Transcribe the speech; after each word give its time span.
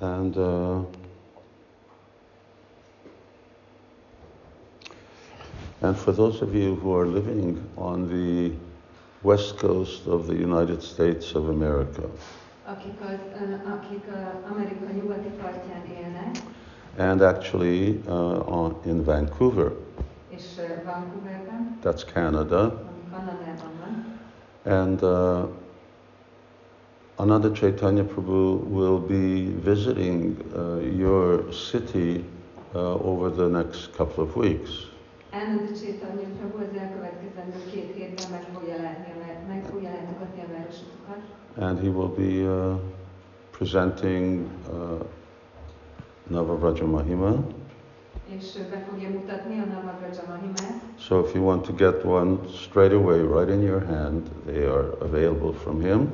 And 0.00 0.36
uh, 0.36 0.80
and 5.82 5.96
for 5.96 6.12
those 6.12 6.40
of 6.40 6.54
you 6.54 6.76
who 6.76 6.94
are 6.94 7.04
living 7.06 7.60
on 7.76 8.08
the 8.08 8.54
west 9.22 9.58
coast 9.58 10.06
of 10.06 10.28
the 10.28 10.34
United 10.34 10.82
States 10.82 11.34
of 11.34 11.48
America, 11.48 12.02
akik, 12.66 13.00
az, 13.00 13.18
akik 13.66 14.04
Amerika 14.50 14.92
nyugati 14.94 15.28
partján 15.42 15.84
élnek, 15.86 16.36
and 16.96 17.20
actually 17.20 18.00
uh, 18.06 18.48
on, 18.48 18.76
in 18.84 19.04
Vancouver, 19.04 19.72
és 20.30 20.42
Vancouverben, 20.84 21.78
that's 21.82 22.04
Canada, 22.04 22.84
Kanadában 23.10 23.72
van, 23.80 24.76
and 24.80 25.02
uh, 25.02 25.48
Ananda 27.18 27.50
Chaitanya 27.50 28.04
Prabhu 28.04 28.62
will 28.68 29.00
be 29.00 29.46
visiting 29.50 30.36
uh, 30.54 30.76
your 30.76 31.52
city 31.52 32.24
uh, 32.74 32.94
over 32.94 33.28
the 33.30 33.48
next 33.48 33.92
couple 33.96 34.22
of 34.24 34.36
weeks. 34.36 34.70
Elnöndi 35.32 35.72
Csétanya 35.72 36.28
Prabhu 36.38 36.58
az 36.58 36.76
elkövetkezendő 36.80 37.70
két 37.72 37.94
hétben 37.94 38.30
meg 38.30 38.42
fogja 38.54 38.76
látni, 38.82 39.12
meg 39.48 39.64
fogja 39.70 39.90
látogatni 39.90 40.40
a 40.42 40.46
városotokat, 40.52 41.20
And 41.58 41.78
he 41.80 41.88
will 41.88 42.08
be 42.16 42.48
uh, 42.50 42.78
presenting 43.50 44.46
uh, 44.72 44.76
Navavraja 46.26 46.86
Mahima. 46.86 47.44
és 48.36 48.44
ö, 48.56 48.70
be 48.70 48.84
fogja 48.90 49.08
mutatni 49.08 49.58
a 49.58 49.64
Navagraja 49.64 50.22
Mahimát. 50.28 50.82
So 50.98 51.20
if 51.24 51.34
you 51.34 51.44
want 51.44 51.64
to 51.66 51.72
get 51.72 52.04
one 52.04 52.38
straight 52.52 52.92
away, 52.92 53.20
right 53.20 53.48
in 53.48 53.62
your 53.62 53.84
hand, 53.86 54.22
they 54.46 54.64
are 54.66 54.86
available 55.00 55.52
from 55.52 55.80
him. 55.80 56.08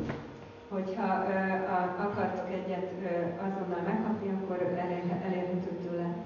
Hogyha 0.74 1.06
akartok 1.98 2.48
egyet 2.51 2.91
azonnal 3.38 3.83
megkapni, 3.87 4.28
akkor 4.42 4.56
elérhe- 4.78 5.24
elérhető 5.24 5.70
tőle. 5.88 6.16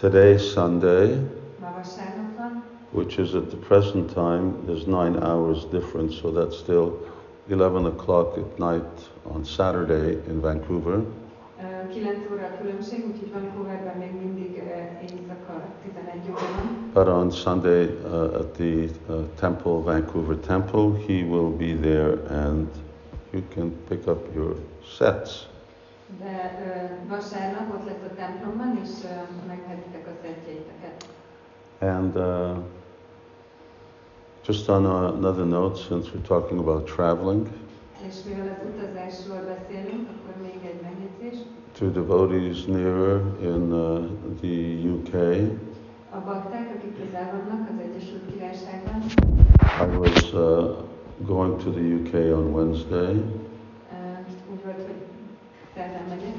Today, 0.00 0.36
Sunday, 0.38 1.16
vasárnap 1.60 2.36
van, 2.36 2.62
which 2.90 3.18
is 3.18 3.32
at 3.32 3.44
the 3.48 3.56
present 3.68 4.12
time, 4.12 4.52
there's 4.66 4.84
nine 4.86 5.16
hours 5.22 5.64
difference, 5.70 6.14
so 6.16 6.30
that's 6.30 6.56
still 6.56 6.92
11 7.48 7.86
o'clock 7.86 8.36
at 8.36 8.58
night 8.58 9.10
on 9.22 9.44
Saturday 9.44 10.18
in 10.28 10.40
Vancouver. 10.40 10.94
Ö, 10.94 11.88
9 11.92 12.16
óra 12.32 12.50
különbség, 12.60 13.04
úgyhogy 13.06 13.32
Vancouverben 13.32 13.96
még 13.98 14.12
mindig 14.24 14.62
éjszaka 15.02 15.62
11 15.82 16.30
óra 16.30 16.38
van. 16.56 16.90
But 16.94 17.06
on 17.14 17.30
Sunday 17.30 17.84
uh, 17.84 18.22
at 18.22 18.46
the 18.46 18.88
uh, 19.08 19.14
temple, 19.38 19.72
Vancouver 19.72 20.36
temple, 20.36 20.92
he 21.06 21.22
will 21.30 21.50
be 21.56 21.74
there 21.80 22.12
and 22.44 22.68
you 23.32 23.42
can 23.54 23.72
pick 23.88 24.06
up 24.06 24.34
your 24.34 24.56
sets. 24.96 25.48
De 26.18 26.58
ö, 26.64 27.08
vasárnap 27.08 27.74
ott 27.74 27.88
a 27.88 28.14
templomban, 28.14 28.78
és 28.82 28.88
ö, 29.04 29.08
a. 29.08 29.26
And 31.82 32.16
uh, 32.16 32.56
just 34.44 34.68
on 34.68 34.84
a, 34.86 35.14
another 35.14 35.46
note, 35.46 35.76
since 35.76 36.10
we're 36.10 36.26
talking 36.26 36.58
about 36.60 36.84
traveling, 36.84 37.46
És 38.08 38.14
mivel 38.28 38.58
az 38.60 38.66
utazásról 38.74 39.54
beszélünk, 39.54 40.08
akkor 40.08 40.42
még 40.42 40.58
egy 40.64 40.80
megjegyzés. 40.82 41.38
to 41.78 41.86
devotees 41.90 42.64
nearer 42.64 43.20
in 43.42 43.72
uh, 43.72 44.04
the 44.40 44.88
UK, 44.90 45.14
A 46.10 46.18
bakták, 46.24 46.74
akik 46.76 46.96
közel 47.04 47.42
vannak 47.48 47.68
az 47.68 47.84
Egyesült 47.84 48.22
Királyságban, 48.32 49.02
I 49.80 49.96
was 49.96 50.32
uh, 50.32 50.76
going 51.26 51.58
to 51.62 51.70
the 51.70 51.80
UK 51.80 52.14
on 52.38 52.52
Wednesday, 52.54 53.14
ö, 53.14 53.22
úgy 54.52 54.62
volt, 54.64 54.76
hogy 54.76 54.94
szerdán 55.74 56.04
megyek, 56.08 56.36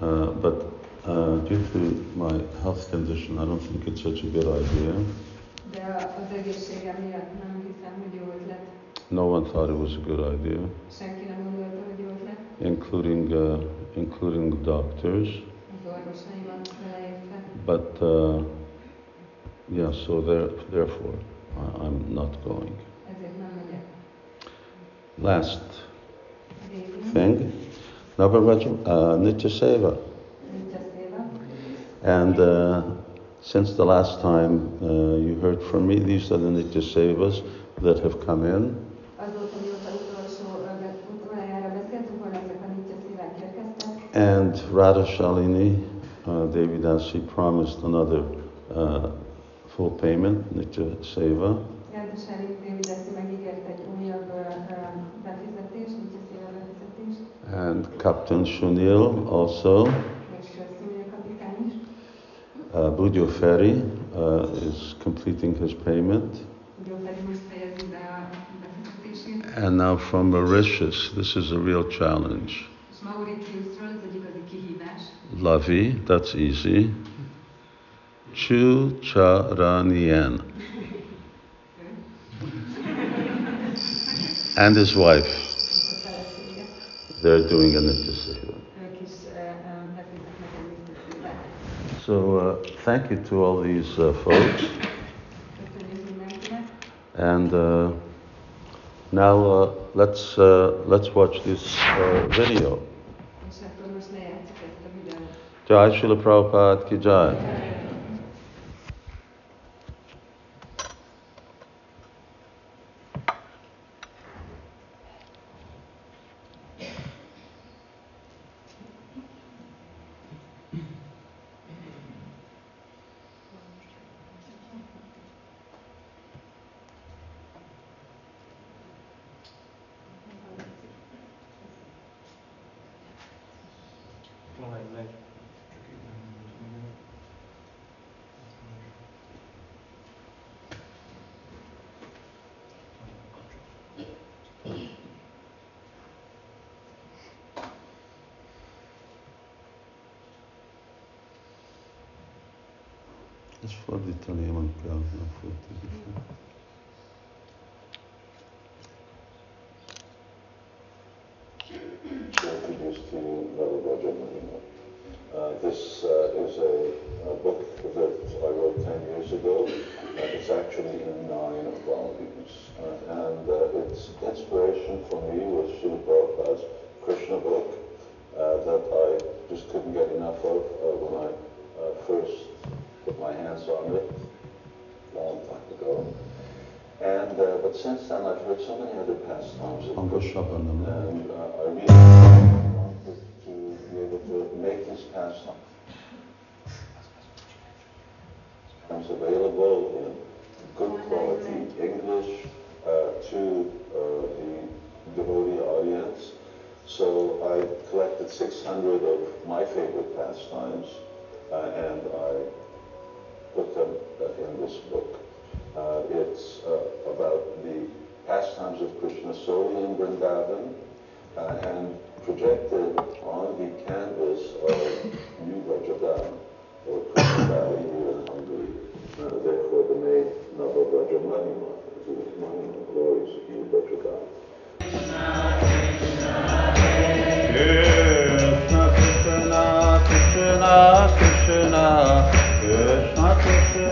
uh, 0.00 0.34
but 0.40 0.64
uh, 1.06 1.42
due 1.48 1.60
to 1.72 1.78
my 2.14 2.44
health 2.62 2.90
condition, 2.90 3.36
I 3.36 3.44
don't 3.48 3.60
think 3.60 3.84
it's 3.86 4.00
such 4.00 4.24
a 4.24 4.28
good 4.32 4.44
idea. 4.60 4.94
de 5.72 5.80
a- 5.80 6.22
az 6.22 6.36
egészségem 6.38 6.94
miatt 7.08 7.30
nem 7.42 7.64
hiszem, 7.66 7.92
hogy 8.02 8.14
jó 8.20 8.32
ötlet. 8.40 8.60
No 9.08 9.22
one 9.22 9.46
thought 9.48 9.70
it 9.70 9.78
was 9.78 9.96
a 9.96 10.00
good 10.06 10.18
idea, 10.40 10.60
Senki 10.90 11.24
nem 11.24 11.42
gondolta, 11.44 11.76
hogy 11.90 11.98
jó 12.04 12.06
ötlet. 12.20 12.38
including 12.58 13.30
uh, 13.30 13.62
including 13.94 14.60
doctors. 14.60 15.28
Az 15.28 15.92
orvosaimat 15.92 16.74
beleértve. 16.84 17.36
But 17.64 18.00
uh, 18.00 18.42
yeah, 19.76 19.92
so 19.92 20.20
there, 20.22 20.46
therefore, 20.70 21.14
I- 21.56 21.86
I'm 21.86 22.12
not 22.14 22.36
going. 22.44 22.72
Ezért 25.22 25.24
nem 25.24 25.34
megyek. 25.34 25.44
Last 25.44 25.60
thing, 27.12 27.52
Navaraja 28.16 28.68
uh, 28.68 29.18
Nitya 29.22 29.48
Seva. 29.48 29.96
And 32.02 32.38
uh, 32.38 32.82
since 33.40 33.74
the 33.74 33.84
last 33.84 34.20
time 34.20 34.60
uh, 34.80 35.16
you 35.16 35.38
heard 35.40 35.62
from 35.62 35.86
me, 35.86 35.98
these 35.98 36.30
are 36.30 36.38
the 36.38 36.50
Nitya 36.50 36.82
Sevas 36.82 37.42
that 37.82 37.98
have 37.98 38.24
come 38.26 38.44
in. 38.46 38.76
Azóta, 39.18 39.56
mióta 39.62 39.90
utolsó, 39.94 40.44
ö, 40.64 41.14
utoljára 41.14 41.72
beszéltünk 41.72 42.18
volna, 42.20 42.34
ezek 42.36 42.60
a 42.62 42.68
Nitya 42.76 42.94
Szívák 43.06 43.32
érkeztek, 43.40 44.14
And 44.14 44.62
Radha 44.72 45.04
Shalini, 45.04 45.84
uh, 46.26 46.50
Devidasi 46.52 47.18
promised 47.34 47.84
another 47.84 48.22
uh, 48.74 49.10
full 49.74 49.90
payment, 49.90 50.54
Nitya 50.54 50.84
Seva. 51.02 51.58
And 57.56 57.88
Captain 57.98 58.44
Shunil 58.44 59.26
also. 59.30 59.86
Uh, 62.74 62.90
Bujo 62.90 63.32
Ferry 63.40 63.82
uh, 64.14 64.46
is 64.60 64.94
completing 65.00 65.54
his 65.54 65.72
payment. 65.72 66.44
And 69.54 69.78
now 69.78 69.96
from 69.96 70.32
Mauritius, 70.32 71.12
this 71.16 71.34
is 71.34 71.52
a 71.52 71.58
real 71.58 71.88
challenge. 71.88 72.66
Lavi, 75.36 76.06
that's 76.06 76.34
easy. 76.34 76.92
Chu 78.34 78.90
Charanien. 79.00 80.42
And 84.58 84.76
his 84.76 84.94
wife, 84.94 85.46
A 85.96 85.98
felesége. 85.98 86.06
they're 86.06 86.34
doing 86.36 86.56
a 86.56 86.56
Nitya 86.56 86.64
Seva. 86.66 86.66
Ők 86.66 87.05
is 87.05 87.05
ö, 87.05 87.05
ö, 87.22 87.44
befizetnek 89.96 90.06
egy 90.12 90.20
biztosítást. 90.86 92.02
So 92.04 92.12
uh, 92.12 92.60
thank 92.84 93.10
you 93.10 93.20
to 93.28 93.44
all 93.44 93.62
these 93.62 93.98
uh, 94.02 94.14
folks. 94.14 94.62
And 97.18 97.52
uh, 97.52 97.90
now 99.08 99.62
uh, 99.62 99.70
let's, 99.94 100.36
uh, 100.36 100.72
let's 100.86 101.14
watch 101.14 101.40
this 101.42 101.62
uh, 101.98 102.26
video. 102.36 102.78
És 103.48 103.56
akkor 103.62 103.92
most 103.94 104.06
lejátszuk 104.12 104.56
ezt 104.66 104.84
a 104.84 104.88
videót. 105.02 105.28
Jai 105.66 105.98
Srila 105.98 106.16
Prabhupada 106.16 106.84
ki 106.84 106.98
jai. 107.00 107.34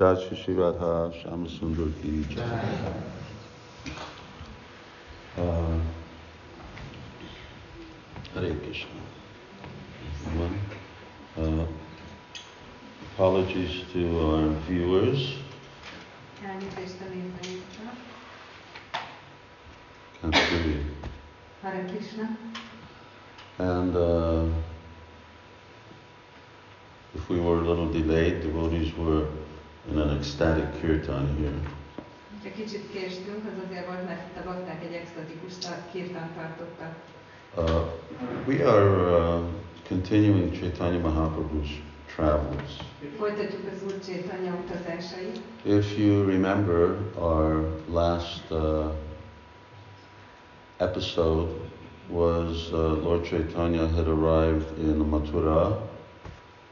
Raj 0.00 0.18
Shri 0.18 0.54
Radha 0.54 0.88
apologies 13.12 13.76
to 13.92 14.00
our 14.20 14.48
viewers. 14.68 15.22
Can't 20.20 20.34
hear 20.34 20.60
you. 20.66 20.84
Hare 21.62 21.88
Krishna. 21.88 22.36
And 23.58 23.96
uh, 23.96 24.44
if 27.14 27.28
we 27.30 27.40
were 27.40 27.58
a 27.60 27.66
little 27.70 27.90
delayed 27.90 28.42
devotees 28.42 28.94
were 28.94 29.26
in 29.90 29.98
an 29.98 30.16
ecstatic 30.18 30.80
kirtan 30.80 31.36
here. 31.38 31.60
Ha 32.42 32.48
kicsit 32.56 32.90
késtünk, 32.92 33.44
az 33.44 33.64
azért 33.66 33.86
volt, 33.86 34.04
mert 34.04 34.36
a 34.40 34.42
bakták 34.44 34.82
egy 34.84 34.92
extatikus 34.92 35.52
kirtan 35.92 36.30
tartottak. 36.34 36.94
Uh, 37.56 37.86
we 38.46 38.68
are 38.68 38.90
uh, 38.90 39.42
continuing 39.88 40.52
Chaitanya 40.52 40.98
Mahaprabhu's 40.98 41.82
travels. 42.14 42.70
Folytatjuk 43.18 43.62
az 43.72 43.82
Úr 43.84 43.98
Csétanya 44.04 44.54
utazásait. 44.64 45.40
If 45.62 45.98
you 45.98 46.26
remember 46.26 46.96
our 47.18 47.82
last 47.92 48.42
uh, 48.50 48.92
episode 50.76 51.48
was 52.08 52.70
uh, 52.72 53.02
Lord 53.02 53.24
Chaitanya 53.24 53.86
had 53.88 54.06
arrived 54.06 54.78
in 54.78 54.96
Mathura 54.96 55.85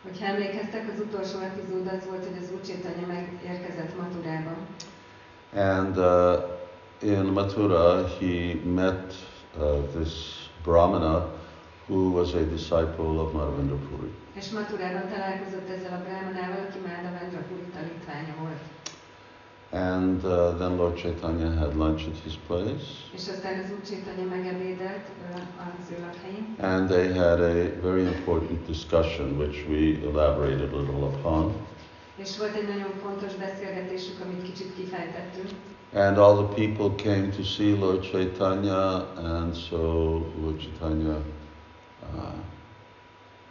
Hogyha 0.05 0.27
emlékeztek, 0.27 0.91
az 0.93 1.01
utolsó 1.01 1.39
epizód 1.39 1.87
az 1.87 2.07
volt, 2.09 2.25
hogy 2.25 2.39
az 2.43 2.51
Úr 2.55 2.61
Csétanya 2.61 3.07
megérkezett 3.07 4.01
Maturában. 4.01 4.57
And 5.55 5.97
uh, 5.97 7.13
in 7.13 7.33
Mathura, 7.33 8.09
he 8.19 8.55
met 8.65 9.15
uh, 9.59 9.89
this 9.95 10.13
Brahmana 10.63 11.33
who 11.87 12.11
was 12.11 12.35
a 12.35 12.43
disciple 12.43 13.21
of 13.23 13.33
Madhavendra 13.33 13.77
Puri. 13.77 14.11
És 14.35 14.51
Maturában 14.51 15.09
találkozott 15.09 15.69
ezzel 15.69 15.93
a 15.93 16.03
brahmanával, 16.05 16.67
aki 16.69 16.79
Mádavendra 16.87 17.41
Puri 17.49 17.69
tanítványa 17.75 18.35
volt. 18.41 18.63
And 19.75 20.25
uh, 20.25 20.53
then 20.59 20.79
Lord 20.79 20.97
Chaitanya 20.97 21.51
had 21.51 21.75
lunch 21.77 22.07
at 22.07 22.17
his 22.25 22.37
place, 22.47 22.85
És 23.15 23.29
aztán 23.29 23.59
az 23.65 23.71
Úr 23.71 23.81
Csétanya 23.89 24.29
megebédelt 24.29 25.07
ö, 25.33 25.37
az 25.37 25.91
ő 25.91 25.97
lakhelyén. 26.07 26.47
and 26.61 26.89
they 26.89 27.09
had 27.13 27.41
a 27.41 27.81
very 27.83 28.03
important 28.03 28.67
discussion, 28.67 29.37
which 29.39 29.57
we 29.69 29.99
elaborated 30.11 30.73
a 30.73 30.77
little 30.77 31.05
upon. 31.07 31.53
És 32.17 32.39
volt 32.39 32.55
egy 32.55 32.69
nagyon 32.69 32.93
fontos 33.03 33.35
beszélgetésük, 33.35 34.21
amit 34.25 34.43
kicsit 34.43 34.75
kifejtettünk. 34.77 35.49
And 35.95 36.19
all 36.19 36.37
the 36.45 36.55
people 36.55 37.05
came 37.05 37.29
to 37.37 37.43
see 37.43 37.77
Lord 37.79 38.03
Chaitanya, 38.11 39.13
and 39.17 39.55
so 39.55 39.79
Lord 40.41 40.59
Chaitanya 40.61 41.17
uh, 42.15 42.33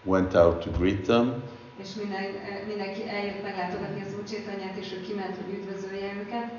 went 0.03 0.35
out 0.35 0.59
to 0.63 0.69
greet 0.77 1.05
them. 1.05 1.43
És 1.77 1.93
minden, 1.93 2.23
mindenki 2.67 3.07
eljött 3.09 3.43
meglátogatni 3.43 4.01
az 4.01 4.13
Úr 4.17 4.23
Csétanyát, 4.23 4.75
és 4.77 4.93
ő 4.93 5.01
kiment, 5.01 5.35
hogy 5.35 5.53
üdvözölje 5.53 6.13
őket. 6.13 6.51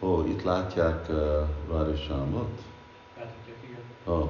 Oh, 0.00 0.28
itt 0.28 0.42
látják 0.42 1.08
uh, 1.08 1.16
Radhishamot. 1.68 2.60
Láthatják, 3.18 3.56
igen. 3.68 3.80
Oh, 4.04 4.28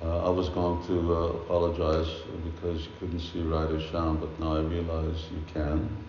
uh, 0.00 0.30
I 0.30 0.36
was 0.36 0.50
going 0.50 0.84
to 0.86 0.92
uh, 0.92 1.24
apologize 1.24 2.10
because 2.44 2.78
you 2.84 2.92
couldn't 2.98 3.20
see 3.32 3.42
Radhisham, 3.42 4.18
but 4.18 4.38
now 4.38 4.56
I 4.56 4.66
realize 4.68 5.20
you 5.30 5.42
can. 5.52 6.06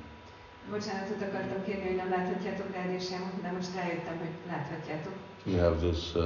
Bocsánatot 0.72 1.22
akartam 1.22 1.63
kérni, 1.63 1.88
hogy 1.88 1.96
nem 1.96 2.10
láthatjátok 2.10 2.74
rádiósámot, 2.74 3.41
de 3.41 3.51
most 3.51 3.75
rájöttem, 3.75 4.17
hogy 4.17 4.34
láthatjátok. 4.48 5.13
We 5.46 5.62
have 5.62 5.75
this 5.75 6.15
uh, 6.15 6.24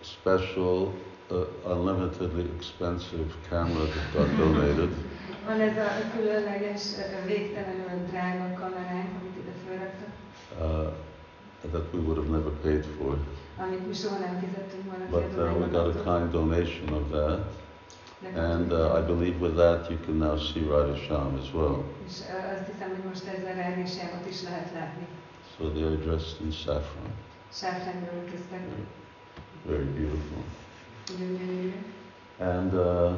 special, 0.00 0.92
uh, 1.30 1.76
unlimitedly 1.76 2.50
expensive 2.56 3.32
camera 3.48 3.84
that 3.84 4.12
got 4.14 4.36
donated. 4.36 4.90
Van 5.46 5.60
ez 5.60 5.76
a 5.76 6.16
különleges, 6.16 6.82
végtelenül 7.26 8.06
drága 8.10 8.54
kameránk, 8.54 9.08
amit 9.20 9.36
ide 9.40 9.52
felraktak, 9.66 10.12
uh, 10.60 10.92
that 11.70 11.92
we 11.92 12.00
would 12.00 12.16
have 12.16 12.28
never 12.28 12.52
paid 12.62 12.84
for. 12.98 13.18
amit 13.56 13.86
mi 13.86 13.94
soha 13.94 14.18
nem 14.18 14.38
fizettünk 14.40 14.84
volna 14.84 15.04
But 15.10 15.36
uh, 15.36 15.56
we 15.60 15.66
got 15.66 15.96
a 15.96 16.02
kind 16.02 16.30
donation 16.32 16.88
of 16.92 17.10
that, 17.10 17.40
and 18.36 18.72
uh, 18.72 18.98
I 18.98 19.00
believe 19.00 19.36
with 19.40 19.56
that 19.56 19.90
you 19.90 19.98
can 20.04 20.18
now 20.18 20.38
see 20.38 20.62
Radhisham 20.62 21.38
as 21.42 21.52
well. 21.52 21.84
So 25.58 25.68
they 25.68 25.82
are 25.82 25.96
dressed 25.96 26.40
in 26.40 26.52
saffron, 26.52 27.12
very 29.66 29.84
beautiful. 29.84 30.42
And 32.38 32.74
uh, 32.74 33.12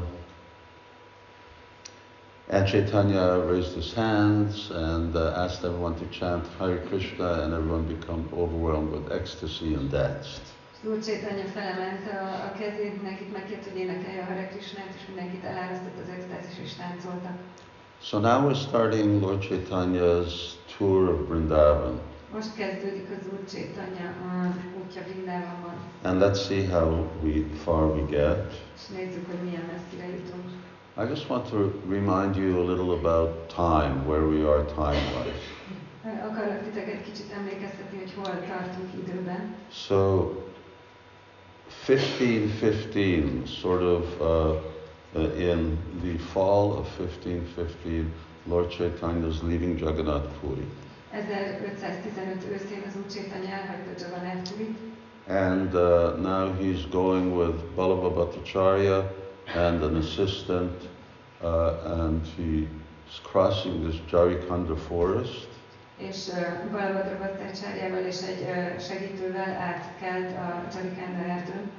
and 2.49 2.67
Chaitanya 2.67 3.39
raised 3.51 3.75
his 3.75 3.93
hands 3.95 4.71
and 4.71 5.17
uh, 5.17 5.33
asked 5.37 5.65
everyone 5.65 5.95
to 5.97 6.07
chant 6.19 6.47
Hare 6.59 6.79
Krishna, 6.89 7.43
and 7.43 7.55
everyone 7.55 7.85
became 7.85 8.29
overwhelmed 8.33 8.91
with 8.93 9.13
ecstasy 9.13 9.75
and 9.75 9.91
danced. 9.91 10.43
Úr 10.85 10.99
Csétanya 10.99 11.45
felemelte 11.45 12.11
a, 12.19 12.47
a 12.47 12.53
kezét, 12.59 12.95
mindenkit 12.95 13.33
megkért, 13.33 13.65
hogy 13.65 13.79
énekelje 13.79 14.23
a 14.23 14.25
Hare 14.25 14.49
Krishnát, 14.49 14.93
és 14.97 15.07
mindenkit 15.07 15.45
elárasztott 15.45 15.99
az 16.03 16.09
extázis, 16.17 16.59
és 16.65 16.75
táncoltak. 16.75 17.37
So 18.03 18.19
now 18.19 18.49
we're 18.49 18.59
starting 18.69 19.23
Lord 19.23 19.43
Chaitanya's 19.43 20.33
tour 20.79 21.09
of 21.09 21.29
Vrindavan, 21.29 22.01
Most 22.35 22.55
kezdődik 22.57 23.07
az 23.11 23.27
Úr 23.33 23.45
Csétanya 23.53 24.09
útja 24.85 25.03
Vrindávamban, 25.03 25.75
and 26.03 26.21
let's 26.23 26.41
see 26.47 26.67
how 26.67 27.07
we 27.23 27.33
far 27.65 27.85
we 27.97 28.03
get. 28.09 28.53
és 28.77 28.87
nézzük, 28.97 29.27
hogy 29.27 29.43
milyen 29.45 29.65
messzire 29.73 30.07
jutunk. 30.17 30.45
I 30.95 31.07
just 31.07 31.31
want 31.31 31.49
to 31.49 31.73
remind 31.87 32.37
you 32.37 32.61
a 32.61 32.65
little 32.65 32.93
about 33.01 33.49
time, 33.49 34.07
where 34.07 34.27
we 34.27 34.45
are 34.45 34.63
time-wise. 34.65 35.43
Akarok 36.27 36.63
titeket 36.65 37.03
kicsit 37.05 37.33
emlékeztetni, 37.33 37.99
hogy 37.99 38.13
hol 38.15 38.25
tartunk 38.25 38.91
időben. 39.03 39.55
So, 39.71 40.31
1515, 41.87 43.47
sort 43.47 43.83
of 43.83 44.21
uh, 44.21 44.55
uh, 45.15 45.41
in 45.41 45.79
the 46.03 46.19
fall 46.19 46.73
of 46.73 46.87
1515, 46.99 48.13
Lord 48.45 48.71
Chaitanya 48.71 49.29
is 49.29 49.43
leaving 49.43 49.79
Jagannath 49.79 50.29
Puri. 50.41 50.67
1515 51.11 52.45
őszén 52.53 52.83
az 52.87 52.97
Úr 52.97 53.07
Csétanya 53.07 53.53
elhagyta 53.53 53.91
Jagannath 53.99 54.51
Purit, 54.53 54.77
And 55.29 55.75
uh, 55.75 56.17
now 56.19 56.53
he's 56.61 56.85
going 56.91 57.37
with 57.37 57.75
Balabhadra 57.75 58.15
Bhattacharya 58.15 59.22
and 59.47 59.83
an 59.83 59.97
assistant, 59.97 60.89
uh, 61.43 61.75
and 61.85 62.27
he's 62.37 63.21
crossing 63.23 63.85
this 63.87 64.01
Jharikhanda 64.11 64.77
forest. 64.77 65.47
és 65.97 66.29
uh, 66.29 66.71
Balabhadra 66.71 67.17
és 68.07 68.23
egy 68.23 68.41
uh, 68.41 68.79
segítővel 68.79 69.57
átkelt 69.57 70.37
a 70.37 70.63
erdőn, 71.29 71.71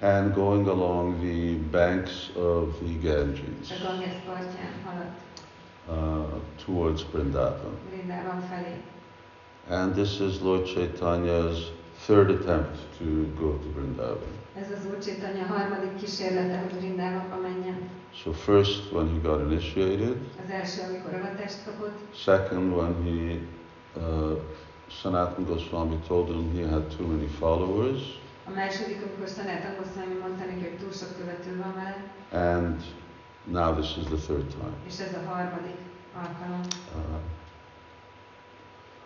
and 0.00 0.34
going 0.34 0.68
along 0.68 1.20
the 1.20 1.56
banks 1.70 2.30
of 2.36 2.78
the 2.80 2.98
Ganges 3.00 3.70
a 3.70 3.74
Ganges 3.82 4.14
partján 4.26 4.72
haladt 4.84 5.20
uh, 5.88 6.40
towards 6.64 7.04
Vrindavan. 7.12 7.78
Felé. 8.50 8.80
And 9.68 9.94
this 9.94 10.20
is 10.20 10.40
Lord 10.40 10.66
Chaitanya's 10.66 11.70
third 12.06 12.30
attempt 12.30 12.78
to 12.98 13.04
go 13.38 13.58
to 13.58 13.66
Vrindavan. 13.74 14.45
Ez 14.60 14.70
az 14.78 14.86
Úr 14.90 14.98
Csétanya 14.98 15.44
harmadik 15.46 15.96
kísérlete, 15.96 16.58
hogy 16.58 16.78
Vrindávamba 16.78 17.36
menjen. 17.36 17.88
So 18.22 18.32
first 18.32 18.92
when 18.92 19.08
he 19.08 19.28
got 19.28 19.50
initiated, 19.50 20.16
Az 20.44 20.50
első, 20.50 20.80
amikor 20.88 21.14
avatást 21.14 21.64
kapott, 21.64 21.98
second 22.14 22.72
when 22.76 22.94
he, 23.04 23.38
uh, 24.00 24.38
Sanatana 25.00 25.46
Goswami 25.46 25.98
told 26.08 26.28
him 26.28 26.52
he 26.56 26.68
had 26.70 26.96
too 26.96 27.06
many 27.06 27.26
followers, 27.38 28.00
a 28.46 28.50
második, 28.50 28.96
amikor 29.02 29.28
Sanatan 29.28 29.74
Goswami 29.78 30.14
mondta 30.20 30.44
neki, 30.44 30.60
hogy 30.60 30.76
túl 30.78 30.92
sok 30.92 31.16
követő 31.18 31.56
van 31.62 31.74
vele, 31.74 31.96
and 32.54 32.82
now 33.44 33.74
this 33.74 33.96
is 33.96 34.04
the 34.04 34.16
third 34.26 34.46
time. 34.46 34.74
és 34.86 34.98
ez 34.98 35.12
a 35.14 35.28
harmadik 35.30 35.78
alkalom. 36.14 36.60
Uh, 36.94 37.18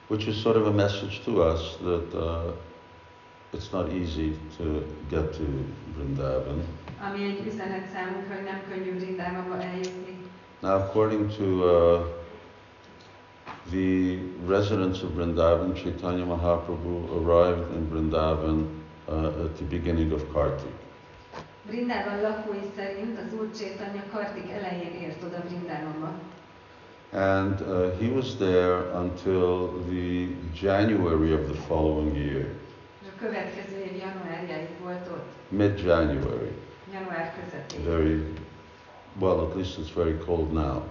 which 0.09 0.26
is 0.28 0.40
sort 0.40 0.57
of 0.57 0.66
a 0.66 0.71
message 0.73 1.21
to 1.25 1.30
us 1.52 1.76
that 1.76 2.14
uh, 2.14 2.52
it's 3.52 3.73
not 3.73 3.90
easy 3.92 4.38
to 4.59 4.85
get 5.09 5.33
to 5.33 5.45
Vrindavan. 5.97 6.62
Ami 7.09 7.25
egy 7.25 7.47
üzenet 7.47 7.88
számunkra, 7.95 8.35
hogy 8.35 8.45
nem 8.45 8.62
könnyű 8.69 8.99
Vrindávamba 8.99 9.62
eljutni. 9.62 10.16
Now, 10.61 10.73
according 10.73 11.30
to 11.37 11.45
uh, 11.45 12.00
the 13.71 14.19
residents 14.47 15.02
of 15.02 15.14
Vrindavan, 15.14 15.75
Chaitanya 15.75 16.25
Mahaprabhu 16.25 17.09
arrived 17.21 17.73
in 17.76 17.88
Vrindavan 17.90 18.66
uh, 19.09 19.45
at 19.45 19.57
the 19.57 19.64
beginning 19.64 20.12
of 20.12 20.33
Kartik. 20.33 20.73
Vrindában 21.66 22.21
lakói 22.21 22.71
szerint 22.76 23.19
az 23.19 23.38
Úr 23.38 23.50
Csétanya 23.59 24.04
Kartik 24.12 24.50
elején 24.50 24.92
ért 25.02 25.23
oda 25.23 25.42
Vrindávamba. 25.49 26.12
And 27.12 27.61
uh, 27.61 27.99
he 27.99 28.09
was 28.14 28.37
there 28.37 28.92
until 28.95 29.69
the 29.88 30.28
January 30.54 31.33
of 31.33 31.49
the 31.49 31.61
following 31.66 32.16
year, 32.16 32.47
következő 33.21 33.77
év 33.85 33.97
januárjáig 33.97 34.69
volt 34.83 35.07
ott, 35.12 35.29
mid-January. 35.49 36.53
január 36.93 37.35
közepén. 37.39 37.85
Very, 37.85 38.23
well, 39.19 39.39
at 39.41 39.55
least 39.55 39.79
it's 39.79 39.95
very 39.95 40.17
cold 40.27 40.53
now. 40.53 40.83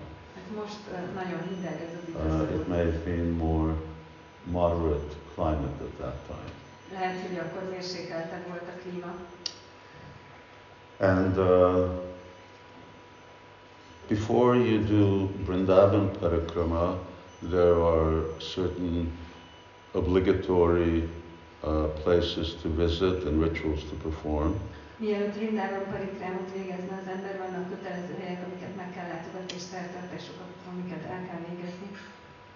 Most 0.56 0.80
nagyon 1.16 1.42
hideg 1.50 1.82
ez 1.82 1.94
az 1.94 2.08
Uh, 2.26 2.56
it 2.60 2.68
may 2.68 2.78
have 2.86 2.98
been 3.06 3.30
more 3.32 3.74
moderate 4.44 5.14
climate 5.34 5.84
at 5.84 5.94
that 6.00 6.16
time. 6.28 6.52
Lehet, 6.92 7.28
hogy 7.28 7.38
akkor 7.38 7.70
mérsékeltebb 7.70 8.48
volt 8.48 8.62
a 8.68 8.80
klíma. 8.82 9.16
And 11.00 11.38
uh, 11.38 11.90
before 14.08 14.58
you 14.58 14.84
do 14.84 15.28
Vrindavan 15.46 16.12
Parikrama, 16.20 16.98
there 17.50 17.76
are 17.76 18.22
certain 18.40 19.12
obligatory 19.92 21.10
uh, 21.64 21.86
places 22.04 22.56
to 22.62 22.70
visit 22.70 23.26
and 23.26 23.44
rituals 23.44 23.82
to 23.90 23.96
perform. 24.04 24.54
Mielőtt 24.98 25.36
Vrindában 25.36 25.84
parikrámot 25.92 26.52
végezne 26.54 26.94
az 27.02 27.08
ember, 27.16 27.38
vannak 27.38 27.70
kötelező 27.70 28.16
helyek, 28.22 28.46
amiket 28.46 28.76
meg 28.76 28.90
kell 28.96 29.08
látogatni, 29.08 29.54
és 29.56 29.62
szertartások, 29.62 30.36
amiket 30.72 31.04
el 31.14 31.22
kell 31.28 31.42
végezni. 31.50 31.88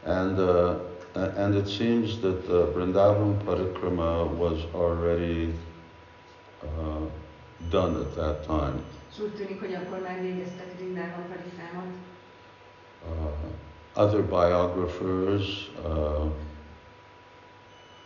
And, 0.06 0.40
uh, 0.40 1.44
and 1.44 1.56
it 1.56 1.70
seems 1.70 2.18
that 2.20 2.48
uh, 2.50 2.74
Vrindavan 2.74 3.38
Parikrama 3.46 4.24
was 4.24 4.60
already 4.74 5.54
uh, 6.64 7.08
done 7.70 7.96
at 8.00 8.14
that 8.16 8.46
time. 8.46 8.82
És 9.12 9.20
úgy 9.20 9.34
tűnik, 9.36 9.60
hogy 9.60 9.74
akkor 9.74 10.00
már 10.02 10.22
végeztek 10.22 10.74
Vrindában 10.78 11.24
parikrámot. 11.30 11.94
Uh, 13.10 14.04
other 14.04 14.22
biographers 14.22 15.72
uh, 15.86 16.32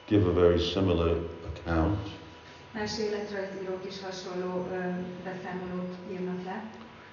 give 0.07 0.25
a 0.27 0.31
very 0.31 0.59
similar 0.59 1.17
account. 1.55 1.99
Más 2.73 2.99
életrajzírók 2.99 3.85
is 3.87 4.01
hasonló 4.01 4.67
beszámolót 5.23 5.93
írnak 6.11 6.43
le. 6.43 6.63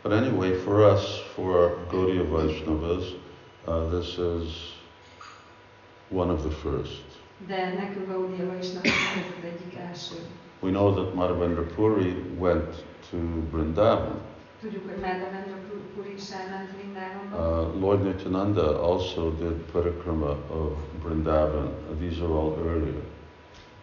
But 0.03 0.13
anyway, 0.13 0.53
for 0.53 0.93
us, 0.93 1.03
for 1.35 1.79
Gaudiya 1.91 2.25
Vaishnavas, 2.25 3.05
uh, 3.67 3.89
this 3.91 4.19
is 4.19 4.75
one 6.09 6.31
of 6.33 6.43
the 6.43 6.51
first. 6.51 7.03
De 7.47 7.73
nekünk 7.79 8.07
Gaudiya 8.07 8.59
is 8.61 8.67
ez 8.67 8.93
az 9.39 9.45
egyik 9.45 9.79
első. 9.89 10.15
We 10.61 10.71
know 10.71 10.95
that 10.95 11.15
Madhavendra 11.15 11.63
Puri 11.75 12.15
went 12.39 12.75
to 13.11 13.17
Vrindavan. 13.51 14.21
Tudjuk, 14.65 14.85
hogy 14.91 15.01
Madhavendra 15.01 15.57
Puri 15.95 16.13
is 16.17 16.31
elment 16.41 16.71
Vrindávonba. 16.77 17.37
Uh, 17.37 17.81
Lord 17.81 18.03
Nityananda 18.03 18.83
also 18.91 19.31
did 19.31 19.57
parikrama 19.73 20.31
of 20.49 20.73
Vrindavan. 21.03 21.69
These 22.01 22.23
are 22.25 22.33
all 22.33 22.53
earlier. 22.67 23.03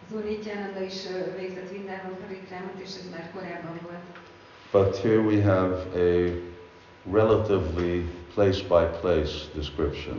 Az 0.06 0.14
Úr 0.16 0.24
Nityananda 0.24 0.80
is 0.80 0.98
ö, 1.14 1.38
végzett 1.38 1.68
Vrindávon 1.68 2.16
parikrámot, 2.22 2.78
és 2.84 2.90
ez 3.00 3.08
már 3.10 3.30
korábban 3.34 3.78
volt. 3.82 4.04
But 4.72 4.96
here 4.96 5.20
we 5.20 5.42
have 5.42 5.72
a 5.94 6.10
relatively 7.12 7.96
place 8.34 8.60
by 8.72 8.84
place 9.00 9.34
description. 9.54 10.16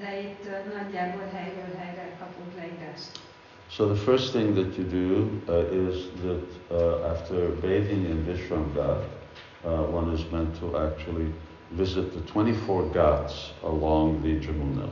De 0.00 0.20
itt 0.20 0.44
ö, 0.46 0.74
nagyjából 0.78 1.26
helyről 1.32 1.74
helyre 1.76 2.16
kapunk 2.18 2.50
leírást. 2.56 3.10
So 3.68 3.86
the 3.86 4.02
first 4.10 4.30
thing 4.30 4.54
that 4.54 4.76
you 4.76 4.86
do 4.86 5.08
uh, 5.52 5.88
is 5.88 5.96
that 6.24 6.46
uh, 6.70 7.10
after 7.10 7.36
bathing 7.60 8.04
in 8.12 8.24
Vishramghat, 8.24 9.19
uh, 9.64 9.70
one 9.94 10.12
is 10.12 10.24
meant 10.30 10.58
to 10.60 10.76
actually 10.78 11.32
visit 11.70 12.12
the 12.12 12.20
24 12.32 12.82
ghats 12.92 13.52
along 13.62 14.22
the 14.22 14.38
Jamuna. 14.46 14.88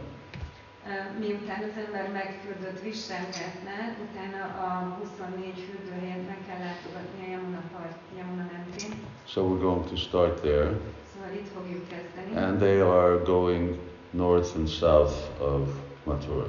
Ö, 0.89 1.19
Miután 1.19 1.63
az 1.63 1.77
ember 1.87 2.13
megfürdött 2.13 2.81
Visrámgátnál, 2.83 3.97
utána 4.11 4.43
a 4.67 4.97
24 4.99 5.53
fürdőhelyen 5.71 6.19
meg 6.19 6.39
kell 6.47 6.59
látogatni 6.59 7.27
a 7.27 7.31
Yamuna, 7.31 7.63
part, 7.73 7.97
Yamuna 8.19 8.47
mentén. 8.53 8.93
So 9.27 9.41
we're 9.43 9.61
going 9.61 9.85
to 9.89 9.97
start 9.97 10.41
there. 10.41 10.71
Szóval 11.13 11.33
itt 11.41 11.49
fogjuk 11.57 11.85
kezdeni. 11.89 12.47
And 12.47 12.59
they 12.59 12.81
are 12.81 13.23
going 13.25 13.79
north 14.11 14.57
and 14.57 14.69
south 14.69 15.15
of 15.41 15.69
Mathura. 16.05 16.47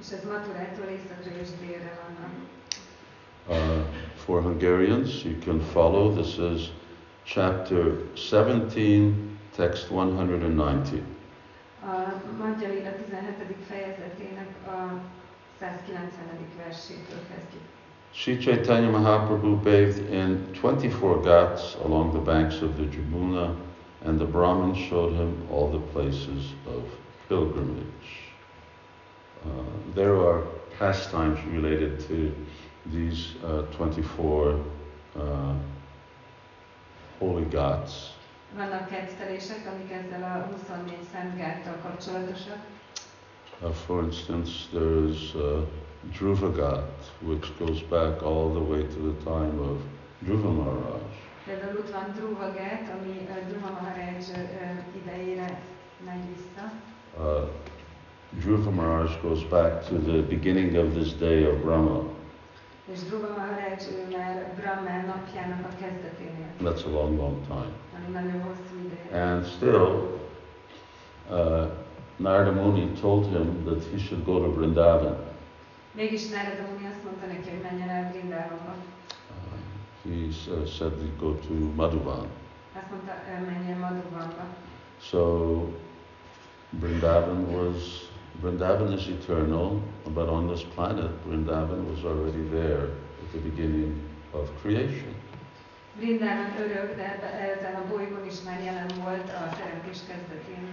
És 0.00 0.10
ez 0.10 0.24
Maturától 0.24 0.86
északra 0.96 1.40
és 1.42 1.48
délre 1.66 1.98
vannak. 2.02 2.32
Uh, 3.48 3.84
for 4.24 4.42
Hungarians, 4.42 5.24
you 5.24 5.34
can 5.44 5.60
follow. 5.60 6.12
This 6.14 6.36
is 6.38 6.70
chapter 7.26 7.98
17, 8.14 9.38
text 9.56 9.90
190. 9.90 11.02
A 11.82 12.22
Magyar 12.38 12.70
17. 12.70 13.56
fejezetének 13.68 14.48
a 14.66 15.00
190. 15.58 16.46
versétől 16.64 17.20
kezdjük. 17.28 17.62
Sri 18.12 18.36
Chaitanya 18.36 18.90
Mahaprabhu 18.90 19.56
bathed 19.56 20.12
in 20.12 20.46
24 20.52 21.20
ghats 21.20 21.76
along 21.84 22.12
the 22.12 22.22
banks 22.22 22.62
of 22.62 22.74
the 22.76 22.84
Jamuna, 22.84 23.54
and 24.04 24.18
the 24.18 24.26
Brahmin 24.26 24.74
showed 24.74 25.12
him 25.12 25.46
all 25.50 25.70
the 25.70 25.82
places 25.92 26.54
of 26.66 26.82
pilgrimage. 27.28 28.32
Uh, 29.44 29.48
there 29.94 30.14
are 30.14 30.42
pastimes 30.78 31.38
related 31.52 32.06
to 32.08 32.32
these 32.84 33.34
uh, 33.44 33.62
24 33.76 34.64
uh, 35.18 35.54
holy 37.18 37.46
ghats. 37.50 37.92
Vannak 38.56 38.88
kettelések, 38.88 39.66
amik 39.72 39.90
ezzel 39.92 40.22
a 40.22 40.48
24 40.74 40.98
szent 41.12 41.36
gáttal 41.36 41.76
kapcsolatosak. 41.82 42.58
Uh, 43.62 43.70
for 43.70 44.02
instance, 44.02 44.50
there 44.72 45.08
is 45.08 45.34
uh, 45.34 45.62
Dhruva 46.12 46.50
Ghat, 46.52 47.12
which 47.22 47.46
goes 47.58 47.80
back 47.82 48.22
all 48.22 48.50
the 48.52 48.60
way 48.70 48.82
to 48.82 48.98
the 49.12 49.24
time 49.24 49.58
of 49.60 49.76
Dhruva 50.24 50.50
Maharaj. 50.50 51.02
Például 51.46 51.76
ott 51.76 51.90
van 51.90 52.12
Dhruva 52.16 52.52
gát, 52.52 52.92
ami 53.00 53.28
ö, 53.28 53.48
Dhruva 53.48 53.70
Maharaj 53.70 54.16
ö, 54.34 54.38
ö, 54.38 54.98
idejére 55.02 55.60
megy 56.04 56.24
vissza. 56.34 56.72
Uh, 57.18 57.48
Dhruva 58.40 58.70
Maharaj 58.70 59.20
goes 59.22 59.42
back 59.44 59.88
to 59.88 59.94
the 59.94 60.20
beginning 60.22 60.76
of 60.76 60.92
this 60.92 61.12
day 61.14 61.44
of 61.44 61.56
Brahma. 61.62 62.02
És 62.92 62.98
Dhruva 62.98 63.28
Maharaj 63.28 63.76
ő 63.90 64.16
már 64.16 64.52
Brahma 64.56 65.06
napjának 65.06 65.64
a 65.64 65.74
kezdeténél, 65.80 66.50
That's 66.62 66.86
a 66.86 66.90
long, 66.90 67.18
long 67.18 67.46
time. 67.46 67.72
ami 67.96 68.12
nagyon 68.12 68.42
hosszú 68.42 68.74
ideje. 68.84 69.24
And 69.24 69.44
still, 69.44 70.18
uh, 71.30 71.66
Narada 72.16 72.52
Muni 72.52 72.92
told 73.00 73.24
him 73.26 73.64
that 73.64 73.82
he 73.92 73.98
should 73.98 74.24
go 74.24 74.38
to 74.38 74.52
Vrindavan. 74.52 75.16
Mégis 75.92 76.28
Narada 76.28 76.62
Muni 76.70 76.86
azt 76.86 77.04
mondta 77.04 77.26
neki, 77.26 77.48
hogy 77.50 77.62
menjen 77.70 77.88
el 77.88 78.10
Vrindávonba. 78.10 78.74
Uh, 80.04 80.12
he 80.12 80.52
uh, 80.52 80.66
said 80.66 80.92
to 80.92 81.06
go 81.26 81.32
to 81.34 81.54
Madhuban. 81.74 82.26
Azt 82.76 82.90
mondta, 82.90 83.12
menjen 83.46 83.78
Madhubanba. 83.78 84.44
So 85.00 85.20
Vrindavan 86.70 87.40
was 87.54 88.08
Vrindavan 88.42 88.92
is 88.92 89.08
eternal, 89.08 89.80
but 90.14 90.28
on 90.28 90.48
this 90.48 90.62
planet, 90.62 91.10
Vrindavan 91.26 91.90
was 91.90 92.04
already 92.04 92.42
there 92.50 92.90
at 93.22 93.32
the 93.32 93.38
beginning 93.38 94.00
of 94.32 94.50
creation. 94.62 95.14
Vrindában 95.98 96.46
örök, 96.60 96.96
de 96.96 97.04
ezen 97.56 97.74
a 97.74 97.84
bolygón 97.90 98.26
is 98.26 98.42
már 98.44 98.60
jelen 98.64 98.90
volt 99.04 99.28
a 99.28 99.56
teremtés 99.56 99.98
kezdetén. 100.08 100.64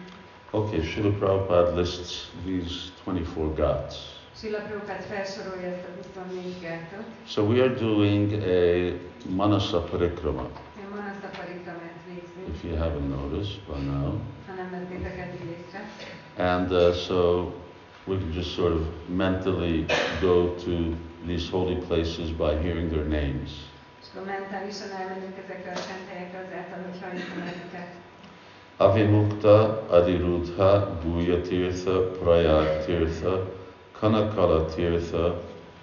Okay, 0.52 0.82
Srila 0.82 1.12
Prabhupada 1.17 1.80
lists 1.80 2.30
these 2.45 2.91
24 3.04 3.54
ghats. 3.56 3.95
Srila 4.36 4.60
Prabhupád 4.60 5.02
felsorolja 5.02 5.67
ezt 5.67 5.84
a 5.84 6.19
24 6.19 6.60
gátot. 6.62 7.06
So 7.28 7.43
we 7.43 7.62
are 7.62 7.73
doing 7.73 8.34
a 8.34 8.93
Manasa 9.36 9.80
Parikrama, 9.80 10.49
Én 10.80 10.88
Manasa 10.89 11.30
Parikramát 11.38 11.99
végzünk, 12.08 12.56
if 12.56 12.63
you 12.63 12.76
haven't 12.78 13.10
noticed 13.10 13.60
by 13.67 13.80
now. 13.86 14.19
Ha 16.38 16.43
nem 16.43 16.67
vettétek 16.67 16.72
eddig 16.72 16.72
észre. 16.72 16.72
And 16.72 16.72
uh, 16.72 16.93
so 16.93 17.52
we 18.06 18.17
can 18.17 18.32
just 18.34 18.54
sort 18.56 18.74
of 18.74 18.82
mentally 19.08 19.86
go 20.22 20.56
to 20.65 20.96
these 21.26 21.50
holy 21.50 21.76
places 21.76 22.32
by 22.32 22.56
hearing 22.62 22.89
their 22.89 23.08
names. 23.08 23.50
És 24.02 24.08
akkor 24.13 24.26
mentálisan 24.26 24.91
elmegyünk 24.91 25.38
ezekre 25.38 25.72
a 25.72 25.76
szent 25.76 26.08
helyekre 26.13 26.39
azáltal, 26.48 26.84
hogy 26.89 27.00
halljuk 27.02 27.32
a 27.32 27.43
nevüket. 27.43 28.02
Avimukta 28.78 29.84
Adhirudha 29.89 31.00
Guhya 31.04 31.41
Tirtha 31.41 32.00
Prayag 32.00 32.86
Tirtha 32.86 33.52
Kanakhala 34.00 34.65
Tirtha 34.65 35.41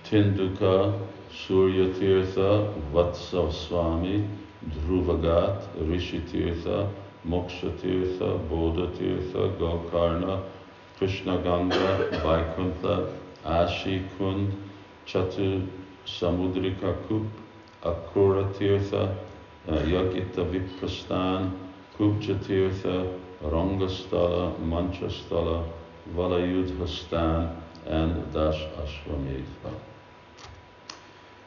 Tinduka 0.09 0.97
Surya 1.31 1.89
Tirtha 1.99 2.73
Vatsa 2.91 3.51
Swami 3.51 4.29
Dhruvagat 4.61 5.67
Rishi 5.89 6.21
Tirtha 6.21 6.89
Moksha 7.27 7.71
Tirtha 7.79 8.39
Bodha 8.49 8.91
Tirtha 8.97 9.57
Gokarna 9.59 10.43
Krishna 10.99 11.39
Ganga 11.39 12.11
Vaikuntha 12.23 13.13
Ashi 13.45 14.05
Kund 14.17 14.53
Chatu 15.07 15.67
Samudrika 16.07 16.97
Kup 17.09 17.27
Akrura 17.83 18.53
Tirtha 18.55 19.17
uh, 19.69 19.73
Yagita 19.73 20.45
Viprastan 20.51 21.53
Kupcha 22.01 22.35
Tirtha, 22.39 23.15
Rangasthala, 23.43 24.57
Manchasthala, 24.59 25.69
Valayudhastan, 26.15 27.55
and 27.85 28.33
Dash 28.33 28.65
Ashwamedha. 28.81 29.75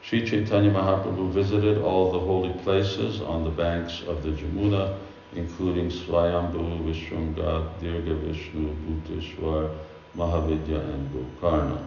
Sri 0.00 0.24
Chaitanya 0.24 0.70
Mahaprabhu 0.70 1.32
visited 1.32 1.82
all 1.82 2.12
the 2.12 2.20
holy 2.20 2.52
places 2.62 3.20
on 3.20 3.42
the 3.42 3.50
banks 3.50 4.02
of 4.06 4.22
the 4.22 4.28
Jamuna, 4.28 4.96
including 5.36 5.90
Swayambhu, 5.90 6.84
Vishramgat, 6.84 7.80
Dirgha 7.80 8.16
Vishnu, 8.20 8.74
Bhuteshwar, 8.86 9.70
Mahavidya, 10.16 10.80
and 10.94 11.10
Gokarna. 11.10 11.84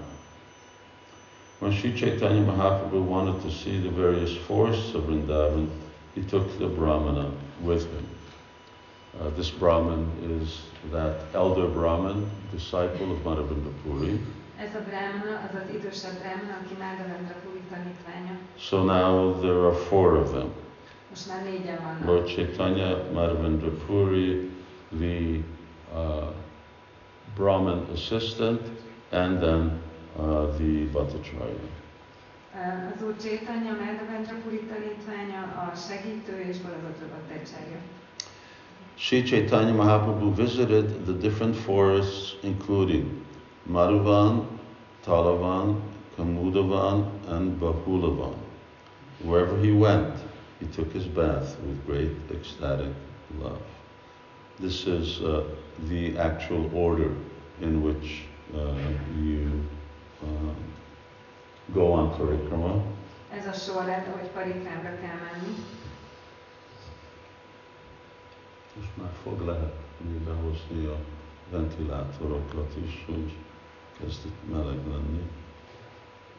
When 1.60 1.74
Sri 1.74 1.94
Chaitanya 1.94 2.44
Mahaprabhu 2.44 3.04
wanted 3.04 3.42
to 3.42 3.52
see 3.52 3.80
the 3.80 3.90
various 3.90 4.36
forests 4.36 4.94
of 4.94 5.04
Vrindavan, 5.06 5.70
he 6.14 6.22
took 6.24 6.60
the 6.60 6.68
Brahmana 6.68 7.32
with 7.62 7.92
him. 7.92 8.08
Uh, 9.20 9.30
this 9.32 9.50
Brahman 9.50 10.08
is 10.42 10.62
that 10.92 11.22
elder 11.34 11.68
Brahman, 11.68 12.30
disciple 12.52 13.12
of 13.12 13.20
Madhavendra 13.24 13.74
Puri. 13.84 14.20
Ez 14.60 14.76
a 14.76 14.84
brahmana, 14.90 15.50
az 15.50 15.56
az 15.56 15.76
idősebb 15.76 16.20
brahmana, 16.20 16.58
aki 16.64 16.74
Madhavendra 16.80 17.36
Puri 17.44 17.62
tanítványa. 17.70 18.38
So 18.58 18.84
now 18.84 19.40
there 19.42 19.66
are 19.66 19.76
four 19.76 20.18
of 20.18 20.32
them. 20.32 20.67
Most 21.10 21.28
már 21.28 21.44
vannak. 21.80 22.06
Lord 22.06 22.28
Chaitanya, 22.28 22.98
Madhavendra 23.14 23.70
Puri, 23.86 24.50
the 25.00 25.44
uh, 25.94 26.30
Brahman 27.36 27.88
assistant, 27.94 28.62
and 29.12 29.40
then 29.40 29.82
uh, 30.20 30.58
the 30.58 30.88
Bhattacharya. 30.92 31.70
Az 32.96 33.04
Úr 33.04 33.16
Chaitanya, 33.22 33.72
Madhavendra 33.72 34.36
Puri 34.44 34.60
tanítványa, 34.60 35.42
a 35.42 35.76
segítő 35.76 36.46
és 36.50 36.58
Balabhadra 36.58 37.08
Bhattacharya. 37.08 37.78
Sri 38.96 39.24
Chaitanya 39.24 39.74
Mahaprabhu 39.74 40.34
visited 40.34 41.06
the 41.06 41.14
different 41.14 41.56
forests, 41.56 42.36
including 42.42 43.26
Madhuvan, 43.70 44.46
Talavan, 45.06 45.82
Kumudavan, 46.16 47.06
and 47.28 47.60
Bahulavan. 47.60 48.34
Wherever 49.24 49.56
he 49.60 49.72
went, 49.72 50.16
he 50.60 50.66
took 50.68 50.92
his 50.92 51.06
bath 51.06 51.58
with 51.60 51.86
great 51.86 52.12
ecstatic 52.32 52.94
love. 53.40 53.62
This 54.60 54.88
is 54.88 55.22
uh, 55.22 55.44
the 55.88 56.18
actual 56.18 56.70
order 56.74 57.12
in 57.62 57.84
which 57.84 58.24
uh, 58.56 58.74
you 59.22 59.64
uh, 60.24 60.54
go 61.74 61.94
on 61.94 62.10
parikrama. 62.18 62.82
Ez 63.32 63.46
a 63.46 63.54
sorrend, 63.54 64.08
ahogy 64.08 64.28
parikrámra 64.34 65.00
kell 65.00 65.18
menni. 65.32 65.56
Most 68.76 68.98
már 69.02 69.12
fog 69.24 69.42
lehet 69.46 69.74
behozni 70.26 70.86
a 70.86 70.98
ventilátorokat 71.52 72.76
is, 72.86 73.06
hogy 73.06 73.34
kezd 74.00 74.26
itt 74.26 74.52
meleg 74.52 74.88
lenni. 74.88 75.30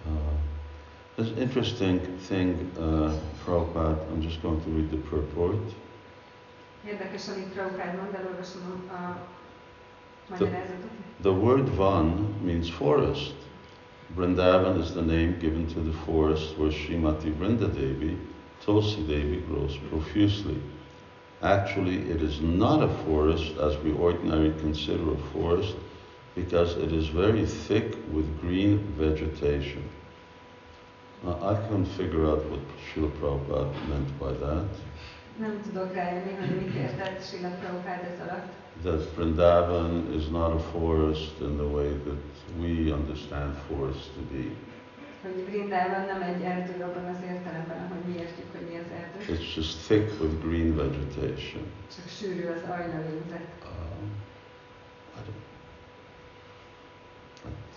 Uh, 0.07 0.58
there's 1.19 1.31
an 1.33 1.39
interesting 1.39 1.99
thing, 2.29 2.71
uh, 2.79 3.13
Prabhupada, 3.45 3.99
I'm 4.13 4.23
just 4.23 4.41
going 4.41 4.63
to 4.63 4.71
read 4.71 4.89
the 4.89 4.99
purport. 4.99 5.59
Érdekes, 6.87 7.29
amit 7.29 7.53
Prabhupád 7.55 7.97
mond, 7.97 8.15
elolvasom 8.15 8.63
a 8.91 9.19
magyarázatot. 10.31 10.91
The 11.21 11.33
word 11.33 11.69
van 11.69 12.35
means 12.45 12.71
forest. 12.71 13.35
Vrindavan 14.15 14.81
is 14.81 14.93
the 14.93 15.03
name 15.03 15.37
given 15.41 15.67
to 15.67 15.81
the 15.81 15.93
forest 16.07 16.57
where 16.57 16.71
Srimati 16.71 17.33
Vrindadevi, 17.33 18.17
Tulsi 18.65 19.03
Devi, 19.07 19.43
grows 19.49 19.77
profusely. 19.91 20.63
Actually, 21.43 22.11
it 22.11 22.23
is 22.23 22.41
not 22.41 22.83
a 22.83 22.89
forest 23.05 23.57
as 23.59 23.77
we 23.83 23.93
ordinarily 23.93 24.55
consider 24.61 25.13
a 25.13 25.33
forest 25.33 25.75
because 26.37 26.77
it 26.77 26.93
is 26.93 27.09
very 27.09 27.45
thick 27.45 27.97
with 28.13 28.41
green 28.41 28.79
vegetation. 28.97 29.83
Now, 31.25 31.39
I 31.43 31.55
couldn't 31.67 31.87
figure 31.87 32.27
out 32.27 32.45
what 32.51 32.61
Srila 32.87 33.11
Prabhupada 33.19 33.89
meant 33.89 34.19
by 34.19 34.33
that. 34.45 34.69
Nem 35.39 35.61
tudok 35.63 35.95
rájönni, 35.95 36.35
hogy 36.41 36.61
mit 36.61 36.75
értett 36.75 37.23
Srila 37.23 37.49
Prabhupád 37.49 38.05
ez 38.05 38.21
alatt. 38.29 38.53
That 38.83 39.15
Vrindavan 39.15 40.13
is 40.15 40.29
not 40.29 40.55
a 40.55 40.59
forest 40.59 41.41
in 41.41 41.57
the 41.57 41.67
way 41.67 41.89
that 42.07 42.23
we 42.61 42.93
understand 42.95 43.55
forests 43.69 44.07
to 44.15 44.21
be. 44.33 44.45
Hogy 45.23 45.45
Vrindában 45.49 46.05
nem 46.07 46.23
egy 46.23 46.43
erdő 46.43 46.83
abban 46.85 47.05
az 47.15 47.21
értelemben, 47.33 47.79
ahogy 47.85 48.05
mi 48.07 48.15
értjük, 48.23 48.47
hogy 48.53 48.67
mi 48.71 48.77
az 48.79 48.91
erdő. 49.01 49.35
It's 49.35 49.55
just 49.57 49.87
thick 49.87 50.21
with 50.21 50.35
green 50.47 50.77
vegetation. 50.77 51.63
Csak 51.95 52.07
sűrű 52.19 52.45
az 52.57 52.63
ajnalényzet. 52.77 53.49
Um, 53.65 54.05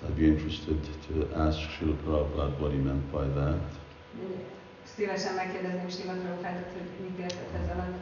I'd 0.03 0.15
be 0.15 0.27
interested 0.27 0.77
to 1.07 1.27
ask 1.35 1.59
Srila 1.59 1.95
Prabhupada 2.03 2.59
what 2.59 2.71
he 2.71 2.77
meant 2.77 3.11
by 3.11 3.25
that. 3.39 3.61
Szívesen 4.83 5.35
megkérdezném 5.35 5.89
Srila 5.89 6.13
Prabhupádot, 6.13 6.71
hogy 6.73 7.09
mit 7.09 7.19
értett 7.19 7.53
ez 7.61 7.69
alatt. 7.73 7.97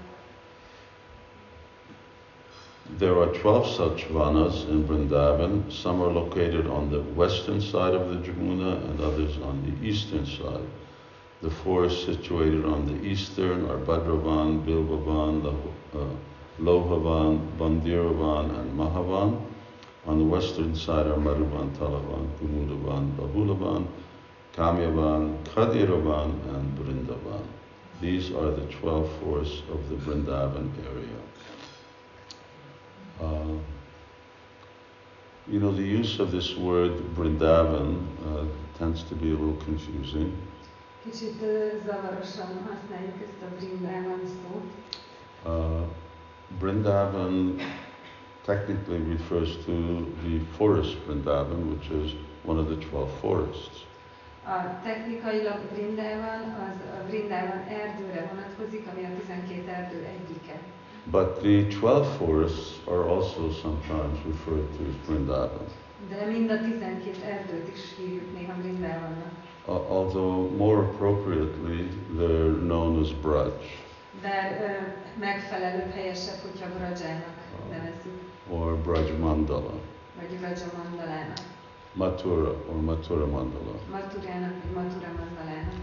There 2.98 3.22
are 3.22 3.32
12 3.32 3.68
such 3.68 4.08
vanas 4.12 4.66
in 4.66 4.86
Vrindavan. 4.86 5.70
Some 5.70 6.02
are 6.02 6.12
located 6.12 6.66
on 6.66 6.90
the 6.90 7.02
western 7.16 7.62
side 7.62 7.94
of 7.94 8.10
the 8.10 8.20
Jamuna 8.24 8.74
and 8.90 9.00
others 9.00 9.38
on 9.38 9.62
the 9.64 9.88
eastern 9.88 10.26
side. 10.26 10.68
The 11.42 11.50
forests 11.50 12.04
situated 12.04 12.66
on 12.66 12.86
the 12.86 13.08
eastern 13.08 13.70
are 13.70 13.78
Bhadravan, 13.78 14.66
Bilbavan, 14.66 15.46
uh, 15.94 16.00
Lohavan, 16.60 17.40
Bhandiravan, 17.58 18.60
and 18.60 18.78
Mahavan. 18.78 19.38
On 20.10 20.18
the 20.18 20.26
western 20.26 20.76
side 20.76 21.06
are 21.06 21.18
Madhuvan, 21.18 21.70
Talavan, 21.78 22.28
Kumudavan, 22.40 23.16
Bahulavan, 23.16 23.88
Kamyavan, 24.56 25.44
Khadiravan, 25.44 26.32
and 26.56 26.80
Vrindavan. 26.80 27.46
These 28.02 28.32
are 28.32 28.50
the 28.50 28.66
12 28.82 29.08
forests 29.22 29.62
of 29.72 29.88
the 29.88 29.98
Vrindavan 29.98 30.72
area. 30.84 31.20
Uh, 33.22 33.60
you 35.48 35.60
know, 35.60 35.72
the 35.72 35.84
use 35.84 36.20
of 36.20 36.32
this 36.32 36.58
word 36.58 36.94
Vrindavan 37.16 38.04
uh, 38.26 38.46
tends 38.80 39.04
to 39.04 39.14
be 39.14 39.30
a 39.30 39.36
little 39.36 39.64
confusing. 39.64 40.36
Kicsit 41.04 41.38
zavarosan 41.86 42.66
használjuk 42.68 43.22
ezt 43.22 43.42
a 43.42 43.56
Vrindában 43.60 44.20
szót. 44.26 44.72
Uh, 45.46 45.86
Vrindavan 46.60 47.56
technically 48.50 48.98
refers 49.16 49.50
to 49.66 49.74
the 50.26 50.36
forest 50.58 50.94
Vrindavan, 51.06 51.62
which 51.74 51.88
is 52.02 52.16
one 52.52 52.58
of 52.64 52.68
the 52.74 52.76
12 52.76 53.10
forests. 53.22 53.78
A 54.46 54.82
technikailag 54.84 55.60
Vrindában 55.74 56.42
az 56.68 56.78
a 56.98 57.08
Vrindában 57.08 57.62
erdőre 57.82 58.22
vonatkozik, 58.32 58.84
ami 58.92 59.04
a 59.06 59.10
12 59.20 59.70
erdő 59.70 60.00
egyike. 60.16 60.56
But 61.12 61.28
the 61.40 61.64
12 61.68 62.04
forests 62.18 62.68
are 62.88 63.04
also 63.16 63.42
sometimes 63.62 64.18
referred 64.32 64.68
to 64.78 64.82
as 64.90 64.96
Vrindavan, 65.08 65.66
De 66.10 66.26
mind 66.26 66.50
a 66.52 66.58
12 66.60 67.24
erdőt 67.26 67.68
is 67.76 67.82
hívjuk 67.98 68.34
néha 68.38 68.54
Vrindavannak. 68.62 69.34
uh, 69.68 69.92
although 69.92 70.56
more 70.58 70.80
appropriately 70.82 71.88
they're 72.18 72.58
known 72.72 73.00
as 73.02 73.10
Braj 73.22 73.52
De 74.22 74.38
ö, 74.62 75.20
megfelelőbb, 75.20 75.92
helyesebb, 75.94 76.40
hogyha 76.48 76.68
Brajának 76.78 77.38
nevezzük, 77.70 78.19
or 78.50 78.76
Braj 78.76 79.18
Mandala, 79.20 79.74
vagy 80.20 80.38
Braja 80.40 80.72
Mandalának, 80.78 81.38
Mathura 81.94 82.56
or 82.70 82.82
Mathura 82.82 83.26
Mandala. 83.26 83.76
Maturának, 83.92 84.54
vagy 84.74 84.94
Mandalának. 85.18 85.74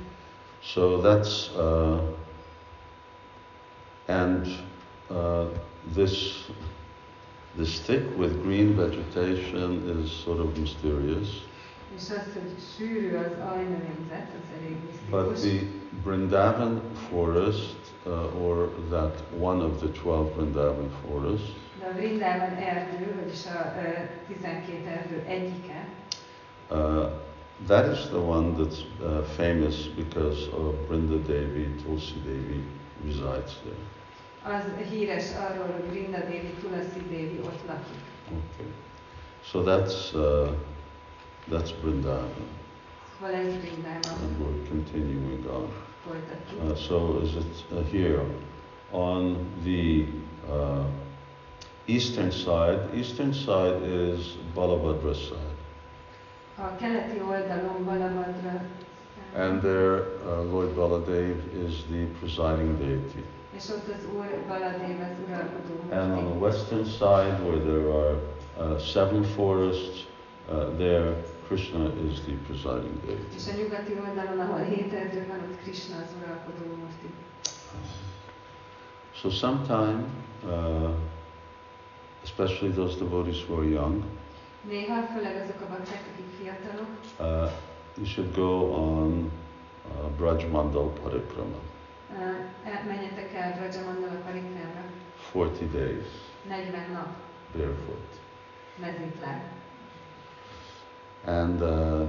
So 0.62 1.00
that's, 1.00 1.50
uh, 1.57 2.00
and 4.09 4.46
uh, 5.11 5.46
this, 5.94 6.44
this 7.57 7.81
thick 7.81 8.18
with 8.18 8.42
green 8.42 8.76
vegetation 8.76 10.02
is 10.02 10.22
sort 10.22 10.38
of 10.40 10.59
mysterious. 10.59 11.44
És 11.94 12.02
az, 12.11 12.33
hogy 12.33 12.52
sűrű 12.76 13.16
az 13.16 13.33
ajnövényzet, 13.52 14.29
az 14.35 14.59
elég 14.59 14.76
But 15.11 15.38
the 15.40 15.66
Vrindavan 16.05 16.81
forest, 17.11 17.76
uh, 18.07 18.42
or 18.42 18.70
that 18.90 19.22
one 19.38 19.64
of 19.64 19.79
the 19.79 19.88
12 19.88 20.35
Vrindavan 20.35 20.90
forests, 21.07 21.65
De 21.80 21.86
a 21.86 21.92
Vrindában 21.92 22.56
erdő, 22.56 23.14
vagyis 23.20 23.46
a 23.46 23.74
ö, 23.78 24.32
12 24.32 24.86
erdő 24.88 25.22
egyike, 25.26 25.88
uh, 26.70 27.10
that 27.66 27.92
is 27.92 28.04
the 28.06 28.18
one 28.18 28.54
that's 28.56 28.78
uh, 29.00 29.22
famous 29.24 29.86
because 29.88 30.48
of 30.50 30.74
Vrinda 30.88 31.16
Devi, 31.26 31.74
Tulsi 31.84 32.14
Devi 32.24 32.62
resides 33.04 33.52
there. 33.64 33.94
az 34.56 34.88
híres 34.90 35.24
arról, 35.50 35.66
hogy 35.72 35.90
Vrinda 35.90 36.18
Devi, 36.18 36.54
Tulasi 36.60 37.00
Devi 37.10 37.40
ott 37.44 37.60
lakik. 37.66 38.02
Okay. 38.30 38.66
So 39.42 39.62
that's, 39.62 40.14
uh, 40.14 40.48
that's 41.50 41.70
Vrindavan. 41.82 42.30
Szóval 43.18 43.34
ez 43.34 43.54
Vrindában 43.60 44.12
And 44.22 44.40
we're 44.40 44.68
continuing 44.68 45.46
on. 45.46 45.68
Uh, 46.68 46.76
so 46.76 47.20
is 47.22 47.34
it 47.34 47.64
uh, 47.72 47.90
here 47.90 48.22
on 48.90 49.36
the 49.64 50.04
uh, 50.48 50.84
eastern 51.87 52.31
side? 52.31 52.81
Eastern 52.94 53.33
side 53.33 53.83
is 53.83 54.37
Balabhadra 54.55 55.14
side, 55.14 55.57
A 56.59 56.77
keleti 56.77 57.20
oldalon 57.20 57.85
Balabhadra 57.85 58.61
and 59.35 59.61
there 59.62 59.96
uh, 60.27 60.40
Lord 60.53 60.75
Baladev 60.75 61.37
is 61.66 61.85
the 61.90 62.07
presiding 62.20 62.79
deity. 62.79 63.25
és 63.57 63.68
ott 63.68 63.88
az 63.88 64.05
Úr 64.16 64.27
Baladev 64.49 65.01
az 65.01 65.16
uralkodó 65.27 65.75
And 65.90 66.12
on 66.18 66.25
the 66.25 66.38
western 66.38 66.85
side, 66.85 67.37
where 67.44 67.61
there 67.61 67.87
are 68.01 68.14
uh, 68.59 68.79
seven 68.79 69.22
forests, 69.25 70.07
uh, 70.49 70.77
there 70.77 71.14
Krishna 71.46 71.85
is 72.11 72.20
the 72.20 72.33
presiding 72.46 72.96
deity. 73.05 73.35
És 73.37 73.46
a 73.49 73.53
nyugati 73.57 73.92
oldalon, 74.09 74.40
ahol 74.46 74.64
hét 74.64 74.92
erdő 74.92 75.27
van, 75.29 75.38
ott 75.38 75.57
Krishna 75.62 75.96
az 75.96 76.11
uralkodó 76.22 76.64
murti. 76.81 77.09
So 79.12 79.31
sometime, 79.31 80.05
uh, 80.44 80.88
especially 82.26 82.70
those 82.74 82.94
devotees 82.98 83.40
who 83.46 83.54
are 83.60 83.68
young, 83.68 84.02
Néha, 84.68 84.98
főleg 85.14 85.34
azok 85.42 85.60
a 85.60 85.66
bakták, 85.72 86.02
akik 86.12 86.30
fiatalok, 86.38 86.90
uh, 87.18 87.50
you 87.96 88.06
should 88.06 88.34
go 88.34 88.50
on 88.74 89.30
uh, 89.88 90.10
Braj 90.18 90.42
Mandal 90.50 90.88
Parikrama, 91.02 91.60
uh, 92.10 92.18
el- 92.72 92.84
menjetek 92.86 93.32
el 93.34 93.52
Brajamandala 93.58 94.18
Parikrámra, 94.26 94.84
40 95.32 95.66
days, 95.72 96.06
40 96.48 96.86
nap, 96.92 97.08
barefoot. 97.54 98.06
And 101.24 101.60
uh, 101.62 102.06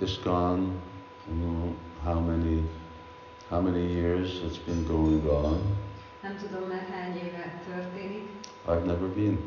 ISKCON, 0.00 0.60
I 1.26 1.30
don't 1.30 1.40
know 1.40 1.74
how 2.04 2.20
many, 2.20 2.62
how 3.50 3.60
many 3.60 3.84
years 3.92 4.40
it's 4.44 4.58
been 4.58 4.84
going 4.86 5.26
on. 5.28 5.60
Nem 6.22 6.36
tudom 6.36 6.68
már 6.68 6.86
hány 6.92 7.16
éve 7.16 7.60
történik, 7.68 8.28
I've 8.68 8.84
never 8.84 9.06
been. 9.08 9.38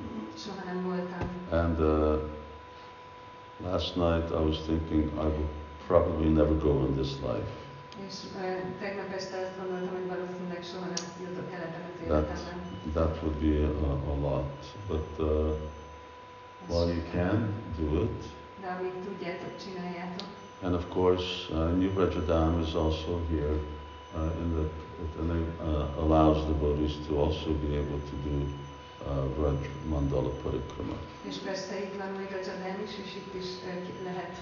And 1.52 1.80
uh, 1.80 2.18
last 3.60 3.98
night 3.98 4.32
I 4.32 4.40
was 4.40 4.60
thinking 4.66 5.12
I 5.20 5.26
will 5.26 5.50
probably 5.88 6.30
never 6.30 6.54
go 6.56 6.86
in 6.86 6.96
this 6.96 7.20
life. 7.22 7.52
És 8.08 8.24
That, 12.94 13.24
would 13.24 13.40
be 13.40 13.64
a, 13.64 13.72
a 14.12 14.16
lot. 14.22 14.46
But 14.88 15.20
uh, 15.20 15.52
while 16.68 16.94
you 16.94 17.04
can, 17.12 17.54
do 17.78 18.04
it. 18.04 18.20
And 20.64 20.76
of 20.76 20.90
course, 20.90 21.50
uh, 21.52 21.72
New 21.72 21.90
Brajadam 21.90 22.62
is 22.62 22.76
also 22.76 23.20
here 23.30 23.60
uh, 24.16 24.42
in 24.42 24.56
the, 24.56 24.64
it 25.04 25.14
uh, 25.62 26.04
allows 26.04 26.46
devotees 26.48 26.96
to 27.08 27.18
also 27.18 27.54
be 27.54 27.76
able 27.76 28.00
to 28.00 28.16
do 28.24 28.48
Mandala 29.90 30.30
Parikrama. 30.44 30.96
És 31.28 31.36
persze 31.36 31.80
itt 31.84 31.96
van 31.98 32.12
új 32.18 32.28
Rajadán 32.32 32.78
is, 32.84 32.94
és 33.06 33.16
itt 33.16 33.34
is 33.42 33.50
eh, 33.68 33.78
lehet 34.04 34.36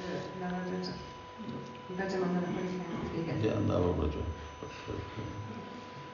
Rajamandala 1.97 2.47
Parikrámot 2.55 3.11
végezni. 3.15 3.43
Yeah, 3.43 3.65
Nava 3.65 3.93
Braja. 3.93 4.23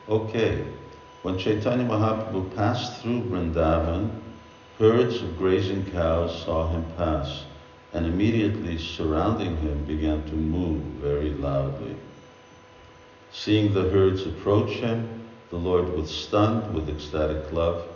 Okay, 0.05 0.65
when 1.21 1.37
Chaitanya 1.37 1.85
Mahaprabhu 1.85 2.53
passed 2.55 3.01
through 3.01 3.21
Vrindavan, 3.29 4.09
herds 4.77 5.21
of 5.21 5.37
grazing 5.37 5.85
cows 5.91 6.43
saw 6.43 6.67
him 6.67 6.85
pass, 6.97 7.45
and 7.93 8.05
immediately 8.05 8.77
surrounding 8.77 9.55
him 9.57 9.85
began 9.85 10.23
to 10.23 10.35
move 10.35 10.81
very 11.01 11.29
loudly. 11.29 11.95
Seeing 13.31 13.73
the 13.73 13.89
herds 13.89 14.25
approach 14.25 14.71
him, 14.71 15.07
the 15.49 15.57
Lord 15.57 15.95
was 15.95 16.09
stunned 16.09 16.73
with 16.73 16.89
ecstatic 16.89 17.51
love, 17.51 17.92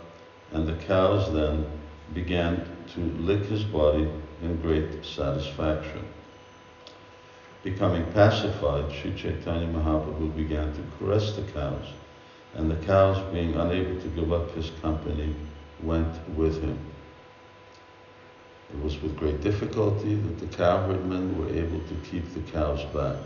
and 0.52 0.66
the 0.66 0.76
cows 0.86 1.32
then 1.32 1.66
began 2.14 2.64
to 2.94 3.00
lick 3.20 3.44
his 3.46 3.64
body 3.64 4.08
in 4.42 4.60
great 4.62 5.04
satisfaction. 5.04 6.04
Becoming 7.62 8.04
pacified, 8.12 8.90
Sri 8.92 9.14
Chaitanya 9.14 9.66
Mahaprabhu 9.66 10.34
began 10.36 10.72
to 10.72 10.82
caress 10.98 11.32
the 11.36 11.42
cows, 11.42 11.86
and 12.54 12.70
the 12.70 12.86
cows, 12.86 13.18
being 13.32 13.54
unable 13.54 14.00
to 14.00 14.08
give 14.08 14.32
up 14.32 14.50
his 14.54 14.70
company, 14.80 15.34
went 15.82 16.16
with 16.36 16.62
him. 16.62 16.78
It 18.72 18.82
was 18.82 19.00
with 19.02 19.16
great 19.16 19.42
difficulty 19.42 20.14
that 20.14 20.38
the 20.38 20.56
cowherdmen 20.56 21.38
were 21.38 21.48
able 21.48 21.80
to 21.80 21.94
keep 22.10 22.32
the 22.32 22.52
cows 22.52 22.84
back. 22.94 23.16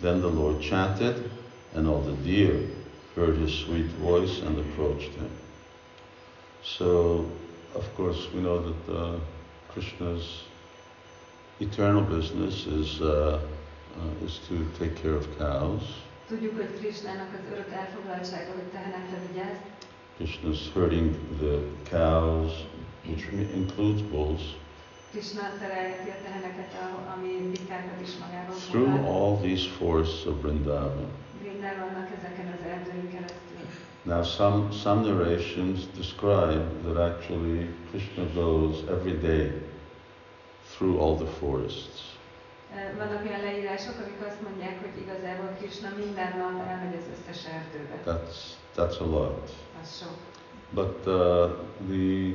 Then 0.00 0.20
the 0.20 0.28
Lord 0.28 0.60
chanted, 0.60 1.30
and 1.74 1.86
all 1.86 2.00
the 2.00 2.16
deer 2.16 2.68
heard 3.14 3.36
his 3.36 3.54
sweet 3.54 3.86
voice 3.86 4.40
and 4.40 4.58
approached 4.58 5.12
him. 5.14 5.30
So, 6.64 7.26
of 7.74 7.84
course, 7.96 8.28
we 8.34 8.40
know 8.40 8.58
that 8.62 8.94
uh, 8.94 9.18
Krishna's 9.72 10.42
eternal 11.60 12.02
business 12.02 12.66
is, 12.66 13.00
uh, 13.00 13.40
uh, 13.98 14.24
is 14.26 14.38
to 14.48 14.54
take 14.78 14.94
care 15.02 15.14
of 15.14 15.26
cows. 15.38 15.82
Tudjuk, 16.28 16.56
hogy 16.56 16.78
Krishnának 16.80 17.28
az 17.34 17.52
örök 17.52 17.70
elfoglaltsága, 17.72 18.52
hogy 18.54 18.68
tehenekre 18.72 19.18
vigyáz, 19.30 19.56
Krishna's 20.18 20.72
herding 20.74 21.14
the 21.40 21.58
cows, 21.90 22.52
which 23.06 23.32
includes 23.54 24.02
bulls, 24.02 24.42
Krishna 25.10 25.42
terelheti 25.60 26.10
a 26.10 26.14
teheneket, 26.24 26.72
a- 26.82 27.12
ami 27.16 27.50
bikákat 27.50 28.00
is 28.02 28.10
magában 28.20 28.54
through 28.70 29.06
all 29.08 29.36
these 29.36 29.68
forests 29.68 30.24
of 30.26 30.34
Vrindavan. 30.42 31.10
Minden 31.42 31.74
ezeken 32.18 32.46
az 32.56 32.66
erdőn 32.66 33.10
keresztül. 33.10 33.51
Now, 34.04 34.22
some, 34.24 34.72
some 34.72 35.04
narrations 35.04 35.86
describe 35.96 36.82
that 36.84 36.96
actually 36.96 37.68
Krishna 37.90 38.24
goes 38.34 38.82
every 38.88 39.12
day 39.12 39.52
through 40.72 40.98
all 40.98 41.16
the 41.16 41.26
forests. 41.26 42.12
Vannak 42.96 43.24
olyan 43.26 43.40
leírások, 43.40 43.94
amik 44.00 44.26
azt 44.26 44.42
mondják, 44.42 44.80
hogy 44.80 45.02
igazából 45.02 45.56
Krishna 45.58 45.88
minden 45.96 46.38
nap 46.38 46.68
elmegy 46.68 46.96
az 46.98 47.04
összes 47.12 47.44
erdőbe. 47.46 47.96
That's, 48.06 48.38
that's 48.76 49.00
a 49.00 49.04
lot. 49.04 49.50
Az 49.82 49.98
sok. 49.98 50.16
But 50.70 51.06
uh, 51.06 51.50
the 51.88 52.34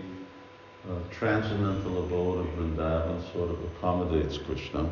uh, 0.88 1.08
transcendental 1.20 1.96
abode 1.98 2.40
of 2.40 2.48
Vrindavan 2.56 3.24
sort 3.32 3.52
of 3.52 3.58
accommodates 3.74 4.40
Krishna. 4.46 4.90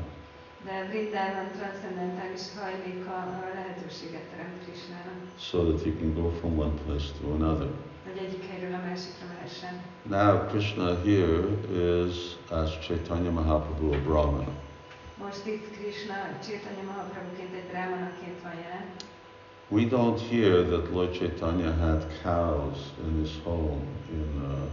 So 5.38 5.58
that 5.72 5.82
he 5.82 5.92
can 5.92 6.14
go 6.14 6.32
from 6.40 6.58
one 6.58 6.74
place 6.86 7.08
to 7.20 7.34
another. 7.34 7.70
hogy 8.06 8.18
egyik 8.26 8.44
helyről 8.50 8.74
a 8.74 8.82
másikra 8.88 9.26
mehessen. 9.34 9.74
Now, 10.02 10.48
Krishna 10.50 10.88
here 11.04 11.44
is, 12.06 12.16
as 12.50 12.80
Chaitanya 12.80 13.32
Mahaprabhu, 13.32 13.94
a 13.94 14.02
Brahmana. 14.08 14.54
Most 15.24 15.46
itt 15.46 15.66
Krishna 15.78 16.16
Chaitanya 16.46 16.84
Mahaprabhuként 16.92 17.54
egy 17.54 17.68
brahmanaként 17.72 18.42
van 18.44 18.54
jelen. 18.64 18.86
We 19.68 19.84
don't 19.98 20.20
hear 20.30 20.66
that 20.66 20.92
Lord 20.92 21.12
Chaitanya 21.18 21.72
had 21.74 22.06
cows 22.24 22.78
in 23.06 23.22
his 23.22 23.32
home 23.44 23.82
in 24.12 24.42
uh, 24.44 24.70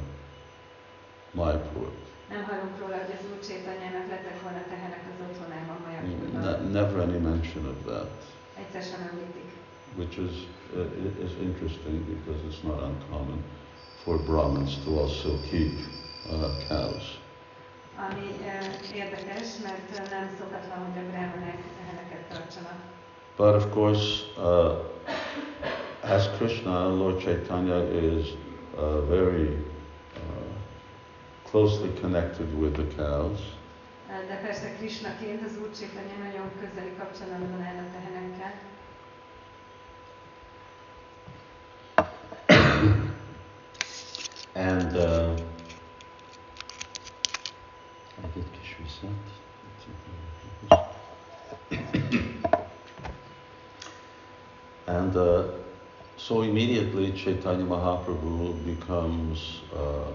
Mayapur. 1.34 1.90
Nem 2.34 2.42
hallunk 2.48 2.74
róla, 2.80 2.96
hogy 3.02 3.14
az 3.18 3.24
Úr 3.30 3.40
lettek 4.12 4.36
volna 4.42 4.62
tehenek 4.72 5.02
az 5.12 5.18
otthonában. 5.26 5.76
Ne- 6.44 6.80
never 6.80 6.98
any 7.06 7.20
mention 7.30 7.64
of 7.72 7.78
that, 7.86 8.10
Egyszer 8.62 8.82
sem 8.90 9.00
említik. 9.10 9.48
which 9.96 10.18
is, 10.26 10.34
uh, 10.76 11.24
is 11.26 11.32
interesting 11.48 11.96
because 12.14 12.40
it's 12.48 12.62
not 12.62 12.78
uncommon 12.88 13.38
for 14.04 14.14
Brahmins 14.18 14.74
to 14.84 14.90
also 15.00 15.30
keep 15.50 15.72
uh, 16.30 16.50
cows. 16.68 17.04
Ami 17.96 18.26
eh, 18.46 18.96
érdekes, 19.02 19.48
mert 19.62 19.98
eh, 19.98 20.10
nem 20.10 20.26
szokatlan, 20.38 20.78
hogy 20.86 20.98
a 21.02 21.06
brahmanák 21.10 21.58
teheneket 21.78 22.22
tartsanak. 22.32 22.78
But 23.36 23.54
of 23.54 23.72
course, 23.72 24.22
uh, 24.36 26.12
as 26.14 26.30
Krishna, 26.36 26.88
Lord 26.88 27.20
Chaitanya 27.20 27.82
is 27.92 28.26
uh, 28.74 29.08
very 29.08 29.46
uh, 29.46 29.71
closely 31.52 31.90
connected 32.00 32.48
with 32.58 32.74
the 32.76 32.86
cows. 32.96 33.38
Eh, 34.08 34.26
De 34.28 34.34
persze 34.42 34.74
Krishnaként 34.78 35.44
az 35.44 35.52
Úr 35.60 35.68
nagyon 36.22 36.50
közeli 36.60 36.92
kapcsolatban 36.98 37.62
áll 37.62 37.76
a 37.76 37.86
tehenekkel. 37.92 38.52
And 44.72 44.96
uh, 44.96 45.38
I 48.22 48.26
did 48.34 48.44
Kish 48.60 48.76
And 54.86 55.16
uh, 55.16 55.44
so 56.16 56.42
immediately 56.42 57.12
Chaitanya 57.12 57.64
Mahaprabhu 57.64 58.54
becomes 58.64 59.62
uh, 59.72 60.12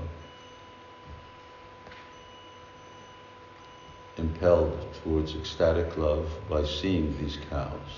impelled 4.17 4.73
towards 5.03 5.33
ecstatic 5.35 5.95
love 5.95 6.25
by 6.49 6.63
seeing 6.65 7.17
these 7.17 7.37
cows. 7.49 7.91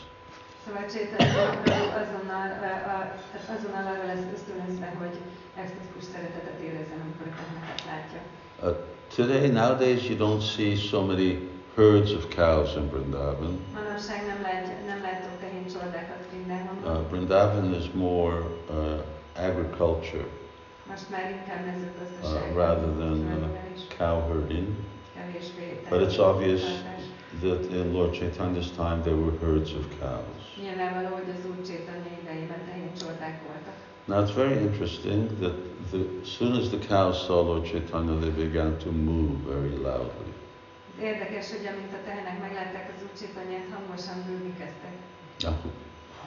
Szóval 0.65 0.86
Chaitanya 0.93 1.34
Mahaprabhu 1.34 1.89
azonnal, 2.03 2.47
a- 2.95 3.12
tehát 3.32 3.49
azonnal 3.58 3.86
arra 3.93 4.05
lesz 4.13 4.25
ösztönözve, 4.38 4.88
hogy 4.99 5.15
extatikus 5.55 6.03
szeretetet 6.13 6.60
érezzen, 6.67 6.99
amikor 7.03 7.25
a 7.32 7.34
teheneket 7.39 7.82
látja. 7.91 8.19
Uh, 8.63 8.75
today, 9.15 9.47
nowadays, 9.62 10.01
you 10.10 10.17
don't 10.17 10.41
see 10.55 10.75
so 10.75 11.05
many 11.05 11.29
herds 11.75 12.12
of 12.13 12.23
cows 12.36 12.75
in 12.75 12.89
Vrindavan. 12.89 13.53
Manapság 13.73 14.25
nem, 14.25 14.41
lát, 14.41 14.65
nem 14.86 15.01
látok 15.01 15.36
tehéncsordákat 15.39 16.21
Vrindávonban. 16.29 16.95
Uh, 16.95 17.10
Vrindavan 17.10 17.73
is 17.73 17.88
more 17.93 18.36
uh, 18.69 19.47
agriculture 19.49 20.25
Most 20.89 21.10
már 21.10 21.25
inkább 21.32 21.63
uh, 22.23 22.55
rather 22.55 22.89
than 23.01 23.19
uh, 23.19 23.97
cow 23.97 24.21
herding. 24.27 24.67
But 25.89 26.02
it's 26.02 26.20
obvious 26.20 26.63
that 27.42 27.62
in 27.72 27.94
Lord 27.94 28.13
Chaitanya's 28.13 28.72
time 28.72 29.04
there 29.04 29.15
were 29.15 29.38
herds 29.42 29.74
of 29.74 29.86
cows. 30.00 30.42
Nyilvánvaló, 30.62 31.15
hogy 31.15 31.30
az 31.38 31.46
Úr 31.50 31.65
Csétanya 31.65 32.12
idejében 32.22 32.62
tehén 32.65 32.92
csordák 33.00 33.42
voltak. 33.48 33.78
Now 34.06 34.24
it's 34.24 34.34
very 34.34 34.60
interesting 34.62 35.39
that 35.39 35.56
the, 35.92 36.00
as 36.22 36.30
soon 36.38 36.54
as 36.56 36.70
the 36.70 36.80
cows 36.88 37.18
saw 37.26 37.42
Lord 37.42 37.65
Chaitanya, 37.65 38.20
they 38.20 38.32
began 38.32 38.78
to 38.78 38.92
move 38.92 39.34
very 39.54 39.76
loudly. 39.76 40.32
Ez 40.98 41.04
érdekes, 41.04 41.52
hogy 41.52 41.65
amint 41.72 41.94
a 41.94 42.02
tehenek 42.06 42.39
meglátták 42.42 42.92
az 42.96 43.04
Úr 43.04 43.13
Csétanyát, 43.20 43.68
hangosan 43.74 44.24
bőgni 44.28 44.54
kezdtek. 44.58 44.94
Now, 45.39 45.54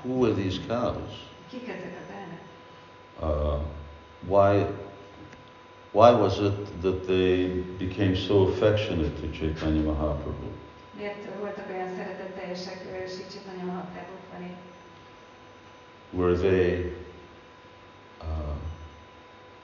who, 0.03 0.12
were 0.21 0.35
these 0.35 0.61
cows? 0.69 1.12
Kik 1.51 1.69
ezek 1.69 1.95
a 2.03 2.05
tehenek? 2.11 2.43
Uh, 3.21 3.61
why, 4.33 4.67
why 5.92 6.11
was 6.11 6.38
it 6.38 6.83
that 6.83 7.07
they 7.07 7.46
became 7.78 8.16
so 8.16 8.48
affectionate 8.48 9.14
to 9.20 9.31
Chaitanya 9.38 9.83
Mahaprabhu? 9.83 10.48
Miért 10.96 11.24
voltak 11.40 11.68
olyan 11.70 11.88
szeretetteljesek 11.96 12.81
ö, 12.92 13.07
Sri 13.09 13.24
Chaitanya 13.31 13.64
Mahaprabhu 13.64 14.16
felé? 14.33 14.50
Were 16.12 16.37
they 16.37 16.92
uh, 18.20 18.55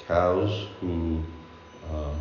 cows 0.06 0.66
who 0.80 1.22
uh, 1.92 2.14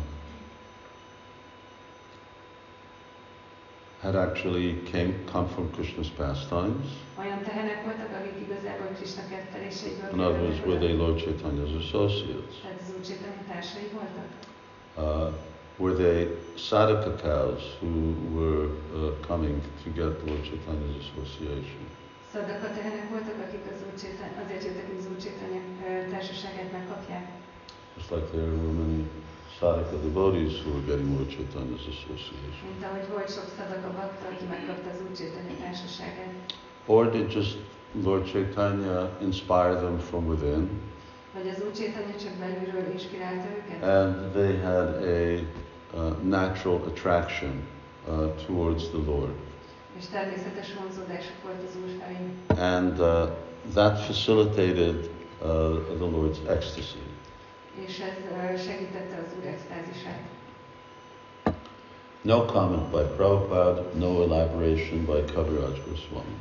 had 4.02 4.14
actually 4.16 4.78
came 4.92 5.14
come 5.26 5.48
from 5.48 5.70
Krishna's 5.72 6.10
pastimes? 6.10 6.86
Olyan 7.18 7.42
tehenek 7.42 7.84
voltak, 7.84 8.10
akik 8.20 8.36
igazából 8.46 8.86
Krishna 8.96 9.22
ketteléseiből 9.30 10.10
In 10.12 10.20
other 10.20 10.40
words, 10.40 10.60
were 10.66 10.78
they? 10.78 10.96
Lord 10.96 11.18
Chaitanya's 11.18 11.74
associates? 11.84 12.54
Tehát 12.62 12.80
az 12.82 12.92
Úr 12.96 13.02
Csétanya 13.08 13.42
társai 13.52 13.88
voltak? 13.98 14.28
Uh, 14.96 15.32
were 15.76 15.94
they 15.94 16.28
sadhaka 16.54 17.12
cows 17.28 17.62
who 17.80 17.92
were 18.38 18.64
uh, 18.66 19.26
coming 19.26 19.58
to 19.82 19.88
get 20.00 20.12
Lord 20.26 20.42
Chaitanya's 20.48 20.96
association? 21.04 21.82
Tehenek 22.78 23.08
voltak, 23.10 23.38
akik 23.46 23.64
az 23.72 23.80
Úr 23.86 23.94
azért 24.44 24.64
jöttek, 24.64 24.86
hogy 24.90 24.98
az 24.98 25.06
Úr 25.12 25.18
Csétanya 25.24 25.60
ö, 25.88 26.10
társaságát 26.10 26.72
megkapják. 26.72 27.24
Just 27.96 28.10
like 28.10 28.26
there 28.26 28.50
were 28.60 28.72
many 28.82 29.08
sadhaka 29.60 29.96
devotees 30.02 30.54
who 30.62 30.70
were 30.74 30.86
getting 30.90 31.08
Lord 31.16 31.28
Chaitanya's 31.28 31.86
association. 31.94 32.64
Mint 32.70 32.84
ahogy 32.88 33.06
volt 33.12 33.30
sok 33.36 33.48
szadaka 33.56 33.88
bakta, 33.98 34.24
aki 34.32 34.44
megkapta 34.54 34.88
az 34.90 35.00
Úr 35.04 35.16
Csétanya 35.16 35.54
társaságát. 35.62 36.32
Or 36.86 37.10
did 37.10 37.32
just 37.32 37.58
Lord 38.04 38.24
Chaitanya 38.32 39.10
inspire 39.20 39.74
them 39.84 39.98
from 39.98 40.26
within 40.26 40.70
Vagy 41.34 41.48
az 41.48 41.62
Úr 41.66 41.72
Csétanya 41.72 42.16
csak 42.24 42.32
belülről 42.42 42.92
inspirálta 42.92 43.46
őket? 43.58 43.82
and 43.82 44.14
they 44.32 44.56
had 44.56 44.88
a 45.02 45.40
uh, 45.98 46.22
natural 46.22 46.80
attraction 46.90 47.52
uh, 48.08 48.34
towards 48.46 48.82
the 48.88 49.02
Lord. 49.06 49.32
És 49.98 50.04
természetes 50.06 50.74
vonzódásuk 50.80 51.36
volt 51.44 51.60
az 51.68 51.74
Úr 51.82 51.90
felé. 52.00 52.18
And 52.74 52.98
uh, 52.98 53.28
that 53.74 54.00
facilitated 54.00 55.10
uh, 55.42 55.46
the 55.96 56.06
Lord's 56.14 56.38
ecstasy. 56.48 56.98
És 57.86 57.98
ez 57.98 58.64
segítette 58.64 59.16
az 59.16 59.32
Úr 59.38 59.46
extázisát. 59.46 60.22
No 62.22 62.44
comment 62.44 62.90
by 62.90 63.02
Prabhupada, 63.16 63.90
no 63.94 64.22
elaboration 64.22 65.04
by 65.04 65.32
Kaviraj 65.32 65.82
Goswami. 65.86 66.36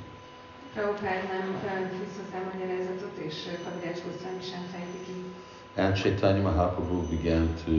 Prabhupád 0.74 1.24
nem 1.32 1.48
ö, 1.54 1.88
fűz 1.98 2.14
hozzá 2.18 2.40
magyarázatot, 2.54 3.18
és 3.18 3.36
ö, 3.48 3.64
Kavirács 3.64 4.02
Goszvámi 4.04 4.42
sem 4.42 4.64
fejti 4.72 5.00
ki. 5.06 5.26
And 5.82 5.96
Chaitanya 5.96 6.42
Mahaprabhu 6.42 7.08
began 7.10 7.54
to 7.66 7.72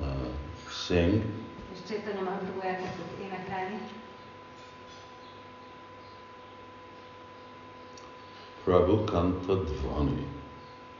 uh, 0.00 0.28
sing, 0.68 1.22
És 1.72 1.78
Csétanya 1.88 2.22
Mahaprabhu 2.22 2.60
elkezdett 2.60 3.18
énekelni. 3.22 3.78
Prabhu 8.64 9.04
Kanta 9.04 9.54
Dvani. 9.54 10.33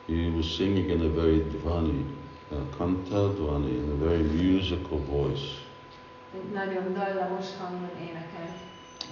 He 0.06 0.30
was 0.36 0.46
singing 0.56 0.90
in 0.90 1.00
a 1.00 1.08
very 1.08 1.40
Dvani, 1.40 2.04
uh, 2.52 2.56
Kanta 2.76 3.34
Dvani, 3.34 3.78
in 3.78 3.90
a 3.90 3.94
very 3.94 4.22
musical 4.22 4.98
voice. 4.98 5.62
Egy 6.34 6.52
nagyon 6.52 6.92
dallamos 6.92 7.46
hangon 7.58 7.90
énekel. 8.00 8.48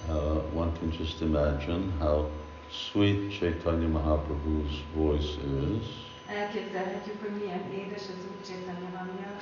Uh, 0.09 0.59
one 0.61 0.73
can 0.79 0.91
just 0.91 1.21
imagine 1.21 1.93
how 1.99 2.27
sweet 2.71 3.31
Chaitanya 3.31 3.89
Mahaprabhu's 3.89 4.83
voice 4.95 5.39
is. 5.73 5.87
Elképzelhetjük, 6.27 7.21
hogy 7.21 7.31
milyen 7.41 7.63
édes 7.73 8.03
az 8.03 8.25
Úr 8.31 8.47
Csétanya 8.47 8.97
hangja. 8.97 9.37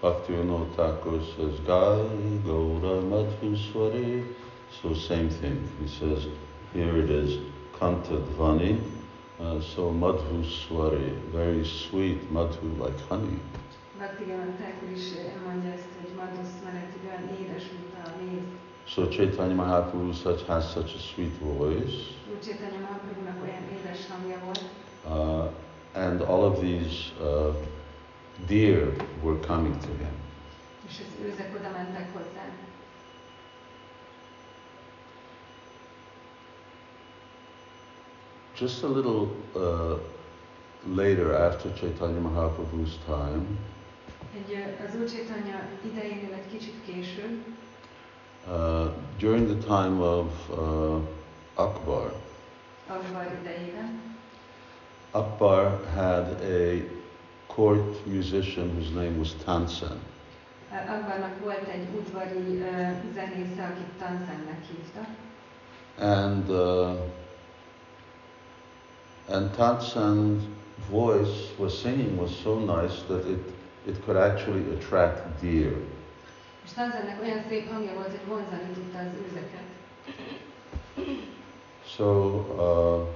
Bhaktivinoda 0.00 0.66
Thakur 0.74 1.20
says, 1.36 1.62
Gai 1.64 2.40
Gaura 2.44 3.00
Madhuswari. 3.00 4.36
So 4.80 4.94
same 4.94 5.28
thing. 5.28 5.68
He 5.80 5.88
says, 5.98 6.26
here 6.72 6.98
it 7.02 7.10
is, 7.10 7.38
Kanta 7.78 8.18
Dvani. 8.34 8.93
Uh, 9.40 9.60
so 9.60 9.90
Madhuswari, 9.90 11.10
very 11.32 11.64
sweet, 11.64 12.30
Madhu 12.30 12.68
like 12.82 12.98
honey. 13.08 13.38
Bhakti 13.98 14.24
Thakur 14.24 14.88
is 14.94 15.12
ö, 15.16 15.48
mondja 15.48 15.70
ezt, 15.72 15.88
hogy 16.00 16.10
Madhusz 16.16 16.54
menet 16.64 16.92
olyan 17.06 17.28
édes, 17.40 17.62
mint 17.72 17.94
a 18.06 18.10
méz. 18.22 18.42
So 18.86 19.08
Chaitanya 19.08 19.54
Mahaprabhu 19.54 20.12
such, 20.12 20.46
has 20.46 20.70
such 20.72 20.94
a 20.94 20.98
sweet 20.98 21.32
voice. 21.40 21.94
Úr 22.30 22.38
Csétanya 22.44 22.80
Mahaprabhunak 22.80 23.42
olyan 23.42 23.62
édes 23.78 24.06
hangja 24.08 24.38
volt, 24.44 24.62
Uh, 25.06 25.50
and 25.92 26.20
all 26.22 26.44
of 26.44 26.60
these 26.60 27.12
uh, 27.20 27.54
deer 28.46 28.96
were 29.22 29.38
coming 29.46 29.76
to 29.80 29.88
him. 29.88 30.14
és 30.88 30.94
az 31.00 31.24
őzek 31.26 31.54
oda 31.58 31.70
mentek 31.70 32.12
hozzá. 32.12 32.44
Just 38.56 38.82
a 38.84 38.86
little 38.86 39.28
uh, 39.56 39.96
later, 40.86 41.34
after 41.34 41.70
Chaitanya 41.74 42.20
Mahaprabhu's 42.20 42.96
time, 43.06 43.58
Egy, 44.34 44.64
az 44.88 44.94
Úr 45.00 45.08
Csétanya 45.10 45.60
idejénél 45.84 46.32
egy 46.32 46.50
kicsit 46.58 46.74
később, 46.86 47.44
uh, 48.48 48.86
during 49.18 49.46
the 49.46 49.58
time 49.66 50.00
of 50.00 50.48
uh, 50.50 51.00
Akbar, 51.54 52.14
Akbar 52.86 53.38
idejében, 53.40 54.00
Akbar 55.10 55.80
had 55.94 56.26
a 56.42 56.82
court 57.46 58.06
musician 58.06 58.68
whose 58.68 58.90
name 58.94 59.18
was 59.18 59.32
Tansen. 59.44 59.98
ö, 60.72 60.92
Akbarnak 60.92 61.38
volt 61.40 61.68
egy 61.68 61.86
udvari 61.98 62.62
zenésze, 63.14 63.62
akit 63.72 63.98
Tanzennek 63.98 64.64
hívta, 64.66 65.06
And 65.98 66.48
uh, 66.50 66.96
and 69.28 69.52
Tansen's 69.54 70.44
voice 70.90 71.50
was 71.58 71.78
singing 71.78 72.16
was 72.16 72.30
so 72.42 72.58
nice 72.58 73.02
that 73.08 73.26
it 73.26 73.40
it 73.86 74.04
could 74.04 74.16
actually 74.16 74.62
attract 74.74 75.40
deer. 75.40 75.72
és 76.64 76.72
Tanzennek 76.72 77.20
olyan 77.22 77.42
szép 77.48 77.70
hangja 77.72 77.94
volt, 77.94 78.10
hogy 78.10 78.26
vonzani 78.26 78.68
tudta 78.74 78.98
az 78.98 79.06
őzeket. 79.26 79.62
So 81.86 82.04
uh, 82.56 83.06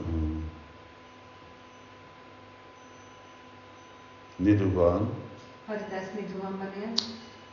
um, 0.00 0.50
Nidhuvan, 4.36 5.10
Haridász 5.66 6.12
Nidhuanban 6.14 6.72
élt, 6.82 7.02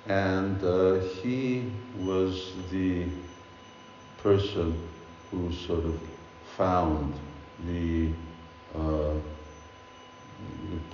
and 0.07 0.63
uh, 0.63 1.01
he 1.21 1.63
was 2.05 2.53
the 2.69 3.05
person 4.21 4.75
who 5.31 5.51
sort 5.51 5.85
of 5.85 5.95
found 6.55 7.13
the, 7.65 8.07
uh, 8.75 9.13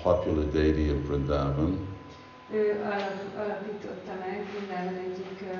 popular 0.01 0.45
deity 0.51 0.89
of 0.91 1.07
Vrindavan. 1.07 1.87
ő 2.51 2.81
alap, 2.83 3.37
alapította 3.37 4.13
meg 4.19 4.45
Vrindában 4.51 4.93
egyik 4.95 5.41
ö, 5.41 5.55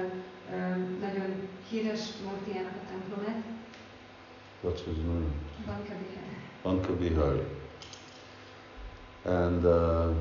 ö, 0.54 0.58
nagyon 1.00 1.50
híres 1.70 2.00
múltiának 2.26 2.74
a 2.76 2.90
templomát, 2.92 3.44
What's 4.64 4.84
his 4.86 4.98
name? 5.06 5.26
Bankabihar. 5.66 6.24
Banka 6.64 6.94
Bihari. 6.96 7.44
And 9.26 9.64
uh, 9.66 10.16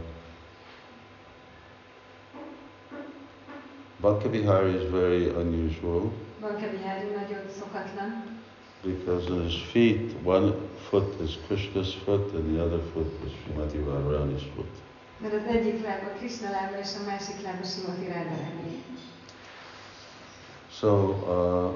Banka 4.00 4.28
Bihari 4.28 4.74
is 4.74 4.90
very 4.90 5.28
unusual 5.28 6.12
Balkebihari 6.40 7.08
nagyon 7.16 7.42
szokatlan, 7.58 8.38
because 8.84 9.26
his 9.42 9.62
feet, 9.72 10.14
one 10.24 10.54
foot 10.88 11.20
is 11.24 11.30
Krishna's 11.46 11.94
foot 12.04 12.34
and 12.34 12.44
the 12.56 12.62
other 12.64 12.80
foot 12.92 13.10
is 13.26 13.32
Srimati 13.32 13.78
Radharani's 13.88 14.42
foot. 14.54 14.72
mert 15.22 15.34
az 15.34 15.54
egyik 15.56 15.82
lába 15.84 16.08
Krishna 16.18 16.50
lába 16.50 16.78
és 16.80 16.88
a 17.00 17.04
másik 17.10 17.42
lába 17.42 17.64
Simati 17.64 18.06
Radharani. 18.06 18.76
So, 20.70 20.88
uh, 20.88 21.70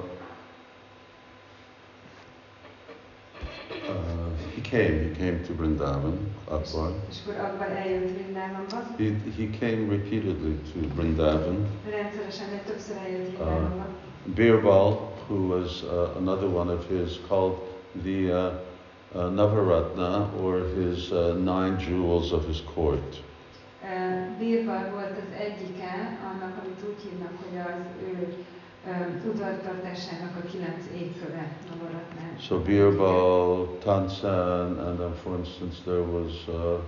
uh, 3.89 4.29
he 4.55 4.61
came, 4.61 5.03
he 5.03 5.09
came 5.17 5.39
to 5.47 5.53
Vrindavan, 5.53 6.17
Akbar. 6.45 6.91
És 7.09 7.17
akkor 7.23 7.39
Akbar 7.45 7.67
eljött 7.67 8.11
Vrindavanba, 8.11 8.77
He, 8.97 9.03
he 9.37 9.47
came 9.59 9.89
repeatedly 9.89 10.55
to 10.73 10.79
Vrindavan. 10.95 11.67
rendszeresen, 11.89 12.49
de 12.49 12.57
többször 12.65 12.95
eljött 13.05 13.39
Uh. 13.39 13.83
Birbal, 14.35 15.11
who 15.27 15.35
was 15.47 15.81
uh, 15.83 16.15
another 16.17 16.47
one 16.47 16.73
of 16.73 16.87
his, 16.89 17.19
called 17.27 17.55
the 18.03 18.31
uh, 18.31 18.53
uh, 19.15 19.29
Navaratna, 19.29 20.29
or 20.41 20.59
his 20.75 21.11
uh, 21.11 21.35
nine 21.35 21.79
jewels 21.79 22.31
of 22.31 22.45
his 22.47 22.61
court. 22.75 23.21
Uh, 23.83 24.37
Birbal 24.39 24.89
volt 24.91 25.17
az 25.17 25.31
egyike 25.37 26.19
annak, 26.31 26.57
amit 26.63 26.83
úgy 26.87 27.01
hívnak, 27.03 27.33
hogy 27.43 27.57
az 27.57 27.85
ő 28.01 28.33
um, 28.87 29.21
udvartartásának 29.29 30.35
a 30.43 30.47
kilenc 30.47 30.85
égköve 30.95 31.57
Navaratnán. 31.69 32.39
So 32.39 32.59
Birbal, 32.59 33.77
Tansen, 33.83 34.79
and 34.79 34.97
then 34.97 35.13
for 35.23 35.37
instance 35.37 35.75
there 35.85 36.01
was, 36.01 36.31
uh, 36.47 36.79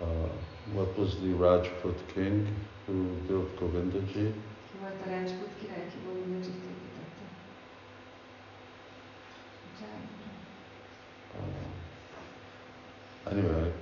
uh, 0.00 0.28
what 0.74 0.98
was 0.98 1.14
the 1.22 1.32
Rajput 1.38 1.98
king 2.14 2.46
who 2.86 2.94
built 3.26 3.58
Govindaji? 3.58 4.32
Ki 4.70 4.76
volt 4.80 5.00
a 5.06 5.10
Rajput 5.10 5.52
király, 5.60 5.86
ki 5.90 5.98
volt 6.06 6.26
Nadzsit 6.32 6.54
építette? 6.54 7.24
Uh, 11.38 11.78
anyway, 13.30 13.72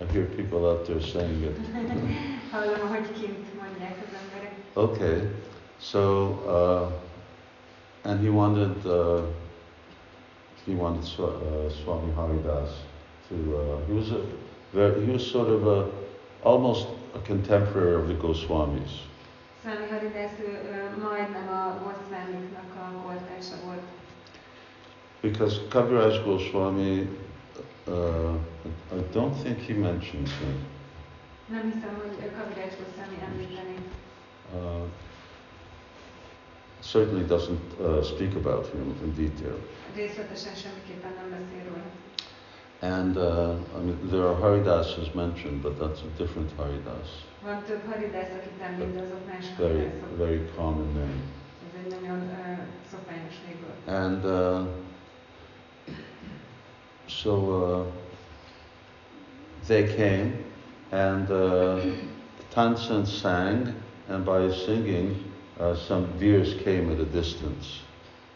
I 0.00 0.04
hear 0.12 0.24
people 0.24 0.66
out 0.66 0.86
there 0.86 1.00
saying 1.00 1.42
it. 1.42 1.56
Hallom, 2.50 2.88
hogy 2.88 3.12
kint 3.12 3.46
mondják 3.60 3.96
az 4.06 4.16
emberek. 4.22 4.52
Okay, 4.74 5.30
so, 5.80 6.00
uh, 6.46 8.10
and 8.10 8.20
he 8.20 8.28
wanted, 8.28 8.84
uh, 8.84 9.22
he 10.64 10.74
wanted 10.74 11.04
Swa, 11.04 11.26
uh, 11.26 11.70
Swami 11.70 12.12
Haridas 12.12 12.70
to, 13.28 13.34
uh, 13.34 13.86
he 13.86 13.92
was 13.92 14.10
a, 14.10 14.20
very, 14.72 15.04
he 15.04 15.12
was 15.12 15.30
sort 15.30 15.48
of 15.48 15.66
a, 15.66 15.86
almost 16.42 16.86
a 17.14 17.18
contemporary 17.26 17.94
of 17.94 18.06
the 18.06 18.14
Goswamis. 18.14 18.90
Swami 19.62 19.86
Haridász, 19.90 20.38
ő, 20.40 20.48
ő 20.72 21.02
majdnem 21.02 21.48
a 21.48 21.78
Goswamiknak 21.82 22.74
a 22.76 23.06
kortársa 23.06 23.54
volt. 23.64 23.82
Because 25.20 25.60
Kaviraj 25.68 26.22
Goswami, 26.24 27.08
uh, 27.86 28.34
don't 29.14 29.36
think 29.42 29.58
he 29.58 29.74
mentions 29.74 30.30
him. 30.38 30.54
Nem 31.46 31.62
hiszem, 31.72 31.94
hogy 32.02 32.30
Kavirás 32.36 32.72
Goswami 32.80 33.18
említeni. 33.28 33.76
Uh, 34.54 34.86
certainly 36.80 37.24
doesn't 37.24 37.66
uh, 37.80 38.02
speak 38.02 38.34
about 38.34 38.66
him 38.72 38.96
in 39.04 39.14
detail. 39.14 39.58
Részletesen 39.94 40.54
semmiképpen 40.54 41.12
nem 41.20 41.30
beszél 41.30 41.62
róla. 41.68 41.86
And 42.80 43.16
uh, 43.16 43.56
I 43.76 43.84
mean, 43.84 43.98
there 44.10 44.24
are 44.28 44.36
Haridasas 44.40 45.12
mentioned, 45.14 45.62
but 45.62 45.78
that's 45.78 46.00
a 46.02 46.10
different 46.16 46.50
Haridas. 46.56 47.08
Van 47.42 47.62
több 47.62 47.84
Haridász, 47.90 48.30
akit 48.38 48.60
említ, 48.60 49.00
azok 49.00 49.26
más 49.26 49.44
Very, 49.58 49.90
very 50.16 50.50
common 50.56 50.92
name. 50.92 51.20
Ez 51.66 51.84
egy 51.84 52.00
nagyon 52.00 52.18
uh, 52.18 52.58
szokványos. 52.90 53.34
And 53.86 54.24
uh, 54.24 54.66
so 57.06 57.30
uh, 57.30 57.86
they 59.66 59.94
came, 59.96 60.44
and 60.92 61.30
uh, 61.30 61.80
Tansen 62.50 63.06
sang, 63.06 63.74
and 64.08 64.24
by 64.24 64.50
singing, 64.50 65.32
uh, 65.58 65.74
some 65.74 66.18
deers 66.18 66.54
came 66.62 66.90
at 66.92 67.00
a 67.00 67.04
distance. 67.04 67.80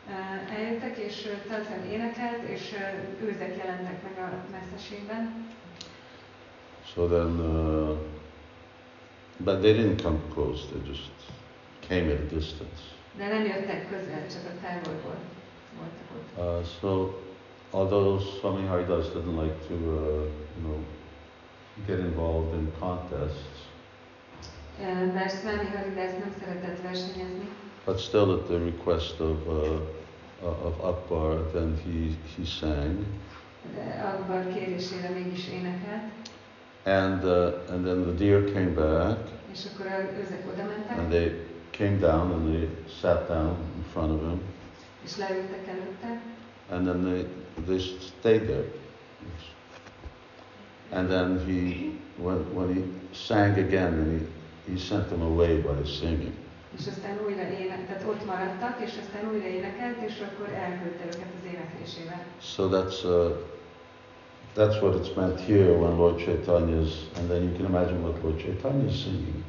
Uh, 0.08 0.56
eljöttek, 0.56 0.98
és 0.98 1.26
uh, 1.26 1.52
Tansen 1.52 1.84
énekelt, 1.90 2.42
és 2.48 2.72
uh, 2.72 3.28
őzek 3.28 3.56
jelentek 3.56 4.02
meg 4.02 4.24
a 4.24 4.44
messzeségben. 4.50 5.46
So 6.94 7.06
then, 7.06 7.40
uh, 7.40 7.96
but 9.44 9.60
they 9.60 9.72
didn't 9.72 10.02
come 10.02 10.18
close, 10.32 10.66
they 10.72 10.80
just 10.86 11.10
came 11.88 12.10
at 12.10 12.18
a 12.18 12.34
distance. 12.34 12.80
De 13.16 13.28
nem 13.28 13.44
jöttek 13.44 13.88
közel, 13.90 14.26
csak 14.30 14.42
a 14.46 14.66
távolból 14.66 15.16
voltak 15.78 16.08
ott. 16.16 16.60
Uh, 16.60 16.64
so, 16.80 17.14
although 17.70 18.20
Swami 18.38 18.66
Haridas 18.66 19.06
didn't 19.12 19.42
like 19.42 19.56
to, 19.68 19.74
uh, 19.74 20.24
you 20.56 20.62
know, 20.62 20.78
get 21.86 21.98
involved 21.98 22.54
in 22.54 22.72
contests, 22.78 23.58
Bár 25.14 25.30
Swami 25.30 25.68
Haridász 25.74 26.12
nem 26.18 26.34
szeretett 26.40 26.80
versenyezni, 26.82 27.48
but 27.84 27.98
still 27.98 28.30
at 28.30 28.46
the 28.46 28.58
request 28.58 29.20
of, 29.20 29.46
uh, 29.46 29.80
uh, 30.42 30.66
of 30.66 30.80
Akbar, 30.80 31.50
then 31.52 31.80
he, 31.84 32.16
he 32.36 32.44
sang. 32.44 33.04
Akbar 34.04 34.52
kérésére 34.52 35.08
mégis 35.08 35.48
énekelt. 35.48 36.02
And, 36.84 37.24
uh, 37.24 37.72
and 37.72 37.84
then 37.84 38.02
the 38.02 38.12
deer 38.12 38.44
came 38.52 38.70
back, 38.70 39.18
És 39.52 39.64
akkor 39.72 39.86
őzek 40.20 40.44
oda 40.52 40.64
mentek, 40.64 40.98
and 40.98 41.08
they 41.08 41.46
came 41.70 41.96
down 41.98 42.32
and 42.32 42.54
they 42.54 42.68
sat 43.00 43.28
down 43.28 43.56
in 43.76 43.84
front 43.92 44.10
of 44.10 44.20
him, 44.20 44.40
és 45.04 45.16
leültek 45.16 45.66
előtte, 45.66 46.20
and 46.70 46.86
then 46.86 47.02
they, 47.02 47.26
they 47.66 47.78
stayed 47.78 48.42
there. 48.42 48.64
And 50.90 51.10
then 51.10 51.44
he, 51.46 51.92
when, 52.16 52.54
when 52.54 52.74
he 52.74 52.82
sang 53.12 53.58
again, 53.58 53.96
then 53.96 54.28
he, 54.66 54.72
he 54.72 54.78
sent 54.78 55.08
them 55.10 55.22
away 55.22 55.60
by 55.60 55.74
his 55.74 55.90
singing. 55.98 56.34
és 56.78 56.86
aztán 56.86 57.18
újra 57.26 57.42
ének, 57.60 57.86
tehát 57.86 58.04
ott 58.06 58.26
maradtak, 58.26 58.76
és 58.84 58.92
aztán 59.02 59.30
újra 59.32 59.46
énekelt, 59.46 60.02
és 60.06 60.14
akkor 60.26 60.48
elküldte 60.54 61.04
őket 61.04 61.32
az 61.38 61.44
éneklésével. 61.52 62.20
So 62.40 62.68
that's, 62.68 63.04
uh, 63.04 63.36
that's 64.56 64.76
what 64.82 64.94
it's 65.00 65.14
meant 65.16 65.40
here 65.40 65.72
when 65.82 65.96
Lord 65.96 66.18
Chaitanya's, 66.24 66.92
and 67.16 67.28
then 67.30 67.42
you 67.42 67.52
can 67.56 67.66
imagine 67.72 68.02
what 68.02 68.22
Lord 68.22 68.38
Chaitanya's 68.38 68.96
singing, 69.02 69.44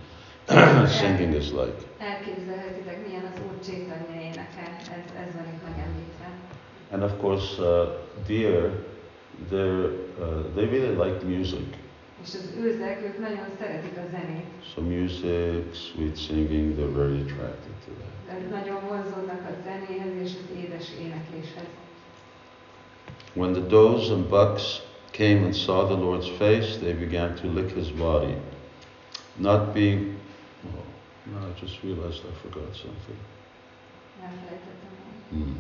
singing 1.02 1.34
is 1.34 1.52
like. 1.52 1.80
Elképzelhetitek, 1.98 2.98
milyen 3.06 3.26
az 3.32 3.38
Úr 3.48 3.60
Csétanya 3.66 4.22
éneke, 4.30 4.66
ez, 4.98 5.06
ez 5.24 5.34
van 5.36 5.48
itt 5.54 5.64
megemlítve. 5.70 6.28
And 6.92 7.04
of 7.04 7.14
course, 7.22 7.62
uh, 7.62 7.88
deer, 8.28 8.72
they're, 9.50 9.92
uh, 10.22 10.44
they 10.56 10.66
really 10.66 10.96
like 10.96 11.24
music. 11.26 11.66
És 12.24 12.34
az 12.34 12.54
őzek, 12.60 13.02
ők 13.04 13.20
nagyon 13.20 13.46
szeretik 13.60 13.98
a 13.98 14.10
zenét, 14.12 14.46
So 14.74 14.82
music, 14.82 15.76
sweet 15.76 16.18
singing, 16.18 16.78
they're 16.78 16.96
very 16.96 17.20
attracted 17.22 17.74
to 17.86 17.92
that. 18.00 18.42
de 18.42 18.56
nagyon 18.58 18.80
vonzódnak 18.88 19.42
a 19.50 19.54
zenéhez 19.64 20.14
és 20.24 20.32
az 20.32 20.58
édes 20.64 20.88
énekléshez. 21.02 21.68
When 23.34 23.54
the 23.54 23.62
does 23.68 24.10
and 24.10 24.26
bucks 24.30 24.82
came 25.12 25.44
and 25.44 25.54
saw 25.56 25.86
the 25.86 25.96
Lord's 25.96 26.28
face, 26.38 26.78
they 26.78 26.94
began 26.94 27.36
to 27.36 27.48
lick 27.48 27.72
his 27.76 27.90
body. 27.92 28.36
Not 29.36 29.74
being, 29.74 30.16
oh, 30.66 30.84
no, 31.32 31.48
I 31.48 31.60
just 31.60 31.84
realized 31.84 32.22
I 32.26 32.34
forgot 32.42 32.76
something. 32.76 33.18
Hmm. 35.30 35.56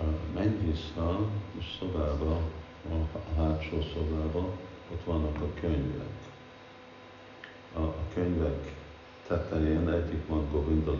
A 0.00 0.04
szobába, 1.78 2.40
a 2.90 3.40
hátsó 3.40 3.82
szobába, 3.94 4.48
ott 4.92 5.04
vannak 5.04 5.36
a 5.36 5.60
könyvek. 5.60 6.12
A, 7.74 7.80
a 7.80 7.94
könyvek 8.14 8.74
tetején 9.26 9.88
egyik 9.88 10.26
van 10.26 10.50
Govinda. 10.50 10.92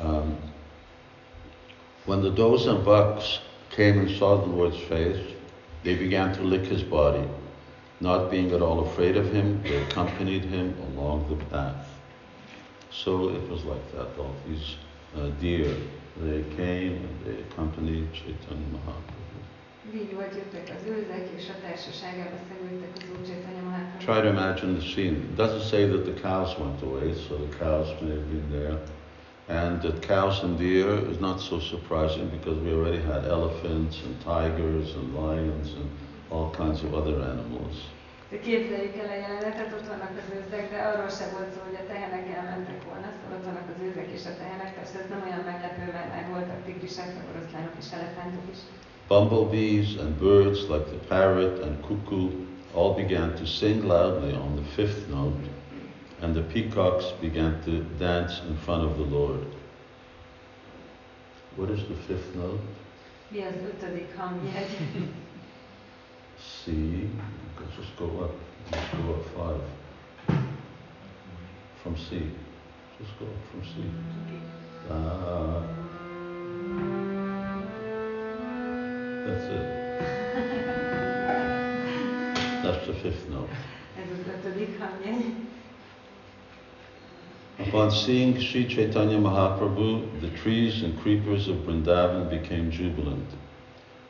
Um, 0.00 0.36
when 2.04 2.20
the 2.20 2.30
and 2.68 2.84
bucks 2.84 3.40
came 3.68 3.98
and 3.98 4.08
saw 4.08 4.36
the 4.36 4.46
Lord's 4.46 4.78
face, 4.78 5.34
they 5.82 5.96
began 5.96 6.32
to 6.32 6.42
lick 6.42 6.66
his 6.66 6.82
body. 6.82 7.26
Not 8.00 8.30
being 8.30 8.52
at 8.52 8.62
all 8.62 8.80
afraid 8.86 9.16
of 9.16 9.32
him, 9.32 9.60
they 9.62 9.76
accompanied 9.82 10.44
him 10.44 10.74
along 10.88 11.28
the 11.28 11.44
path. 11.46 11.88
So 12.90 13.30
it 13.30 13.48
was 13.50 13.64
like 13.64 13.92
that. 13.96 14.08
All 14.18 14.34
these 14.46 14.76
uh, 15.16 15.30
deer, 15.40 15.74
they 16.18 16.44
came 16.56 16.94
and 16.94 17.24
they 17.24 17.40
accompanied 17.42 18.12
Chaitanya 18.12 18.66
Mahaprabhu. 18.72 19.16
Így 19.94 20.14
volt, 20.14 20.34
jöttek 20.34 20.76
az 20.76 20.86
őzek, 20.88 21.28
és 21.36 21.48
a 21.48 21.66
társaságába 21.66 22.36
szemültek 22.48 22.90
az 22.96 23.04
Úr 23.10 23.26
Csétanya 23.26 23.62
Mahaprabhu. 23.62 24.04
Try 24.04 24.20
to 24.20 24.28
imagine 24.28 24.72
the 24.78 24.86
scene. 24.86 25.16
It 25.16 25.36
doesn't 25.36 25.66
say 25.68 25.88
that 25.88 26.04
the 26.04 26.20
cows 26.28 26.58
went 26.58 26.82
away, 26.82 27.14
so 27.14 27.34
the 27.36 27.56
cows 27.64 27.88
may 28.00 28.10
have 28.10 28.28
been 28.30 28.50
there. 28.50 28.78
And 29.48 29.80
that 29.80 30.06
cows 30.06 30.42
and 30.42 30.58
deer 30.58 31.10
is 31.10 31.18
not 31.20 31.40
so 31.40 31.58
surprising 31.58 32.28
because 32.28 32.58
we 32.60 32.70
already 32.72 33.00
had 33.00 33.24
elephants 33.24 33.96
and 34.04 34.14
tigers 34.20 34.94
and 34.94 35.14
lions 35.14 35.72
and 35.72 35.88
all 36.34 36.50
kinds 36.50 36.82
of 36.82 36.92
other 36.92 37.18
animals. 37.32 37.76
De 38.30 38.38
képzeljük 38.48 38.96
el 39.02 39.10
a 39.14 39.20
jelenetet, 39.24 39.72
ott 39.76 39.90
vannak 39.92 40.14
az 40.22 40.28
őzek, 40.38 40.64
de 40.72 40.78
arról 40.88 41.12
sem 41.18 41.30
volt 41.36 41.50
szó, 41.54 41.60
hogy 41.68 41.78
a 41.82 41.88
tehenek 41.92 42.26
elmentek 42.36 42.80
volna, 42.88 43.08
szóval 43.14 43.36
ott 43.36 43.46
vannak 43.48 43.68
az 43.72 43.80
őzek 43.88 44.08
és 44.16 44.24
a 44.30 44.34
tehenek, 44.40 44.70
persze 44.78 44.96
ez 45.02 45.08
nem 45.12 45.22
olyan 45.28 45.44
meglepő, 45.52 45.84
mert 45.96 46.10
már 46.14 46.26
voltak 46.34 46.60
tigrisek, 46.64 47.08
meg 47.16 47.24
oroszlánok 47.30 47.76
és 47.82 47.88
elefántok 47.98 48.46
is. 48.54 48.60
Bumblebees 49.10 49.88
and 50.02 50.12
birds 50.26 50.60
like 50.72 50.86
the 50.92 51.00
parrot 51.12 51.56
and 51.66 51.74
cuckoo 51.86 52.26
all 52.74 52.92
began 53.02 53.28
to 53.40 53.44
sing 53.58 53.84
loudly 53.84 54.32
on 54.44 54.50
the 54.60 54.66
fifth 54.76 55.02
note, 55.16 55.44
and 56.22 56.30
the 56.34 56.46
peacocks 56.54 57.06
began 57.20 57.52
to 57.64 57.72
dance 58.06 58.32
in 58.48 58.56
front 58.64 58.82
of 58.88 58.92
the 59.00 59.08
Lord. 59.16 59.46
What 61.56 61.70
is 61.70 61.80
the 61.92 61.98
fifth 62.06 62.34
note? 62.34 62.62
Mi 63.28 63.42
az 63.42 63.54
ötödik 63.70 64.16
hangjegy? 64.16 64.76
C. 66.38 67.08
Let's 67.60 67.76
just 67.76 67.96
go 67.96 68.06
up. 68.24 68.30
Just 68.70 68.92
go 68.92 69.14
up 69.14 69.24
five. 69.36 70.38
From 71.82 71.96
C. 71.96 72.30
Just 73.00 73.18
go 73.18 73.26
up 73.26 73.32
from 73.50 73.62
C. 73.64 73.72
Ah. 74.90 75.62
That's 79.26 79.44
it. 79.44 79.64
That's 82.62 82.86
the 82.86 82.94
fifth 82.94 83.28
note. 83.30 83.50
Upon 87.58 87.90
seeing 87.90 88.40
Sri 88.40 88.66
Chaitanya 88.66 89.18
Mahaprabhu, 89.18 90.20
the 90.20 90.30
trees 90.30 90.82
and 90.82 90.98
creepers 91.00 91.48
of 91.48 91.56
Vrindavan 91.56 92.30
became 92.30 92.70
jubilant. 92.70 93.28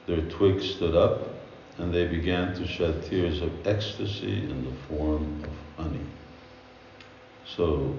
Their 0.07 0.21
twigs 0.23 0.71
stood 0.75 0.95
up, 0.95 1.38
and 1.79 1.95
they 1.95 2.07
began 2.07 2.55
to 2.55 2.67
shed 2.67 3.05
tears 3.05 3.41
of 3.41 3.67
ecstasy 3.67 4.43
in 4.51 4.65
the 4.65 4.73
form 4.89 5.43
of 5.45 5.85
honey. 5.85 6.07
So, 7.47 7.97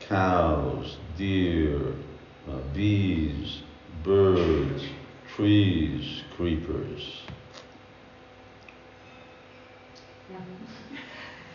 cows, 0.00 0.96
deer, 1.16 1.80
uh, 2.48 2.58
bees, 2.74 3.62
birds, 4.02 4.84
trees, 5.34 6.22
creepers. 6.36 7.24
Ja. 10.30 10.38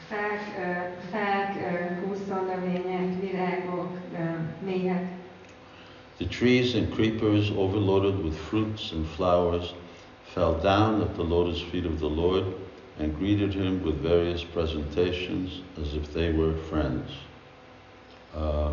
Fák, 0.08 0.42
ö, 0.60 1.10
fák, 1.12 1.56
húszonnövények, 2.04 3.22
virágok, 3.22 3.98
méhek. 4.66 5.18
The 6.18 6.28
trees 6.28 6.74
and 6.76 6.94
creepers, 6.94 7.52
overloaded 7.52 8.24
with 8.24 8.36
fruits 8.36 8.92
and 8.92 9.06
flowers, 9.08 9.74
fell 10.34 10.53
down 10.61 11.01
at 11.01 11.13
the 11.15 11.23
lotus 11.23 11.61
feet 11.71 11.86
of 11.86 11.99
the 11.99 12.07
Lord 12.09 12.43
and 12.99 13.17
greeted 13.17 13.53
him 13.53 13.82
with 13.84 13.95
various 14.01 14.43
presentations 14.43 15.61
as 15.82 15.93
if 15.93 16.13
they 16.13 16.32
were 16.32 16.53
friends. 16.69 17.09
Uh, 18.36 18.71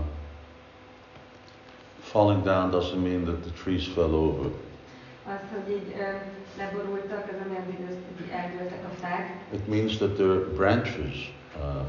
falling 2.01 2.43
down 2.45 2.71
doesn't 2.71 3.03
mean 3.03 3.25
that 3.25 3.43
the 3.45 3.51
trees 3.51 3.87
fell 3.89 4.15
over. 4.15 4.51
Az, 5.29 5.41
hogy 5.53 5.75
így 5.75 5.95
ö, 5.99 6.03
leborultak, 6.59 7.25
az 7.31 7.37
nem 7.39 7.53
jelenti, 7.53 7.77
hogy 7.77 7.87
ezt 7.91 7.99
így 8.21 8.31
eldőltek 8.31 8.85
a 8.85 8.95
fák, 9.01 9.45
It 9.53 9.69
means 9.69 9.97
that 9.97 10.15
their 10.15 10.39
branches 10.55 11.35
uh, 11.57 11.85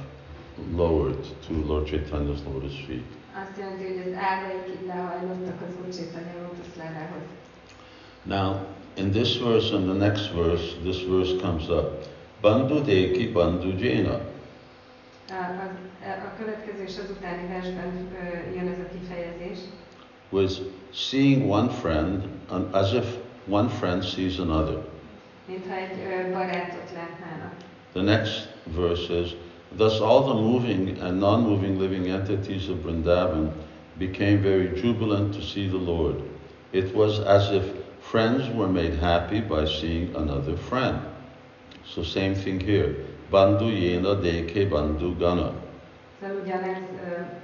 lowered 0.75 1.25
to 1.47 1.53
Lord 1.65 1.87
Chaitanya's 1.87 2.43
lotus 2.45 2.83
feet. 2.87 3.09
azt 3.41 3.57
jelenti, 3.59 3.83
hogy 3.83 4.01
az 4.07 4.19
ágaik 4.19 4.65
így 4.67 4.85
lehajlottak 4.87 5.61
az 5.67 5.73
Úr 5.85 5.93
Csétanya 5.93 6.33
lótuszlávához. 6.41 7.25
Now, 8.23 8.55
in 8.97 9.11
this 9.11 9.35
verse 9.35 9.71
and 9.71 9.87
the 9.89 9.93
next 9.93 10.27
verse, 10.27 10.75
this 10.83 11.01
verse 11.01 11.39
comes 11.41 11.69
up. 11.69 11.85
Bandhu 12.41 12.81
deki 12.81 13.33
bandhu 13.33 13.77
jena. 13.79 14.19
A, 15.29 16.35
következő 16.37 16.83
és 16.83 16.97
az 16.97 17.09
utáni 17.17 17.47
versben 17.47 18.09
jön 18.55 18.67
ez 18.67 18.79
a 18.79 18.97
kifejezés, 18.97 19.59
was 20.29 20.61
seeing 20.93 21.49
one 21.49 21.69
friend 21.69 22.23
as 22.71 22.93
if 22.93 23.05
one 23.49 23.69
friend 23.69 24.03
sees 24.03 24.39
another. 24.39 24.77
mintha 25.47 25.73
egy 25.75 26.31
barátot 26.31 26.91
látnának. 26.95 27.53
The 27.93 28.01
next 28.01 28.47
verse 28.75 29.19
is, 29.19 29.35
Thus 29.77 29.99
all 29.99 30.23
the 30.23 30.33
moving 30.33 30.97
and 30.99 31.19
non-moving 31.19 31.79
living 31.79 32.07
entities 32.07 32.69
of 32.69 32.77
Vrindavan 32.77 33.51
became 33.97 34.41
very 34.41 34.81
jubilant 34.81 35.33
to 35.33 35.41
see 35.41 35.67
the 35.67 35.91
Lord. 35.91 36.15
It 36.71 36.95
was 36.95 37.19
as 37.19 37.51
if 37.51 37.63
friends 38.11 38.49
were 38.55 38.67
made 38.67 38.93
happy 38.93 39.41
by 39.41 39.65
seeing 39.65 40.15
another 40.15 40.55
friend. 40.55 40.99
So 41.85 42.03
same 42.03 42.35
thing 42.35 42.59
here. 42.59 42.95
Bandhu 43.31 43.69
yena 43.71 44.15
deke 44.21 44.69
bandhu 44.69 45.17
gana. 45.19 45.51
Szóval 46.21 46.35
ugyanez 46.43 46.77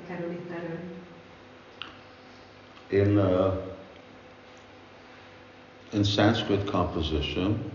kerül 0.07 0.31
itt 0.31 0.51
elő. 0.51 0.79
In, 2.87 3.17
uh, 3.17 3.53
in 5.93 6.03
Sanskrit 6.03 6.69
composition, 6.71 7.71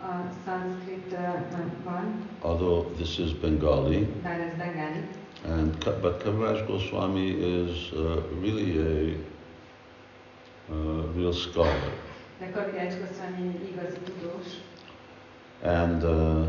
A 0.00 0.06
szanszkritban, 0.44 2.28
although 2.40 2.86
this 2.96 3.18
is 3.18 3.32
Bengali, 3.32 4.06
bár 4.22 4.40
ez 4.40 4.56
bengáli, 4.58 5.08
and 5.46 5.84
but 6.00 6.22
Kaviraj 6.22 6.66
Goswami 6.66 7.28
is 7.28 7.92
uh, 7.92 8.22
really 8.42 8.76
a 8.78 9.14
uh, 10.72 11.16
real 11.16 11.32
scholar, 11.32 11.92
de 12.38 12.50
Kavirács 12.50 12.94
Goszvámi 12.98 13.60
igazi 13.72 13.98
tudós, 13.98 14.46
and 15.62 16.02
uh, 16.02 16.46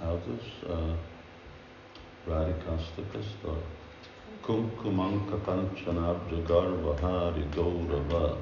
how 0.00 0.18
does 0.26 0.70
uh, 0.70 0.96
Radhikastaka 2.26 3.18
start? 3.22 3.64
Kumkumanka 4.40 5.40
kanchanabja 5.40 6.42
gaurava. 6.42 8.38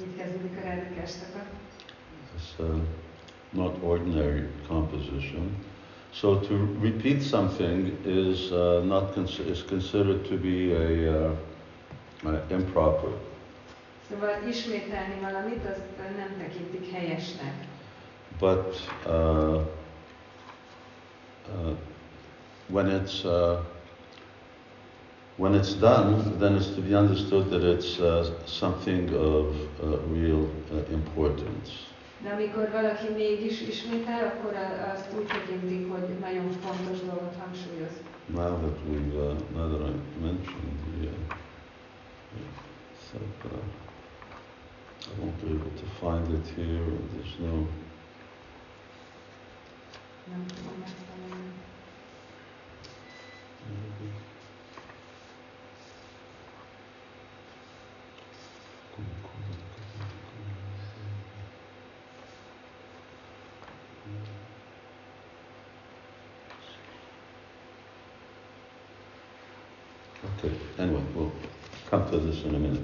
így 0.00 0.16
kezdődik 0.16 0.56
a 0.56 0.60
rádikástak. 0.60 1.46
It's 2.36 2.58
uh, 2.58 2.76
not 3.50 3.76
ordinary 3.82 4.46
composition. 4.68 5.64
So 6.20 6.40
to 6.40 6.54
repeat 6.80 7.22
something 7.22 7.96
is 8.04 8.50
uh, 8.50 8.82
not 8.84 9.14
cons- 9.14 9.38
is 9.38 9.62
considered 9.62 10.24
to 10.24 10.36
be 10.36 10.72
a 10.72 11.28
uh, 11.28 11.34
uh, 12.26 12.40
improper. 12.50 13.10
Szóval 14.10 14.48
ismételni 14.48 15.20
valamit, 15.20 15.64
azt 15.64 16.16
nem 16.16 16.36
tekintik 16.38 16.92
helyesnek. 16.92 17.54
But 18.38 18.74
uh, 19.06 19.60
uh, 21.54 21.76
when 22.66 22.86
it's 22.88 23.24
uh, 23.24 23.58
when 25.36 25.54
it's 25.54 25.74
done, 25.74 26.38
then 26.38 26.56
it's 26.56 26.74
to 26.74 26.80
be 26.80 26.96
understood 26.96 27.50
that 27.50 27.62
it's 27.62 27.98
uh, 27.98 28.24
something 28.46 29.14
of 29.14 29.54
uh, 29.82 29.86
real 30.12 30.48
uh, 30.72 30.92
importance. 30.92 31.70
De 32.22 32.30
amikor 32.30 32.70
valaki 32.70 33.08
mégis 33.12 33.60
ismétel, 33.60 34.26
akkor 34.26 34.54
azt 34.94 35.08
úgy 35.18 35.26
tekintik, 35.26 35.90
hogy 35.92 36.18
nagyon 36.20 36.50
fontos 36.50 36.98
dolgot 37.00 37.36
hangsúlyoz. 37.40 37.96
Now 38.26 38.58
that 38.60 38.78
we've, 38.88 39.14
uh, 39.14 39.36
now 39.54 39.68
that 39.68 39.80
I 39.88 39.92
mentioned 40.20 40.78
the, 41.00 41.08
uh, 41.08 41.34
uh, 43.44 43.62
I 45.06 45.20
won't 45.20 45.40
be 45.42 45.50
able 45.50 45.72
to 45.82 45.86
find 46.00 46.26
it 46.38 46.46
here, 46.56 46.84
there's 47.12 47.38
no, 47.38 47.66
Nem 50.30 50.46
tudom 50.46 50.74
megtalálni. 50.78 51.17
Come 72.08 72.20
to 72.20 72.26
this 72.26 72.44
in 72.44 72.54
a 72.54 72.58
minute. 72.58 72.82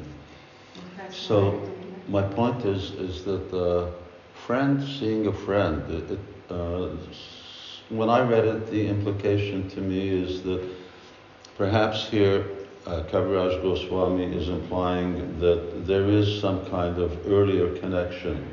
So. 1.10 1.60
My 2.08 2.20
point 2.22 2.66
is, 2.66 2.90
is 2.90 3.24
that 3.24 3.50
uh, 3.54 3.90
friend 4.34 4.82
seeing 4.82 5.26
a 5.26 5.32
friend, 5.32 5.82
it, 5.90 6.10
it, 6.10 6.18
uh, 6.50 6.88
when 7.88 8.10
I 8.10 8.20
read 8.20 8.44
it, 8.44 8.70
the 8.70 8.86
implication 8.88 9.70
to 9.70 9.80
me 9.80 10.08
is 10.10 10.42
that 10.42 10.62
perhaps 11.56 12.06
here 12.08 12.44
uh, 12.86 13.04
Kaviraj 13.10 13.62
Goswami 13.62 14.36
is 14.36 14.50
implying 14.50 15.40
that 15.40 15.86
there 15.86 16.04
is 16.04 16.40
some 16.42 16.66
kind 16.66 16.98
of 16.98 17.26
earlier 17.26 17.74
connection 17.78 18.46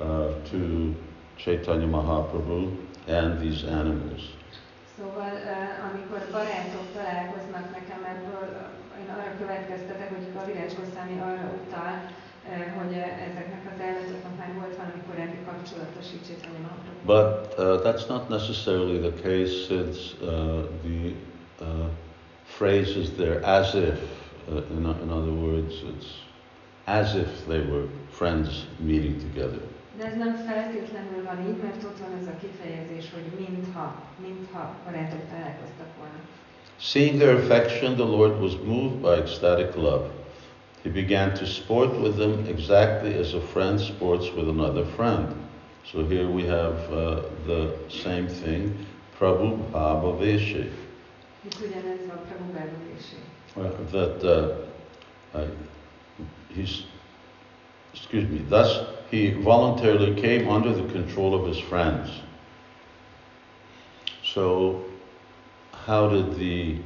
uh, 0.00 0.28
to 0.50 0.94
Chaitanya 1.36 1.88
Mahaprabhu 1.88 2.76
and 3.08 3.40
these 3.40 3.64
animals. 3.64 4.20
Szóval, 4.96 5.34
uh, 5.34 5.90
amikor 5.90 6.28
barátok 6.32 6.86
találkoznak 6.94 7.70
nekem 7.72 8.03
ebből, 8.03 8.03
én 8.03 8.03
arra 8.03 8.03
következtetek, 9.44 10.08
hogy 10.14 10.26
a 10.40 10.44
Virács 10.48 10.74
Goszami 10.78 11.16
arra 11.28 11.48
utal, 11.60 11.94
uh, 12.04 12.68
hogy 12.78 12.92
ezeknek 13.28 13.62
az 13.72 13.78
állatoknak 13.86 14.34
már 14.40 14.52
volt 14.60 14.76
valami 14.82 15.00
korábbi 15.08 15.38
Mahaprabhu. 16.64 17.02
But 17.12 17.30
uh, 17.58 17.64
that's 17.86 18.06
not 18.14 18.22
necessarily 18.28 18.98
the 19.08 19.14
case 19.26 19.54
since 19.70 19.96
uh, 20.22 20.62
the 20.86 21.00
uh, 21.66 21.88
phrase 22.58 22.92
is 23.02 23.08
there 23.20 23.38
as 23.58 23.74
if, 23.74 24.00
uh, 24.48 24.76
in, 24.76 24.84
in 25.04 25.10
other 25.18 25.34
words, 25.46 25.74
it's 25.92 26.10
as 26.86 27.14
if 27.14 27.46
they 27.46 27.60
were 27.60 27.86
friends 28.10 28.66
meeting 28.78 29.18
together. 29.18 29.60
De 29.98 30.04
ez 30.04 30.16
nem 30.16 30.34
feltétlenül 30.34 31.24
van 31.24 31.38
így, 31.48 31.62
mert 31.62 31.84
ott 31.84 31.98
van 31.98 32.12
ez 32.20 32.26
a 32.26 32.36
kifejezés, 32.40 33.10
hogy 33.14 33.26
mintha, 33.38 34.02
mintha 34.26 34.74
barátok 34.84 35.22
találkoztak 35.30 35.90
volna. 35.98 36.18
Seeing 36.78 37.18
their 37.18 37.36
affection, 37.36 37.96
the 37.96 38.04
Lord 38.04 38.38
was 38.40 38.56
moved 38.56 39.02
by 39.02 39.14
ecstatic 39.16 39.76
love. 39.76 40.10
He 40.82 40.90
began 40.90 41.34
to 41.36 41.46
sport 41.46 41.98
with 41.98 42.16
them 42.16 42.46
exactly 42.46 43.14
as 43.14 43.32
a 43.34 43.40
friend 43.40 43.80
sports 43.80 44.30
with 44.32 44.48
another 44.48 44.84
friend. 44.84 45.34
So 45.90 46.04
here 46.04 46.28
we 46.28 46.44
have 46.44 46.92
uh, 46.92 47.22
the 47.46 47.74
same 47.88 48.28
thing, 48.28 48.86
Prabhu 49.18 49.58
Bhava 49.70 50.18
Veshi. 50.18 50.70
Itt 51.46 51.56
ugyanez 51.60 52.06
van 52.08 52.20
Prabhu 52.28 52.52
Bevülésé. 52.52 53.16
Uh, 53.56 53.70
that 53.90 54.22
uh, 54.24 55.38
uh, 55.38 55.46
he's, 56.48 56.84
excuse 57.94 58.28
me, 58.28 58.44
thus 58.48 58.86
he 59.10 59.30
voluntarily 59.30 60.14
came 60.14 60.48
under 60.48 60.72
the 60.72 60.92
control 60.92 61.34
of 61.34 61.46
his 61.46 61.58
friends. 61.58 62.10
So, 64.22 64.84
how 65.86 66.08
did 66.08 66.36
the 66.36 66.78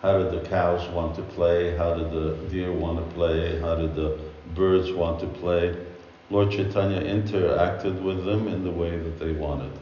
how 0.00 0.18
did 0.18 0.30
the 0.30 0.48
cows 0.48 0.88
want 0.90 1.16
to 1.16 1.22
play? 1.22 1.76
How 1.76 1.94
did 1.94 2.10
the 2.12 2.36
deer 2.50 2.72
want 2.72 2.98
to 2.98 3.14
play? 3.14 3.58
How 3.60 3.74
did 3.74 3.96
the 3.96 4.16
birds 4.54 4.92
want 4.92 5.18
to 5.20 5.26
play? 5.26 5.74
Lord 6.30 6.50
Chaitanya 6.50 7.00
interacted 7.00 8.02
with 8.04 8.24
them 8.24 8.46
in 8.48 8.62
the 8.62 8.70
way 8.70 8.96
that 8.96 9.18
they 9.18 9.32
wanted. 9.32 9.72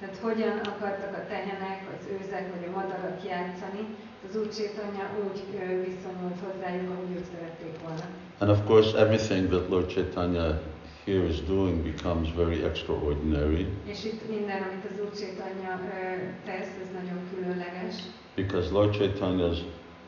Tehát 0.00 0.16
hogyan 0.16 0.58
akartak 0.58 1.12
a 1.14 1.26
tehenek, 1.28 1.80
az 1.98 2.06
őzek 2.20 2.54
vagy 2.54 2.68
a 2.68 2.70
madarak 2.78 3.18
játszani, 3.28 3.82
az 4.28 4.36
Úr 4.36 4.48
Csétanya 4.48 5.04
úgy 5.24 5.40
ö, 5.54 5.66
viszonyult 5.66 6.38
hozzájuk, 6.44 6.90
ahogy 6.90 7.16
ők 7.16 7.24
szerették 7.34 7.80
volna. 7.82 8.04
And 8.38 8.50
of 8.50 8.58
course, 8.66 8.98
everything 8.98 9.48
that 9.48 9.68
Lord 9.68 9.86
Chaitanya 9.90 10.60
here 11.04 11.26
is 11.26 11.40
doing 11.40 11.82
becomes 11.82 12.28
very 12.36 12.62
extraordinary 12.64 13.66
És 13.86 14.04
itt 14.04 14.28
minden, 14.28 14.62
amit 14.62 14.84
az 14.90 15.00
Úr 15.00 15.10
Csétanya 15.18 15.80
ö, 15.84 16.16
tesz, 16.44 16.68
ez 16.82 16.88
nagyon 16.94 17.20
különleges, 17.34 17.94
because 18.34 18.70
Lord 18.72 18.94
Chaitanya's 18.94 19.58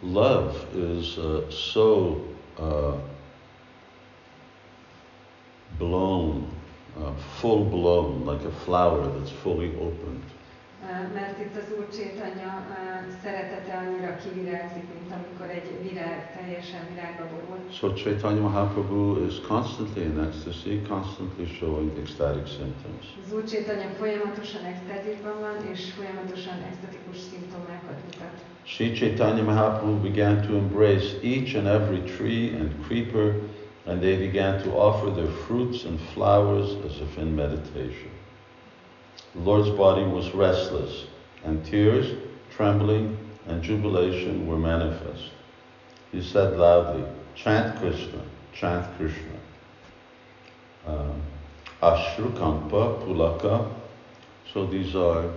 love 0.01 0.53
is 0.99 1.17
uh, 1.17 1.49
so 1.51 2.17
uh, 2.59 2.95
blown, 5.79 6.47
uh, 6.97 7.13
full 7.39 7.65
blown, 7.65 8.25
like 8.27 8.45
a 8.47 8.51
flower 8.65 9.07
that's 9.07 9.31
fully 9.43 9.75
opened. 9.79 10.23
Mert 11.15 11.39
itt 11.45 11.57
az 11.63 11.69
Úr 11.79 11.89
Csétanya 11.97 12.53
szeretete 13.23 13.73
annyira 13.83 14.17
kivirágzik, 14.23 14.87
mint 14.95 15.11
amikor 15.19 15.49
egy 15.59 15.69
virág 15.87 16.19
teljesen 16.37 16.83
virágba 16.91 17.25
borul. 17.33 17.61
So 17.79 17.93
Chaitanya 17.93 18.41
Mahaprabhu 18.41 19.27
is 19.29 19.37
constantly 19.53 20.03
in 20.11 20.19
ecstasy, 20.29 20.83
constantly 20.89 21.45
showing 21.59 21.91
ecstatic 22.03 22.49
symptoms. 22.59 23.05
Az 23.25 23.33
Úr 23.37 23.45
Csétanya 23.45 23.89
folyamatosan 24.01 24.65
extázisban 24.73 25.37
van, 25.45 25.57
és 25.73 25.81
folyamatosan 25.99 26.59
extatikus 26.71 27.19
szimptomákat 27.29 27.99
mutat. 28.07 28.35
Sri 28.73 28.93
Chaitanya 28.93 29.43
Mahaprabhu 29.43 29.95
began 30.11 30.35
to 30.47 30.51
embrace 30.63 31.09
each 31.33 31.51
and 31.59 31.67
every 31.67 32.01
tree 32.17 32.45
and 32.61 32.71
creeper, 32.87 33.27
and 33.89 33.97
they 34.01 34.17
began 34.27 34.63
to 34.63 34.69
offer 34.89 35.09
their 35.19 35.33
fruits 35.47 35.85
and 35.89 35.99
flowers 36.13 36.69
as 36.87 36.95
if 37.05 37.13
in 37.23 37.35
meditation. 37.35 38.12
The 39.35 39.41
Lord's 39.41 39.71
body 39.71 40.05
was 40.05 40.35
restless, 40.35 41.07
and 41.45 41.65
tears, 41.65 42.15
trembling, 42.51 43.17
and 43.47 43.63
jubilation 43.63 44.47
were 44.47 44.59
manifest. 44.59 45.31
He 46.11 46.23
said 46.23 46.59
loudly, 46.59 47.05
Chant 47.35 47.79
Krishna, 47.79 48.23
chant 48.53 48.87
Krishna. 48.97 49.39
Um, 50.87 51.23
Ashrukampa, 51.83 53.03
Pulaka. 53.03 53.73
So 54.53 54.67
these 54.67 54.95
are 54.95 55.33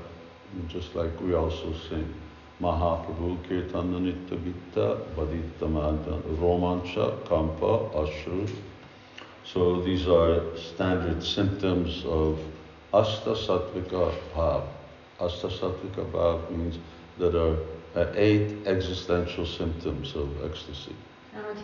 just 0.68 0.94
like 0.96 1.20
we 1.22 1.34
also 1.34 1.74
sing. 1.90 2.14
Mahaprabhu 2.62 3.38
Kirtana 3.48 4.00
Nitya 4.00 4.44
Gita 4.44 4.98
Vadita 5.16 5.70
Mada 5.70 6.22
Romancha 6.40 7.18
Kampa 7.26 7.92
Ashru. 7.94 8.50
So 9.44 9.82
these 9.82 10.08
are 10.08 10.56
standard 10.58 11.24
symptoms 11.24 12.06
of 12.06 12.40
Asta 12.96 13.36
Sattvika 13.36 14.12
Bhav. 14.34 14.64
Asta 15.18 15.50
Sattvika 15.50 16.04
Bhav 16.12 16.40
means 16.58 16.76
that 17.18 17.32
there 17.32 17.42
are 17.42 17.58
uh, 17.96 18.14
eight 18.16 18.68
existential 18.68 19.46
symptoms 19.46 20.16
of 20.16 20.28
ecstasy. 20.50 20.96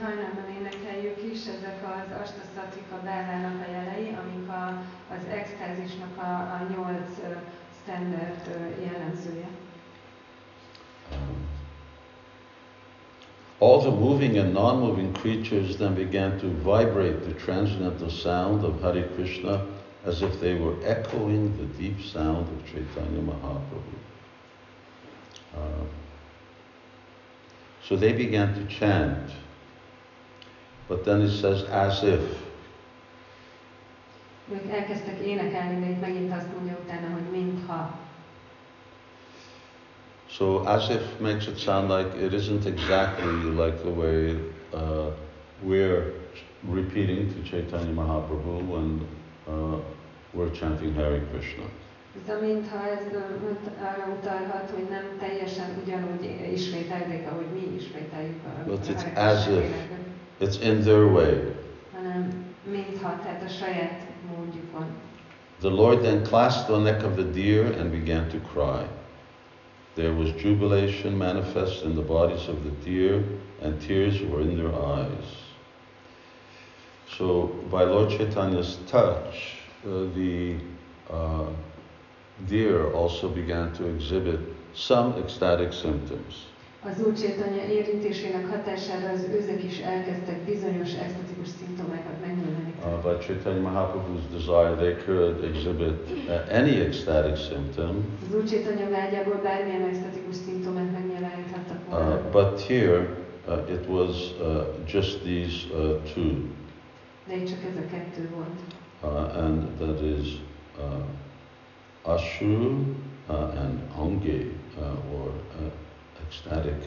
Hajnalban 0.01 0.47
énekeljük 0.59 1.33
is, 1.33 1.39
ezek 1.47 1.79
az 2.23 2.99
bávának 3.03 3.67
a 3.67 3.71
jelei, 3.71 4.17
amik 4.21 4.49
a, 4.49 4.83
az 5.15 5.23
extázisnak 5.39 6.17
a, 6.17 6.31
a 6.55 6.59
nyolc 6.71 7.11
uh, 7.17 7.37
standard 7.81 8.43
uh, 8.47 8.85
jellemzője. 8.85 9.49
Um, 11.11 11.47
all 13.59 13.79
the 13.79 13.89
moving 13.89 14.37
and 14.37 14.53
non-moving 14.53 15.17
creatures 15.17 15.75
then 15.75 15.93
began 15.93 16.37
to 16.37 16.47
vibrate 16.47 17.19
the 17.27 17.33
transcendental 17.45 18.09
sound 18.09 18.63
of 18.63 18.81
Hare 18.81 19.07
Krishna 19.15 19.65
as 20.05 20.21
if 20.21 20.39
they 20.39 20.55
were 20.55 20.75
echoing 20.83 21.55
the 21.57 21.65
deep 21.79 22.01
sound 22.01 22.47
of 22.47 22.65
Chaitanya 22.65 23.21
Mahaprabhu. 23.21 23.95
Uh, 25.55 25.85
so 27.87 27.95
they 27.95 28.13
began 28.13 28.53
to 28.55 28.65
chant, 28.65 29.31
but 30.87 31.05
then 31.05 31.21
it 31.21 31.31
says 31.31 31.63
as 31.63 32.03
if. 32.03 32.21
Ők 34.53 34.71
elkezdtek 34.71 35.19
énekelni, 35.25 35.79
de 35.79 35.99
megint 35.99 36.33
azt 36.33 36.47
mondja 36.55 36.77
utána, 36.83 37.13
hogy 37.13 37.31
mintha. 37.31 37.99
So 40.27 40.63
as 40.65 40.89
if 40.89 41.19
makes 41.19 41.47
it 41.47 41.57
sound 41.57 41.89
like 41.89 42.15
it 42.25 42.33
isn't 42.33 42.65
exactly 42.65 43.31
like 43.49 43.81
the 43.83 43.89
way 43.89 44.39
uh, 44.73 45.11
we're 45.61 46.13
repeating 46.63 47.33
to 47.33 47.43
Chaitanya 47.43 47.93
Mahaprabhu 47.93 48.67
when 48.69 49.05
uh, 49.51 49.79
we're 50.33 50.51
chanting 50.51 50.95
Hare 50.95 51.21
Krishna. 51.31 51.63
Ez 52.23 52.35
a 52.35 52.39
mintha 52.41 52.77
ez 52.89 53.13
ö, 53.13 53.17
arra 53.81 54.15
utalhat, 54.19 54.69
hogy 54.75 54.87
nem 54.89 55.03
teljesen 55.19 55.65
ugyanúgy 55.83 56.51
ismételik, 56.53 57.27
ahogy 57.31 57.45
mi 57.53 57.75
ismételjük 57.75 58.39
a 58.45 58.69
But 58.69 58.87
it's 58.89 59.15
as 59.15 59.47
if. 59.47 59.63
It's 60.39 60.61
in 60.63 60.81
their 60.81 61.03
way. 61.05 61.55
hanem 61.95 62.45
mintha, 62.71 63.19
tehát 63.23 63.43
a 63.43 63.47
saját 63.47 64.01
módjukon. 64.27 64.85
The 65.59 65.69
Lord 65.69 66.01
then 66.01 66.23
clasped 66.23 66.75
the 66.75 66.91
neck 66.91 67.03
of 67.05 67.13
the 67.15 67.23
deer 67.31 67.65
and 67.79 67.91
began 67.91 68.27
to 68.27 68.37
cry. 68.53 68.85
There 69.93 70.13
was 70.13 70.29
jubilation 70.41 71.17
manifest 71.17 71.83
in 71.83 71.93
the 71.93 72.01
bodies 72.03 72.47
of 72.47 72.55
the 72.63 72.89
deer, 72.89 73.23
and 73.63 73.85
tears 73.87 74.19
were 74.21 74.41
in 74.41 74.55
their 74.55 74.73
eyes. 74.73 75.25
So, 77.17 77.49
by 77.69 77.83
Lord 77.83 78.09
Chaitanya's 78.09 78.77
touch, 78.89 79.57
uh, 79.85 80.05
the 80.15 80.55
uh, 81.09 81.45
deer 82.47 82.91
also 82.93 83.27
began 83.29 83.73
to 83.73 83.85
exhibit 83.87 84.39
some 84.73 85.13
ecstatic 85.23 85.73
symptoms. 85.73 86.45
Az 86.83 87.01
Úr 87.07 87.13
Csétanya 87.13 87.63
érintésének 87.69 88.49
hatására 88.49 89.09
az 89.09 89.27
őzek 89.33 89.63
is 89.63 89.79
elkezdtek 89.79 90.39
bizonyos 90.45 90.93
extatikus 90.93 91.47
szimptomákat 91.59 92.19
megnyilvánítani. 92.25 92.93
Uh, 92.93 93.01
by 93.03 93.25
Chaitanya 93.25 93.61
Mahaprabhu's 93.61 94.25
desire, 94.31 94.75
they 94.75 94.95
could 95.05 95.43
exhibit 95.43 96.09
uh, 96.27 96.57
any 96.57 96.79
ecstatic 96.79 97.37
symptom, 97.37 98.05
Az 98.29 98.35
Úr 98.35 98.43
Csétanya 98.43 98.89
vágyából 98.89 99.39
bármilyen 99.43 99.81
extatikus 99.83 100.35
szimptomát 100.35 100.91
megnyilváníthattak 100.91 101.89
volna. 101.89 102.13
uh, 102.15 102.31
but 102.31 102.61
here 102.61 103.07
uh, 103.47 103.69
it 103.69 103.87
was 103.89 104.15
uh, 104.39 104.63
just 104.87 105.21
these 105.23 105.55
uh, 105.73 106.01
two. 106.13 106.31
De 107.31 107.43
csak 107.43 107.59
ez 107.69 107.77
a 107.77 107.85
kettő 107.91 108.29
volt. 108.35 108.59
uh, 109.03 109.43
and 109.43 109.77
that 109.77 110.01
is 110.01 110.41
uh, 110.79 112.13
Ashru 112.13 112.95
uh, 113.29 113.35
and 113.61 113.79
Angi, 113.97 114.51
uh, 114.77 115.13
or 115.13 115.27
uh, 115.29 115.71
ecstatic, 116.25 116.83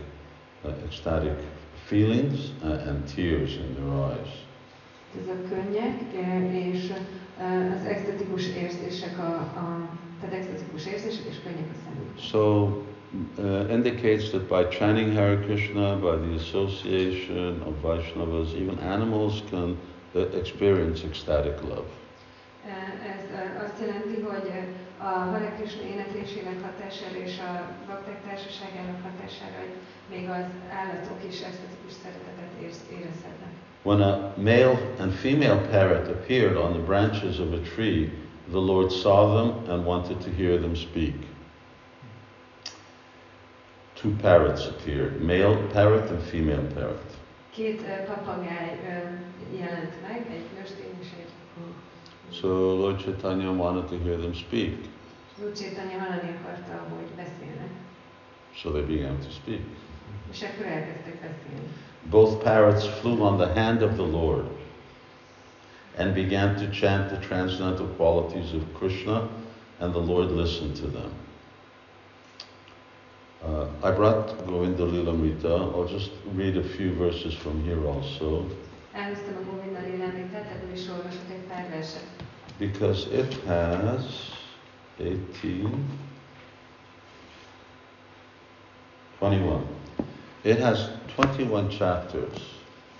uh, 0.64 0.70
ecstatic 0.86 1.38
feelings 1.86 2.38
uh, 2.62 2.88
and 2.88 3.14
tears 3.14 3.56
in 3.56 3.74
their 3.74 3.92
eyes. 4.10 4.32
ezek 5.20 5.48
könnyek, 5.48 6.00
eh, 6.14 6.66
és 6.66 6.92
eh, 7.38 7.74
az 7.80 7.86
extatikus 7.86 8.48
érzések, 8.48 9.18
a, 9.18 9.32
a, 9.36 9.88
tehát 10.20 10.34
extatikus 10.34 10.86
érzések 10.86 11.24
és 11.30 11.36
könnyek 11.42 11.68
a 11.72 11.76
szemük. 11.84 12.18
So 12.18 12.64
uh, 13.38 13.70
indicates 13.72 14.30
that 14.30 14.42
by 14.48 14.76
chanting 14.76 15.12
Hare 15.14 15.38
Krishna, 15.38 15.96
by 15.96 16.16
the 16.26 16.34
association 16.34 17.62
of 17.66 17.74
Vaishnavas, 17.82 18.54
even 18.54 18.78
animals 18.78 19.42
can 19.50 19.76
uh, 20.14 20.38
experience 20.40 21.06
ecstatic 21.06 21.60
love. 21.62 21.88
Eh, 22.66 23.14
Ez 23.14 23.22
eh, 23.34 23.64
azt 23.64 23.80
jelenti, 23.80 24.20
hogy 24.20 24.46
eh, 24.58 25.06
a 25.06 25.12
Hare 25.30 25.50
Krishna 25.56 25.82
éneklésének 25.92 26.58
hatására 26.62 27.18
és 27.26 27.38
a 27.38 27.50
bakták 27.88 28.18
társaságának 28.26 29.00
hatására, 29.02 29.56
hogy 29.64 29.74
még 30.12 30.24
az 30.28 30.46
állatok 30.80 31.18
is 31.30 31.38
extatikus 31.48 31.92
szeretetet 32.02 32.50
érezhetnek. 32.96 33.52
When 33.82 34.00
a 34.00 34.32
male 34.36 34.78
and 34.98 35.12
female 35.12 35.60
parrot 35.70 36.08
appeared 36.08 36.56
on 36.56 36.72
the 36.72 36.82
branches 36.82 37.38
of 37.38 37.52
a 37.52 37.60
tree, 37.74 38.10
the 38.50 38.64
Lord 38.70 38.90
saw 38.92 39.20
them 39.36 39.48
and 39.68 39.86
wanted 39.86 40.18
to 40.18 40.30
hear 40.36 40.60
them 40.60 40.74
speak. 40.74 41.16
Two 43.94 44.12
parrots 44.22 44.66
appeared, 44.66 45.20
male 45.20 45.56
parrot 45.72 46.10
and 46.10 46.22
female 46.22 46.66
parrot. 46.74 47.10
Két 47.50 47.82
papagáj 48.06 48.80
jelent 49.58 49.94
meg, 50.08 50.26
egy 50.30 50.46
nőstény 50.58 50.94
és 51.00 51.06
egy 51.18 51.32
So 52.40 52.48
Lord 52.76 53.00
Chaitanya 53.02 53.50
wanted 53.52 53.84
to 53.84 54.04
hear 54.04 54.18
them 54.18 54.34
speak. 54.34 54.74
Lucsétanya 55.42 55.98
hallani 55.98 56.36
akarta, 56.40 56.94
hogy 56.94 57.06
beszélnek, 57.16 57.70
So 58.54 58.70
they 58.70 58.82
began 58.82 59.18
to 59.18 59.30
speak. 59.30 59.60
és 60.32 60.42
akkor 60.42 60.66
elkezdtek 60.66 61.14
beszélni. 61.14 61.66
Both 62.10 62.42
parrots 62.42 62.84
flew 62.86 63.22
on 63.22 63.36
the 63.36 63.60
hand 63.60 63.82
of 63.82 63.92
the 63.92 64.06
Lord 64.06 64.44
and 65.98 66.14
began 66.14 66.54
to 66.56 66.70
chant 66.70 67.08
the 67.08 67.18
transcendental 67.18 67.86
qualities 67.96 68.52
of 68.52 68.62
Krishna, 68.78 69.28
and 69.78 69.92
the 69.92 70.00
Lord 70.12 70.30
listened 70.30 70.76
to 70.80 70.86
them. 70.86 71.10
Uh, 73.44 73.88
I 73.88 73.90
brought 73.92 74.46
Govinda 74.46 74.84
Lilamrita. 74.84 75.72
I'll 75.74 75.88
just 75.98 76.10
read 76.34 76.56
a 76.56 76.62
few 76.62 76.92
verses 76.94 77.34
from 77.34 77.62
here 77.64 77.86
also, 77.86 78.44
Elhoztam 78.94 79.36
a 79.36 79.50
Govinda 79.50 79.80
Lilamritát, 79.80 80.46
ebből 80.54 80.72
is 80.72 80.88
olvasok 80.88 81.28
egy 81.30 81.46
pár 81.48 81.68
verset. 81.70 82.06
because 82.58 83.06
it 83.18 83.34
has 83.46 84.04
18, 84.96 85.74
21. 89.18 89.60
It 90.42 90.60
has 90.60 90.78
21 91.16 91.68
chapters. 91.76 92.38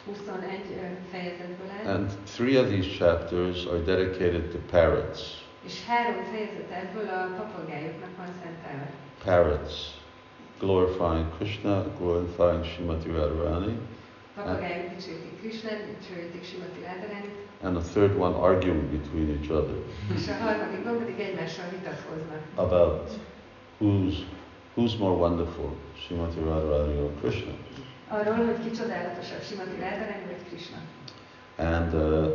21 0.07 0.61
ö, 0.71 0.87
fejezetből 1.11 1.67
áll, 1.87 1.95
And 1.95 2.11
three 2.35 2.59
of 2.61 2.67
these 2.69 2.89
chapters 2.89 3.65
are 3.67 3.79
dedicated 3.79 4.51
to 4.53 4.59
parrots. 4.71 5.21
és 5.65 5.85
három 5.87 6.25
fejezet 6.33 6.71
ebből 6.71 7.09
a 7.09 7.35
papagájoknak 7.37 8.17
van 8.17 8.27
szentelve. 8.43 8.91
Parrots, 9.25 9.73
glorifying 10.59 11.27
Krishna, 11.37 11.85
glorifying 11.99 12.65
Srimati 12.65 13.11
Radharani, 13.11 13.79
Papagájok 14.35 14.89
dicsőítik 14.95 15.39
Krisnát, 15.41 15.81
dicsőítik 15.91 16.45
Simati 16.45 16.81
Radharánit, 16.87 17.35
and 17.63 17.77
the 17.77 17.85
third 17.93 18.17
one 18.19 18.35
arguing 18.35 18.83
between 18.91 19.29
each 19.31 19.51
other. 19.51 19.77
És 20.15 20.29
a 20.29 20.35
harmadikban 20.45 20.99
pedig 20.99 21.15
about 22.57 23.11
who's 23.81 24.15
who's 24.77 24.99
more 24.99 25.17
wonderful, 25.17 25.71
Srimati 26.07 26.41
Radharani 26.41 27.01
or 27.01 27.11
Krishna. 27.21 27.53
Arról, 28.09 28.35
hogy 28.35 28.61
ki 28.65 28.71
csodálatosabb, 28.71 29.43
Simati 29.43 29.77
Radharani 29.81 30.25
vagy 30.27 30.43
Krishna. 30.49 30.79
And 31.57 31.95
uh, 31.95 32.31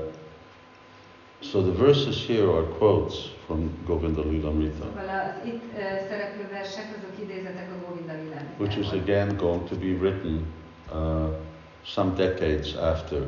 so 1.40 1.62
the 1.62 1.84
verses 1.86 2.26
here 2.26 2.48
are 2.50 2.66
quotes 2.78 3.16
from 3.46 3.72
Govinda 3.86 4.22
Lilamrita, 4.22 4.86
Szóval 4.86 5.10
az 5.10 5.48
itt 5.48 5.64
ö, 5.78 6.08
szereplő 6.10 6.48
versek 6.52 6.88
azok 6.98 7.20
idézetek 7.22 7.70
a 7.72 7.88
Govinda 7.88 8.14
which 8.58 8.78
is 8.78 8.92
again 8.92 9.38
going 9.38 9.68
to 9.70 9.76
be 9.76 9.92
written 10.00 10.46
uh, 10.94 11.48
some 11.86 12.16
decades 12.16 12.76
after 12.76 13.22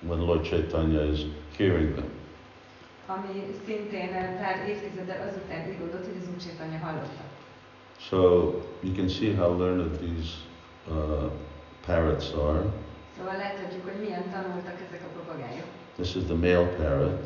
when 0.00 0.20
Lord 0.26 0.44
Chaitanya 0.44 1.02
is 1.12 1.20
hearing 1.56 1.94
them. 1.94 2.10
ami 3.06 3.42
szintén 3.66 4.08
ö, 4.08 4.36
pár 4.40 4.68
évtizeddel 4.68 5.28
azután 5.28 5.68
íródott, 5.72 6.04
hogy 6.04 6.18
az 6.20 6.28
Úrcsétanya 6.34 6.78
hallotta. 6.78 7.24
So 7.98 8.18
you 8.80 8.94
can 8.94 9.08
see 9.08 9.34
how 9.34 9.58
learned 9.58 9.90
these 9.98 10.30
uh, 10.88 11.30
parrots 11.86 12.32
are. 12.32 12.62
Szóval 13.16 13.36
láthatjuk, 13.36 13.84
hogy 13.84 14.00
milyen 14.00 14.30
tanultak 14.32 14.76
ezek 14.88 15.02
a 15.04 15.18
papagájok. 15.18 15.66
This 15.94 16.14
is 16.14 16.22
the 16.22 16.34
male 16.34 16.66
parrot. 16.66 17.24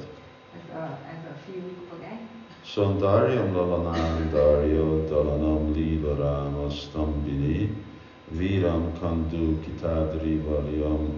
Ez 0.56 0.76
a, 0.76 0.98
ez 1.14 1.22
a 1.30 1.34
fiú 1.44 1.62
papagáj. 1.88 2.18
Sundaryam 2.64 3.54
lalanandaryo 3.54 5.04
dalanam 5.08 6.70
stambini 6.70 7.84
viram 8.32 8.92
kandu 9.00 9.58
kitadri 9.62 10.40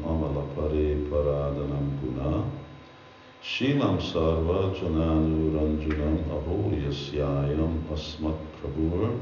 amalapare 0.05 1.09
paradanam 1.11 1.89
guna 2.01 2.45
Shilam 3.43 3.99
sarva 4.01 4.75
yasyayam 6.75 7.85
asmat 7.93 8.37
prabhur 8.61 9.19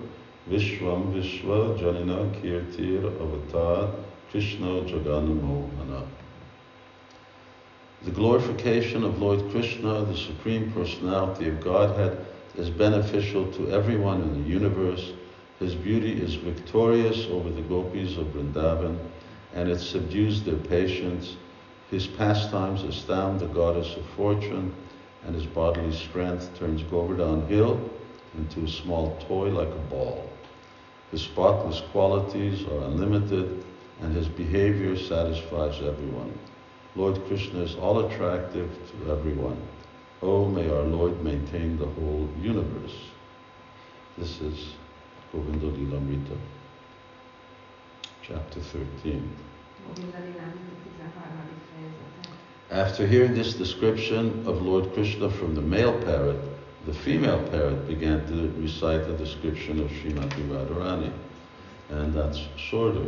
Vishwam 0.48 1.12
Vishwa 1.12 1.76
Janina 1.76 2.30
Kirtir 2.40 3.04
Avatar 3.20 3.90
Krishna 4.30 4.82
Mohana. 5.40 6.06
The 8.04 8.10
glorification 8.12 9.02
of 9.02 9.20
Lord 9.20 9.50
Krishna, 9.50 10.04
the 10.04 10.16
Supreme 10.16 10.70
Personality 10.70 11.48
of 11.48 11.60
Godhead, 11.60 12.24
is 12.56 12.70
beneficial 12.70 13.50
to 13.52 13.70
everyone 13.72 14.22
in 14.22 14.42
the 14.42 14.48
universe. 14.48 15.12
His 15.58 15.74
beauty 15.74 16.12
is 16.20 16.34
victorious 16.34 17.26
over 17.28 17.50
the 17.50 17.62
gopis 17.62 18.18
of 18.18 18.26
Vrindavan, 18.26 18.98
and 19.54 19.70
it 19.70 19.80
subdues 19.80 20.42
their 20.42 20.56
patience. 20.56 21.36
His 21.90 22.06
pastimes 22.06 22.82
astound 22.82 23.40
the 23.40 23.46
goddess 23.46 23.96
of 23.96 24.04
fortune, 24.16 24.74
and 25.24 25.34
his 25.34 25.46
bodily 25.46 25.92
strength 25.92 26.58
turns 26.58 26.82
Govardhan 26.82 27.46
Hill 27.46 27.80
into 28.36 28.64
a 28.64 28.68
small 28.68 29.16
toy 29.26 29.48
like 29.48 29.68
a 29.68 29.90
ball. 29.90 30.28
His 31.10 31.22
spotless 31.22 31.80
qualities 31.92 32.66
are 32.66 32.84
unlimited, 32.84 33.64
and 34.02 34.14
his 34.14 34.28
behavior 34.28 34.96
satisfies 34.96 35.80
everyone. 35.82 36.38
Lord 36.96 37.24
Krishna 37.26 37.60
is 37.60 37.76
all 37.76 38.06
attractive 38.06 38.70
to 38.90 39.12
everyone. 39.12 39.60
Oh, 40.22 40.46
may 40.46 40.68
our 40.68 40.82
Lord 40.82 41.22
maintain 41.22 41.78
the 41.78 41.86
whole 41.86 42.28
universe. 42.40 42.96
This 44.18 44.40
is 44.40 44.75
Govinda 45.36 45.66
chapter 48.22 48.60
13. 48.60 49.22
Govinda 49.86 50.18
Lilamrita 50.18 50.74
13. 50.88 51.36
fejezete. 51.70 52.28
After 52.70 53.06
hearing 53.06 53.34
this 53.34 53.54
description 53.54 54.42
of 54.46 54.62
Lord 54.62 54.92
Krishna 54.94 55.28
from 55.28 55.54
the 55.54 55.60
male 55.60 55.92
parrot, 55.92 56.40
the 56.86 56.94
female 56.94 57.42
parrot 57.50 57.86
began 57.86 58.24
to 58.26 58.50
recite 58.62 59.04
the 59.06 59.12
description 59.24 59.78
of 59.80 59.90
Srimati 59.90 60.42
Radharani. 60.48 61.12
And 61.90 62.14
that's 62.14 62.40
shorter. 62.56 63.06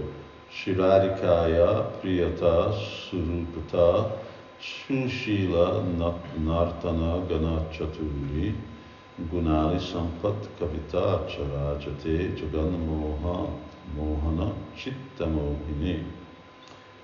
Shiradikaya 0.52 1.90
Priyata 2.00 2.74
Surupata 3.10 4.12
Shushila 4.60 5.82
Na- 5.96 6.18
Nartana 6.38 7.26
Gana 7.26 7.64
Chaturi 7.72 8.54
Mohana. 13.96 14.54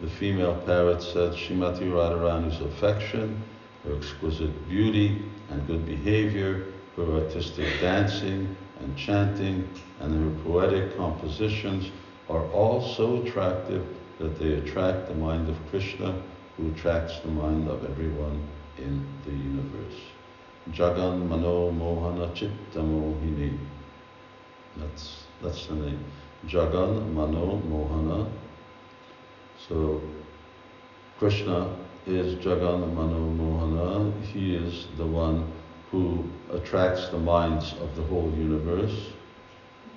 The 0.00 0.08
female 0.08 0.54
parrot 0.64 1.02
said 1.02 1.32
Shrimati 1.32 1.90
Radharani's 1.90 2.60
affection, 2.60 3.42
her 3.84 3.96
exquisite 3.96 4.68
beauty 4.68 5.22
and 5.50 5.66
good 5.66 5.84
behavior, 5.86 6.66
her 6.96 7.14
artistic 7.14 7.80
dancing 7.80 8.56
and 8.80 8.96
chanting, 8.96 9.68
and 10.00 10.14
her 10.14 10.42
poetic 10.44 10.96
compositions 10.96 11.90
are 12.30 12.46
all 12.52 12.80
so 12.94 13.22
attractive 13.22 13.84
that 14.18 14.38
they 14.38 14.54
attract 14.54 15.08
the 15.08 15.14
mind 15.14 15.48
of 15.48 15.56
Krishna, 15.68 16.14
who 16.56 16.70
attracts 16.70 17.18
the 17.20 17.28
mind 17.28 17.68
of 17.68 17.84
everyone 17.84 18.46
in 18.78 19.04
the 19.24 19.32
universe. 19.32 20.00
Jagan 20.72 21.28
Mano 21.28 21.70
Mohana 21.70 22.34
Chitta 22.34 22.78
Mohini. 22.78 23.58
That's, 24.76 25.24
that's 25.42 25.66
the 25.66 25.74
name. 25.74 26.04
Jagan 26.46 27.12
Mano 27.12 27.60
Mohana. 27.68 28.30
So 29.68 30.00
Krishna 31.18 31.76
is 32.06 32.34
Jagan 32.36 32.94
Mano 32.94 33.30
Mohana. 33.30 34.22
He 34.22 34.56
is 34.56 34.86
the 34.96 35.06
one 35.06 35.52
who 35.90 36.24
attracts 36.50 37.08
the 37.08 37.18
minds 37.18 37.74
of 37.80 37.94
the 37.94 38.02
whole 38.02 38.32
universe. 38.36 39.12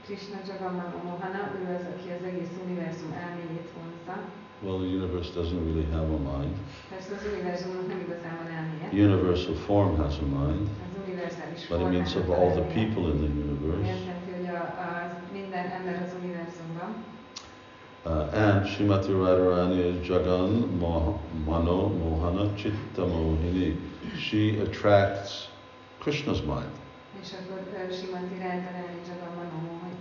Krishna 0.08 0.38
Jagannath 0.48 1.04
Mohana, 1.04 1.52
ő 1.60 1.76
az, 1.76 1.86
aki 1.94 2.10
az 2.12 2.24
egész 2.24 2.54
univerzum 2.66 3.12
elméjét 3.12 3.70
vonzza. 3.76 4.22
Well, 4.64 4.80
the 4.80 4.88
universe 4.88 5.30
doesn't 5.30 5.64
really 5.70 5.86
have 5.92 6.10
a 6.10 6.18
mind. 6.18 6.56
Persze 6.90 7.10
az 7.16 7.26
univerzumnak 7.34 7.88
nem 7.88 8.00
igazán 8.00 8.38
van 8.42 8.52
elméje. 8.58 9.08
Universal 9.08 9.56
form 9.56 9.96
has 9.96 10.16
a 10.20 10.26
mind, 10.26 10.70
but 11.70 11.80
it 11.80 11.90
means 11.90 12.16
of 12.16 12.30
all 12.30 12.52
the 12.52 12.66
people 12.78 13.04
in 13.14 13.18
the 13.24 13.32
universe. 13.46 13.92
azt 13.92 14.06
jelenti, 14.06 14.32
hogy 14.38 14.48
a, 14.56 14.62
az 14.90 15.12
minden 15.32 15.66
ember 15.78 16.02
az 16.06 16.14
univerzumban. 16.22 16.90
Uh, 18.06 18.46
and 18.46 18.66
Srimati 18.68 19.12
Radharani 19.12 19.80
is 19.80 20.08
Jagan 20.08 20.52
Mano 21.46 21.88
Mohana 21.88 22.56
Chitta 22.56 23.06
Mohini. 23.06 23.80
She 24.18 24.62
attracts 24.62 25.50
Krishna's 26.04 26.42
mind. 26.44 26.74
És 27.22 27.30
akkor 27.40 27.60
Simanti 27.92 28.38
Rájtaráni 28.38 29.02
Jagamanó, 29.08 29.80
hogy 29.82 29.98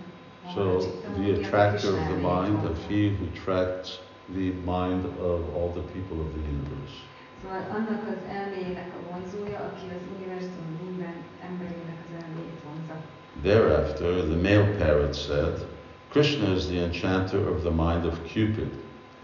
So 0.55 0.79
the 1.21 1.33
attractor 1.33 1.93
of 1.93 2.07
the 2.07 2.17
mind 2.17 2.65
of 2.65 2.89
he 2.89 3.11
who 3.11 3.25
attracts 3.35 3.99
the 4.35 4.51
mind 4.75 5.05
of 5.31 5.55
all 5.55 5.71
the 5.79 5.87
people 5.95 6.19
of 6.25 6.29
the 6.37 6.43
universe. 6.55 6.97
Szóval 7.43 7.63
annak 7.77 8.03
az 8.13 8.21
elméjének 8.39 8.89
a 8.99 9.11
vonzója, 9.11 9.59
aki 9.59 9.87
az 9.97 10.03
univerzum 10.17 10.67
minden 10.85 11.17
emberének 11.49 11.99
az 12.05 12.13
elméjét 12.23 12.61
vonza. 12.67 12.95
Thereafter, 13.43 14.13
the 14.33 14.41
male 14.49 14.69
parrot 14.79 15.15
said, 15.15 15.67
Krishna 16.11 16.55
is 16.55 16.65
the 16.67 16.79
enchanter 16.79 17.49
of 17.49 17.61
the 17.61 17.71
mind 17.71 18.05
of 18.05 18.15
Cupid. 18.33 18.71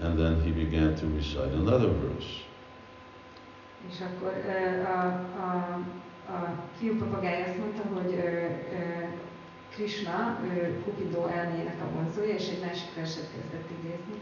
And 0.02 0.18
then 0.18 0.42
he 0.42 0.50
began 0.50 0.94
to 0.94 1.06
recite 1.16 1.54
another 1.54 1.90
verse. 2.00 2.32
És 3.88 4.00
akkor 4.00 4.32
ö, 4.46 4.82
a, 4.82 5.04
a, 5.46 5.78
a 6.32 6.54
fiú 6.78 6.98
papagáj 6.98 7.42
azt 7.42 7.58
mondta, 7.58 7.82
hogy 7.94 8.12
ö, 8.12 8.26
ö, 8.76 9.04
Krishna, 9.74 10.38
elméjének 11.34 11.80
a 11.80 11.94
vonzója, 11.94 12.34
és 12.34 12.48
egy 12.48 12.60
másik 12.60 12.94
verset 12.94 13.28
kezdett 13.34 13.70
idézni. 13.78 14.14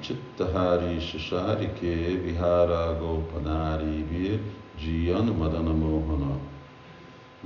Chittahari 0.00 1.00
Shashari 1.00 1.72
Ke 1.72 2.20
Vihara 2.22 2.98
Gopanari 2.98 4.04
Vir 4.10 4.40
Jiyan 4.80 5.24
Madana 5.24 5.72
Mohana. 5.72 6.36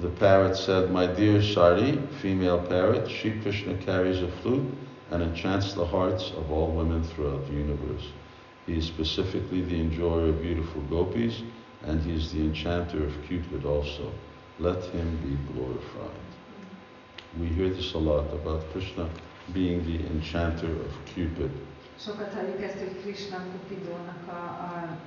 The 0.01 0.09
parrot 0.09 0.57
said, 0.57 0.91
My 0.91 1.07
dear 1.07 1.43
Shari, 1.43 2.01
female 2.21 2.59
parrot, 2.59 3.09
Sri 3.09 3.41
Krishna 3.43 3.75
carries 3.75 4.23
a 4.23 4.29
flute 4.41 4.73
and 5.11 5.23
enchants 5.23 5.75
the 5.75 5.85
hearts 5.85 6.33
of 6.37 6.51
all 6.51 6.69
women 6.77 7.03
throughout 7.03 7.47
the 7.47 7.53
universe. 7.53 8.07
He 8.67 8.77
is 8.77 8.87
specifically 8.87 9.61
the 9.61 9.81
enjoyer 9.81 10.29
of 10.29 10.41
beautiful 10.41 10.81
gopis, 10.89 11.43
and 11.83 12.01
he 12.01 12.15
is 12.15 12.33
the 12.33 12.41
enchanter 12.41 13.05
of 13.05 13.13
Cupid 13.29 13.67
also. 13.67 14.11
Let 14.63 14.85
him 14.85 15.19
be 15.25 15.53
glorified. 15.53 16.29
We 17.41 17.47
hear 17.47 17.69
this 17.69 17.95
a 17.95 17.99
lot 17.99 18.33
about 18.33 18.71
Krishna 18.71 19.09
being 19.53 19.85
the 19.85 20.07
enchanter 20.07 20.71
of 20.71 21.05
Cupid. 21.05 21.51
Sokat 21.97 22.33
halljuk 22.33 22.63
ezt, 22.63 22.79
hogy 22.79 22.97
Krishna 23.03 23.37
Cupidónak 23.37 24.29
a, 24.29 24.33
a 24.33 24.99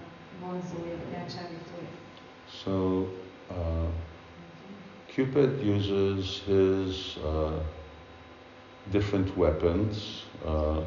vonzója, 0.41 0.95
elcsábítója. 1.13 1.89
So, 2.63 3.07
uh, 3.49 3.87
Cupid 5.13 5.63
uses 5.63 6.41
his 6.45 7.17
uh, 7.23 7.51
different 8.91 9.37
weapons 9.37 10.25
uh, 10.45 10.83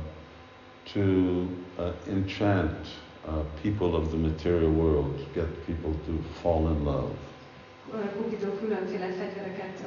to 0.92 1.48
uh, 1.78 1.92
enchant 2.06 2.86
uh, 3.26 3.32
people 3.62 3.94
of 3.94 4.10
the 4.10 4.16
material 4.16 4.70
world, 4.70 5.26
get 5.34 5.66
people 5.66 5.94
to 6.06 6.22
fall 6.42 6.68
in 6.68 6.84
love. 6.84 7.27
Különféle 8.60 9.06
fegyvereket 9.06 9.78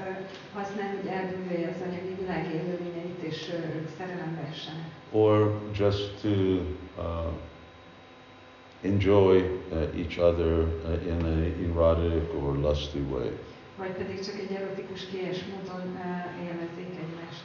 használ, 0.54 0.90
hogy 1.48 1.64
az 1.64 1.82
anyagi 1.88 2.16
világ 2.20 2.46
élőlényeit, 2.54 3.22
és 3.24 3.50
ők 3.76 3.88
szerelembe 3.98 4.48
essenek. 4.52 4.90
Or 5.12 5.62
just 5.78 6.22
to 6.22 6.30
uh, 6.30 7.34
enjoy 8.82 9.38
uh, 9.38 9.78
each 9.98 10.20
other 10.20 10.52
uh, 10.58 11.06
in 11.06 11.22
a 11.24 11.80
erotic 11.82 12.34
or 12.42 12.58
lusty 12.58 13.00
way. 13.10 13.30
Vagy 13.78 13.92
pedig 13.92 14.26
csak 14.26 14.36
egy 14.40 14.56
erotikus, 14.56 15.06
kélyes 15.06 15.40
módon 15.46 15.82
ö, 15.82 16.44
élvezzék 16.44 16.90
egymást. 16.90 17.44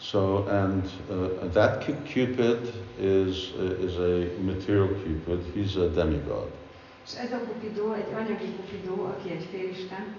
So, 0.00 0.44
and 0.48 0.84
uh, 1.10 1.50
that 1.52 1.84
Cupid 1.84 2.72
is, 3.00 3.52
uh, 3.58 3.84
is 3.84 3.96
a 3.96 4.42
material 4.42 4.88
Cupid, 4.88 5.40
he's 5.54 5.76
a 5.76 5.88
demigod. 5.88 6.50
És 7.06 7.14
ez 7.14 7.32
a 7.32 7.38
Cupido 7.38 7.92
egy 7.92 8.12
anyagi 8.14 8.54
Cupido, 8.56 9.02
aki 9.04 9.30
egy 9.30 9.48
félisten. 9.50 10.16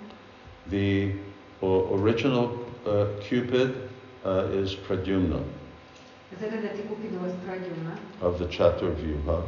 The 0.70 1.14
original 1.60 2.66
uh, 2.86 3.18
Cupid 3.28 3.76
uh, 4.24 4.62
is 4.64 4.76
Pradyumna 4.76 5.40
Az 6.36 6.44
eredeti 6.44 6.82
Cupido 6.88 7.24
az 7.26 7.34
Pradyumna, 7.46 7.98
of 8.22 8.36
the 8.38 8.48
Chaturvyuha. 8.48 9.46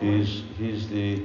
He's, 0.00 0.28
he's 0.58 0.86
the 0.88 1.22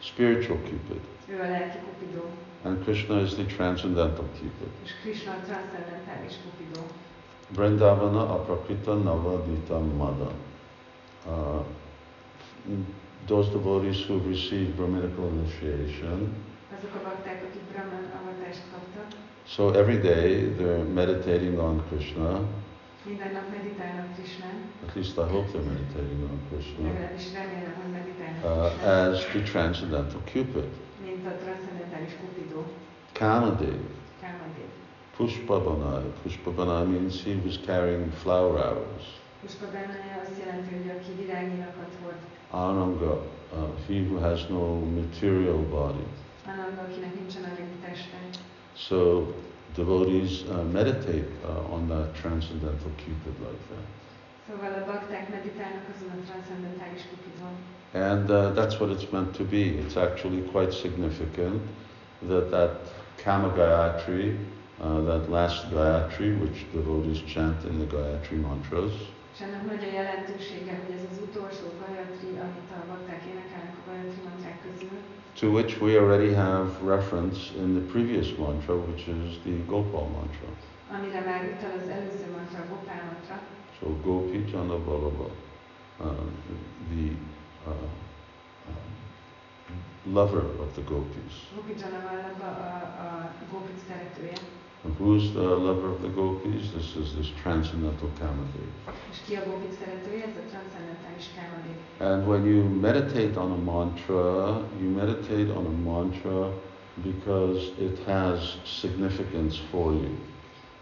spiritual 0.00 0.58
Cupid, 0.58 1.00
Ő 1.28 1.40
a 1.40 1.48
lelki 1.48 1.76
Cupido, 1.84 2.24
and 2.62 2.82
Krishna 2.82 3.20
is 3.20 3.34
the 3.34 3.44
transcendental 3.44 4.24
Cupid. 4.34 4.68
és 4.84 4.90
Krishna 5.02 5.32
a 5.32 5.40
transzcendentális 5.44 6.32
Cupido. 6.32 6.86
Vrindavana 7.48 8.34
aprakrita 8.34 8.94
navadita 8.94 9.78
mada. 9.78 10.32
Uh, 11.26 11.64
those 13.26 13.48
devotees 13.50 14.04
who 14.06 14.14
have 14.18 14.26
received 14.28 14.76
Brahminical 14.76 15.28
initiation, 15.28 16.34
Azok 16.76 16.94
a 16.94 17.02
bakták, 17.02 17.42
akik 17.48 17.62
Brahman 17.72 18.04
avatást 18.18 18.62
kaptak, 18.72 19.12
so 19.46 19.70
every 19.72 19.98
day 20.00 20.54
they're 20.56 20.84
meditating 20.84 21.58
on 21.58 21.82
Krishna, 21.88 22.40
minden 23.06 23.32
nap 23.32 23.48
meditálnak 23.50 24.14
Krishnán, 24.14 24.56
at 24.88 24.94
least 24.94 25.16
I 25.18 25.26
hope 25.34 25.46
they're 25.52 25.70
meditating 25.72 26.22
on 26.30 26.38
Krishna, 26.48 26.86
legalábbis 26.86 27.26
remélem, 27.32 27.74
hogy 27.82 27.90
meditálnak 27.92 28.42
uh, 28.82 28.86
as 28.86 29.24
the 29.32 29.40
transcendental 29.52 30.20
Cupid. 30.32 30.68
mint 31.04 31.26
a 31.26 31.34
transzcendentális 31.44 32.12
Cupido, 32.20 32.60
Kamadev, 33.12 33.80
Kámadév. 34.20 34.70
Pushpabanai. 35.16 36.04
Pushpabanai 36.22 36.86
means 36.86 37.22
he 37.22 37.34
was 37.44 37.58
carrying 37.66 38.12
flower 38.12 38.58
arrows. 38.58 39.04
Puskagánája 39.42 40.16
azt 40.22 40.38
jelenti, 40.44 40.70
hogy 40.74 40.88
aki 40.96 41.12
virágnyilakat 41.22 41.92
hord, 42.02 42.20
Ananga, 42.50 43.12
uh, 43.52 43.58
he 43.88 43.96
who 44.08 44.18
has 44.18 44.46
no 44.48 44.62
material 45.00 45.58
body. 45.76 46.06
annak, 46.46 46.78
akinek 46.86 47.14
nincsen 47.14 47.42
anyagi 47.44 47.78
teste. 47.84 48.18
So 48.76 49.26
devotees 49.74 50.42
uh, 50.42 50.64
meditate 50.72 51.30
uh, 51.44 51.74
on 51.74 51.88
that 51.88 52.08
transcendental 52.20 52.90
Cupid 52.96 53.36
like 53.46 53.62
that. 53.70 53.86
Szóval 54.48 54.72
a 54.82 54.84
bakták 54.86 55.28
meditálnak 55.28 55.86
azon 55.94 56.10
a 56.18 56.24
transzcendentális 56.30 57.02
Cupidon. 57.10 57.54
And 57.92 58.30
uh, 58.30 58.54
that's 58.54 58.76
what 58.80 58.90
it's 58.90 59.10
meant 59.10 59.36
to 59.36 59.44
be. 59.44 59.62
It's 59.82 59.96
actually 59.96 60.42
quite 60.52 60.72
significant 60.72 61.60
that 62.28 62.50
that 62.50 62.72
Kama 63.24 63.52
Gayatri, 63.56 64.36
uh, 64.80 65.04
that 65.04 65.30
last 65.30 65.70
Gayatri, 65.70 66.40
which 66.40 66.58
devotees 66.72 67.20
chant 67.32 67.64
in 67.64 67.78
the 67.78 67.96
Gayatri 67.96 68.40
mantras, 68.40 68.92
És 69.34 69.40
ennek 69.40 69.62
nagy 69.66 69.84
a 69.88 69.92
jelentősége, 69.92 70.72
hogy 70.82 70.94
ez 70.96 71.04
az 71.12 71.18
utolsó 71.28 71.66
amit 72.46 72.70
a 72.78 72.86
bakták 72.88 73.22
énekelnek 73.32 73.74
a 73.78 73.90
mantrák 74.28 74.58
közül, 74.62 74.98
to 75.34 75.46
which 75.48 75.80
we 75.82 75.98
already 75.98 76.32
have 76.34 76.68
reference 76.84 77.38
in 77.56 77.68
the 77.74 77.84
previous 77.92 78.34
mantra, 78.36 78.74
which 78.74 79.08
is 79.08 79.38
the 79.44 79.64
Gopal 79.66 80.06
mantra. 80.08 80.48
amire 80.96 81.20
már 81.20 81.42
utal 81.56 81.72
az 81.82 81.88
előző 81.88 82.26
mantra, 82.36 82.58
a 82.58 82.68
Gopál 82.68 83.02
mantra. 83.12 83.40
So 83.78 83.86
Gopi 84.04 84.44
Jana 84.50 84.84
Vallabha, 84.84 85.30
uh, 86.00 86.06
the 86.90 87.04
uh, 87.66 87.72
uh, 88.68 88.92
lover 90.04 90.44
of 90.60 90.72
the 90.74 90.82
gopis. 90.82 91.34
Gopi 91.54 91.74
Janavallabha 91.80 92.46
a, 92.46 92.70
a 93.04 93.32
Gopik 93.50 93.78
szeretője. 93.88 94.36
And 94.84 94.96
who's 94.96 95.32
the 95.32 95.42
lover 95.42 95.88
of 95.90 96.02
the 96.02 96.08
gopis? 96.08 96.72
This 96.72 96.96
is 96.96 97.14
this 97.14 97.30
transcendental 97.42 98.10
Kamadev. 98.18 98.70
És 99.10 99.18
ki 99.26 99.34
a 99.34 99.42
Gopik 99.46 99.72
szeretője? 99.80 100.24
Ez 100.24 100.36
a 100.42 100.46
transzendentális 100.50 101.26
Kámadév. 101.36 101.76
And 101.98 102.26
when 102.26 102.42
you 102.52 102.80
meditate 102.80 103.40
on 103.40 103.50
a 103.50 103.60
mantra, 103.72 104.22
you 104.80 104.90
meditate 104.90 105.50
on 105.58 105.66
a 105.66 105.76
mantra 105.90 106.52
because 107.02 107.70
it 107.78 107.98
has 108.06 108.58
significance 108.64 109.56
for 109.70 109.92
you. 109.92 110.14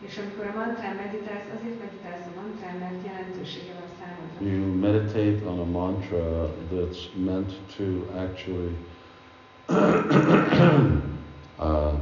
És 0.07 0.19
amikor 0.19 0.47
a 0.47 0.59
mantrán 0.59 0.95
meditálsz, 0.97 1.49
azért 1.57 1.79
meditálsz 1.79 2.27
a 2.27 2.41
mantrán, 2.41 2.77
mert 2.79 3.07
jelentősége 3.07 3.73
van 3.81 3.89
számodra. 3.99 4.39
You 4.51 4.61
meditate 4.87 5.51
on 5.51 5.59
a 5.59 5.69
mantra 5.81 6.55
that's 6.73 7.01
meant 7.15 7.53
to 7.77 7.85
actually 8.25 8.77
uh, 11.59 11.93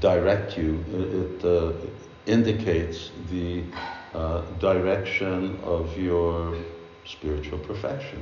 direct 0.00 0.56
you. 0.56 0.84
It, 0.92 1.14
it 1.14 1.44
uh, 1.44 1.72
indicates 2.26 3.10
the 3.30 3.62
uh, 4.14 4.42
direction 4.58 5.58
of 5.64 5.96
your 5.98 6.56
spiritual 7.04 7.58
perfection. 7.58 8.20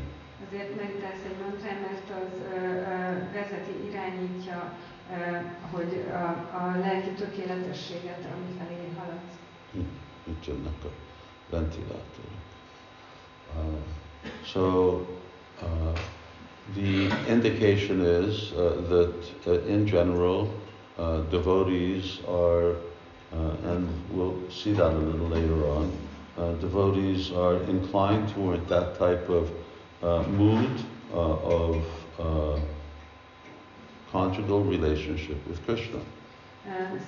Azért 0.50 0.76
meditálsz 0.76 1.24
egy 1.24 1.36
mantrán, 1.42 1.76
mert 1.80 2.10
az 2.10 2.40
ö, 2.52 2.56
ö, 2.56 3.32
vezeti, 3.32 3.74
irányítja, 3.90 4.72
ö, 5.10 5.36
hogy 5.70 6.04
a, 6.10 6.56
a 6.56 6.78
lelki 6.80 7.10
tökéletességet, 7.10 8.26
ami 8.34 8.58
felé 8.58 8.88
haladsz. 8.98 9.34
Itt 10.24 10.46
jönnek 10.46 10.84
a 10.84 10.88
ventilátorok. 11.50 12.38
Uh, 13.56 13.78
so 14.44 14.92
uh, 15.62 15.98
the 16.74 17.32
indication 17.32 18.28
is 18.28 18.52
uh, 18.52 18.72
that 18.88 19.46
uh, 19.46 19.70
in 19.70 19.84
general 19.84 20.48
uh, 20.98 21.20
devotees 21.30 22.20
are, 22.26 22.76
uh, 23.32 23.70
and 23.72 23.88
we'll 24.12 24.38
see 24.50 24.72
that 24.72 24.92
a 24.92 24.98
little 24.98 25.28
later 25.28 25.68
on, 25.68 25.92
uh, 26.36 26.52
devotees 26.60 27.32
are 27.32 27.56
inclined 27.64 28.28
toward 28.34 28.66
that 28.68 28.98
type 28.98 29.28
of 29.28 29.50
uh, 30.02 30.22
mood 30.28 30.70
uh, 31.12 31.18
of 31.18 31.84
uh, 32.18 32.60
conjugal 34.12 34.64
relationship 34.64 35.46
with 35.46 35.64
Krishna. 35.64 36.00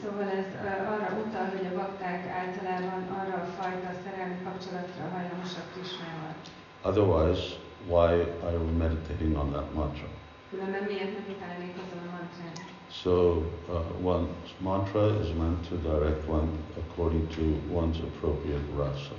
Szóval 0.02 0.28
ez 0.28 0.46
arra 0.64 1.10
utal, 1.26 1.46
hogy 1.56 1.66
a 1.72 1.74
bakták 1.76 2.26
általában 2.28 3.02
arra 3.20 3.36
a 3.42 3.46
fajta 3.58 3.90
szerelmi 4.04 4.36
kapcsolatra 4.44 5.04
hajlamosak 5.12 5.66
Krisnával. 5.72 6.34
Otherwise, 6.82 7.42
why 7.86 8.10
are 8.46 8.58
we 8.64 8.70
meditating 8.70 9.36
on 9.36 9.50
that 9.52 9.74
mantra? 9.74 10.08
Különben 10.50 10.82
miért 10.82 11.12
meditálnék 11.18 11.74
azon 11.82 12.02
a 12.08 12.10
mantrán? 12.16 12.79
So 12.92 13.44
uh, 13.70 13.82
one's 14.02 14.50
mantra 14.60 15.06
is 15.22 15.32
meant 15.34 15.64
to 15.68 15.76
direct 15.76 16.26
one 16.28 16.50
according 16.76 17.28
to 17.28 17.42
one's 17.70 18.00
appropriate 18.00 18.62
rasa. 18.76 19.14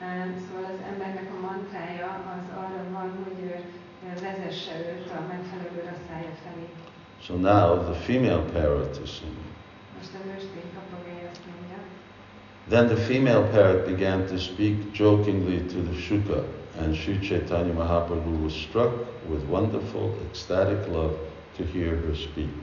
Uh, 0.00 0.06
Szóval 0.44 0.64
az 0.64 0.80
embernek 0.92 1.28
a 1.36 1.40
mantrája 1.46 2.06
az 2.36 2.46
arra 2.56 2.84
van, 2.92 3.12
hogy 3.24 3.44
ő 3.44 3.64
ő 4.08 4.12
vezesse 4.20 4.72
őt 4.78 5.10
a 5.10 5.20
megfelelő 5.28 5.78
rasszája 5.90 6.32
felé. 6.44 6.66
So 7.20 7.34
now 7.36 7.82
the 7.90 7.94
female 7.94 8.42
parrot 8.52 9.00
is 9.04 9.10
singing. 9.14 9.48
Most 9.98 10.10
a 10.14 10.26
nőstény 10.28 10.70
papagája 10.74 11.28
azt 11.30 11.44
mondja. 11.50 11.78
Then 12.68 12.86
the 12.86 12.96
female 12.96 13.42
parrot 13.54 13.86
began 13.86 14.26
to 14.26 14.36
speak 14.38 14.76
jokingly 14.96 15.58
to 15.72 15.78
the 15.88 15.96
Shuka, 16.00 16.44
and 16.80 16.94
Sri 16.94 17.18
Chaitanya 17.18 17.72
Mahaprabhu 17.72 18.42
was 18.42 18.54
struck 18.54 18.92
with 19.30 19.42
wonderful, 19.48 20.14
ecstatic 20.28 20.86
love 20.88 21.14
to 21.56 21.62
hear 21.72 21.96
her 21.96 22.14
speak. 22.14 22.54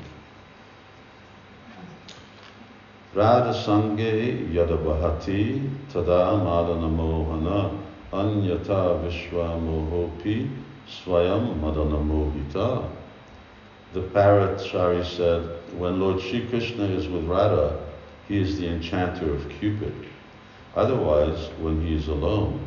Radha 3.14 3.54
Sange 3.54 4.54
Yadabhati 4.54 5.70
Tada 5.92 6.40
Madana 6.40 6.90
Mohana 6.90 7.78
Anyata 8.14 9.04
Vishwa 9.04 9.60
Mohopi 9.60 10.50
Swayam 10.88 11.60
Madana 11.60 12.00
Mohita. 12.02 12.90
The 13.92 14.02
parrot 14.02 14.62
Shari 14.62 15.04
said, 15.04 15.44
when 15.78 16.00
Lord 16.00 16.22
Shri 16.22 16.48
Krishna 16.48 16.86
is 16.86 17.10
with 17.10 17.26
Radha, 17.26 17.86
he 18.30 18.40
is 18.40 18.58
the 18.58 18.68
enchanter 18.70 19.34
of 19.34 19.50
Cupid. 19.60 19.94
Otherwise, 20.78 21.50
when 21.60 21.86
he 21.86 21.96
is 21.96 22.08
alone, 22.08 22.66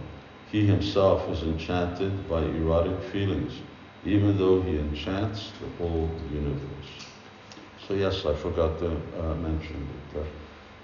he 0.53 0.67
himself 0.67 1.27
is 1.31 1.43
enchanted 1.43 2.29
by 2.29 2.43
erotic 2.43 3.03
feelings, 3.05 3.55
even 4.05 4.37
though 4.37 4.61
he 4.61 4.77
enchants 4.79 5.53
the 5.63 5.83
whole 5.83 6.11
universe. 6.31 7.04
So 7.87 7.95
yes, 7.95 8.25
I 8.25 8.35
forgot 8.35 8.79
to 8.79 8.87
uh, 8.87 9.35
mention 9.35 9.87
that 10.15 10.21
uh, 10.21 10.25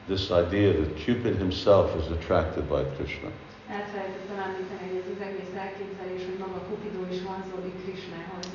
this 0.09 0.31
idea 0.31 0.73
that 0.75 0.97
Cupid 0.97 1.37
himself 1.37 1.97
is 1.97 2.11
attracted 2.11 2.69
by 2.69 2.85
Krishna. 2.97 3.31
Elfelejtettem 3.71 4.39
említeni, 4.39 4.89
hogy 4.91 4.97
ez 4.97 5.09
az 5.17 5.23
egész 5.29 5.55
elképzelés, 5.57 6.25
hogy 6.29 6.39
maga 6.39 6.61
Kupidó 6.69 7.01
is 7.13 7.23
vonzódik 7.23 7.75
Krisnához. 7.85 8.47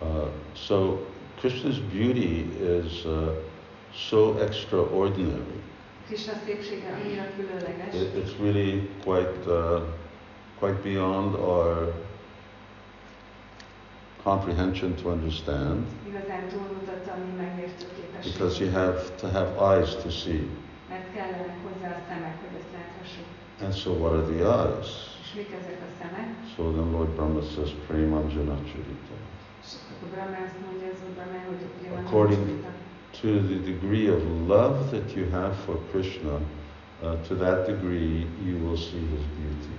Uh, 0.00 0.28
so 0.54 0.98
Krishna's 1.40 1.78
beauty 1.92 2.46
is 2.84 3.04
uh, 3.04 3.28
so 3.94 4.38
extraordinary. 4.38 5.60
Krishna 6.06 6.32
szépsége 6.46 6.98
annyira 7.02 7.24
különleges, 7.36 7.94
It, 7.94 8.14
it's 8.16 8.36
really 8.40 8.88
quite, 9.04 9.46
uh, 9.46 9.82
quite 10.58 10.78
beyond 10.82 11.34
our 11.34 11.92
comprehension 14.24 14.94
to 15.02 15.08
understand 15.16 15.86
igazán 16.08 16.48
túlmutatta 16.48 17.10
a 17.12 17.16
mi 17.24 17.32
megértő 17.42 17.86
because 18.24 18.64
you 18.64 18.70
have 18.72 18.98
to 19.20 19.26
have 19.28 19.48
eyes 19.70 19.90
to 20.02 20.10
see. 20.10 20.40
Mert 20.88 21.06
kellenek 21.14 21.56
hozzá 21.66 21.88
a 21.98 22.00
szemek, 22.08 22.36
hogy 22.42 22.54
ezt 22.60 22.72
láthassuk. 22.76 23.26
And 23.64 23.72
so 23.82 23.90
what 24.02 24.12
are 24.18 24.26
the 24.32 24.42
eyes? 24.58 24.88
És 25.24 25.30
mik 25.38 25.50
ezek 25.60 25.78
a 25.88 25.90
szemek? 26.00 26.28
So 26.56 26.62
then 26.76 26.88
Lord 26.96 27.10
Brahma 27.16 27.42
says, 27.54 27.70
Premanjana 27.86 28.56
Charita. 28.68 29.16
És 29.64 29.70
akkor 29.90 30.08
Brahma 30.14 30.38
azt 30.46 30.58
mondja 30.64 30.86
az 30.94 31.00
Úr 31.06 31.12
Brahma, 31.16 31.38
hogy 31.50 31.62
oké, 31.68 31.84
van 31.94 32.04
According- 32.04 32.64
To 33.20 33.28
the 33.52 33.58
degree 33.70 34.06
of 34.16 34.22
love 34.54 34.76
that 34.94 35.06
you 35.16 35.24
have 35.30 35.54
for 35.64 35.76
Krishna, 35.90 36.34
uh, 37.02 37.20
to 37.28 37.32
that 37.44 37.58
degree 37.66 38.26
you 38.46 38.56
will 38.64 38.76
see 38.88 39.02
his 39.14 39.24
beauty. 39.38 39.74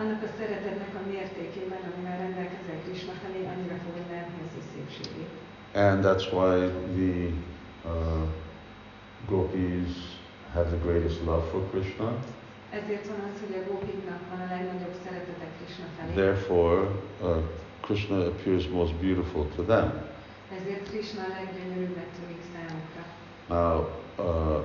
Annak 0.00 0.22
a 0.22 0.30
szeretetnek 0.38 0.94
a 0.94 1.08
mértékében, 1.10 1.82
amivel 1.90 2.18
rendelkezel 2.18 2.78
Krishna 2.84 3.12
felé, 3.22 3.40
annyira 3.54 3.76
fogod 3.84 4.06
látni 4.14 4.38
az 4.46 4.52
ő 4.58 4.62
szépségét. 4.72 5.32
And 5.74 6.04
that's 6.06 6.26
why 6.36 6.54
the 7.00 7.16
uh, 7.92 8.24
gopis 9.32 9.92
have 10.54 10.66
the 10.74 10.80
greatest 10.86 11.18
love 11.24 11.44
for 11.50 11.62
Krishna. 11.70 12.08
Ezért 12.70 13.06
van 13.06 13.20
az, 13.28 13.36
hogy 13.44 13.54
a 13.60 13.62
gópiknak 13.70 14.20
van 14.30 14.40
a 14.46 14.48
legnagyobb 14.54 14.96
szeretete 15.04 15.46
Krishna 15.56 15.86
felé. 15.96 16.12
Therefore, 16.22 16.80
uh, 17.20 17.36
Krishna 17.80 18.16
appears 18.32 18.68
most 18.68 18.94
beautiful 18.94 19.44
to 19.56 19.62
them. 19.62 19.88
Ezért 20.58 20.88
Krishna 20.90 21.22
a 21.28 21.32
leggyönyörűbbnek 21.38 22.08
tűnik 22.16 22.42
számukra. 22.52 23.02
Now, 23.56 23.74
uh, 24.26 24.64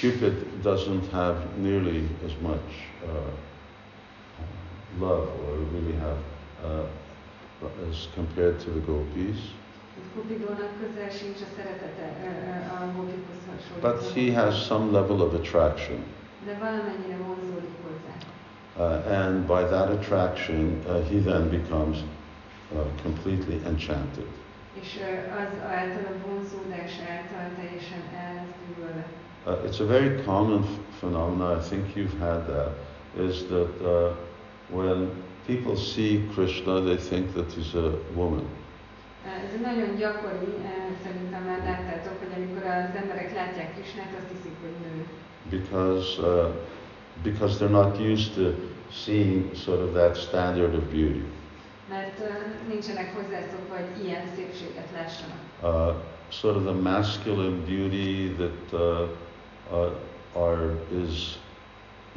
Cupid 0.00 0.36
doesn't 0.62 1.06
have 1.12 1.36
nearly 1.56 2.02
as 2.26 2.32
much 2.40 2.68
uh, 3.04 3.08
love 4.98 5.28
or 5.28 5.56
really 5.72 5.92
have 5.94 6.18
uh, 6.64 6.86
as 7.88 8.08
compared 8.14 8.58
to 8.60 8.70
the 8.70 8.80
gopis, 8.80 9.36
but 13.80 14.00
he 14.02 14.30
has 14.30 14.60
some 14.66 14.92
level 14.92 15.22
of 15.22 15.34
attraction. 15.34 16.02
Uh, 18.78 19.02
and 19.06 19.46
by 19.46 19.64
that 19.64 19.90
attraction, 19.90 20.84
uh, 20.88 21.02
he 21.02 21.18
then 21.18 21.48
becomes 21.48 22.04
uh, 22.76 22.84
completely 23.02 23.56
enchanted. 23.66 24.28
Uh, 29.46 29.56
it's 29.64 29.80
a 29.80 29.86
very 29.86 30.22
common 30.22 30.62
phenomenon, 31.00 31.58
I 31.58 31.62
think 31.62 31.96
you've 31.96 32.16
had 32.18 32.46
that, 32.46 32.72
is 33.16 33.48
that 33.48 33.84
uh, 33.84 34.14
when 34.70 35.10
people 35.46 35.76
see 35.76 36.28
Krishna, 36.34 36.80
they 36.80 36.96
think 36.96 37.34
that 37.34 37.52
he's 37.52 37.74
a 37.74 37.92
woman. 38.14 38.44
Ez 39.24 39.60
nagyon 39.60 39.96
gyakori, 39.96 40.52
szerintem 41.04 41.42
már 41.42 41.58
láttátok, 41.58 42.18
hogy 42.18 42.32
amikor 42.42 42.62
az 42.62 42.94
emberek 43.02 43.34
látják 43.34 43.74
Krisnát, 43.74 44.12
azt 44.18 44.30
hiszik, 44.36 44.56
hogy 44.60 44.74
nő. 44.82 45.06
because 45.50 46.18
uh, 46.18 46.50
because 47.22 47.58
they're 47.58 47.68
not 47.70 47.98
used 47.98 48.34
to 48.34 48.54
seeing 48.90 49.54
sort 49.54 49.80
of 49.80 49.92
that 49.94 50.16
standard 50.16 50.74
of 50.74 50.82
beauty. 50.90 51.24
Mert 51.88 52.20
nincsenek 52.68 53.14
hozzászokva, 53.14 53.74
hogy 53.74 54.04
ilyen 54.04 54.22
szépséget 54.36 54.88
lássanak. 54.94 55.38
Uh, 55.62 55.94
sort 56.28 56.56
of 56.56 56.62
the 56.62 56.72
masculine 56.72 57.56
beauty 57.66 58.34
that 58.36 58.72
uh, 58.72 59.90
are 60.32 60.74
is 61.04 61.38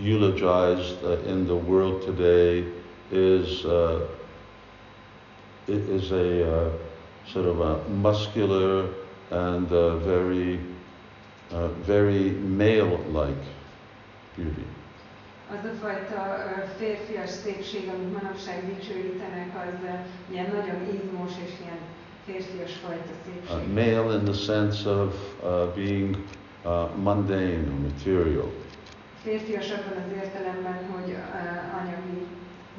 eulogized 0.01 1.03
uh, 1.03 1.17
in 1.31 1.45
the 1.45 1.55
world 1.55 2.01
today 2.05 2.65
is 3.11 3.65
uh, 3.65 3.99
is 5.67 6.11
a 6.11 6.51
uh, 6.51 6.69
sort 7.27 7.45
of 7.45 7.59
a 7.61 7.87
muscular 7.89 8.89
and 9.29 9.71
uh, 9.71 9.97
very 9.97 10.59
uh, 11.51 11.67
very 11.85 12.31
male-like 12.31 13.43
beauty. 14.35 14.65
Az 15.51 15.65
a 15.65 15.73
fajta 15.81 16.37
férfias 16.77 17.29
szépség, 17.29 17.89
amit 17.95 18.21
manapság 18.21 18.65
dicsőítenek, 18.75 19.49
az 19.55 19.89
ilyen 20.31 20.45
nagyon 20.55 20.81
izmos 20.93 21.31
és 21.45 21.51
ilyen 21.63 21.77
férfias 22.25 22.71
fajta 22.85 23.11
Uh, 23.25 23.33
szépség. 23.49 23.73
male 23.73 24.15
in 24.15 24.23
the 24.23 24.33
sense 24.33 24.89
of 24.89 25.13
uh, 25.43 25.75
being 25.75 26.17
uh, 26.65 26.89
mundane 26.95 27.63
or 27.67 27.79
material. 27.89 28.51
Férfias 29.23 29.69
abban 29.71 30.03
az 30.03 30.11
értelemben, 30.23 30.79
hogy 30.91 31.15
anyagi, 31.79 32.25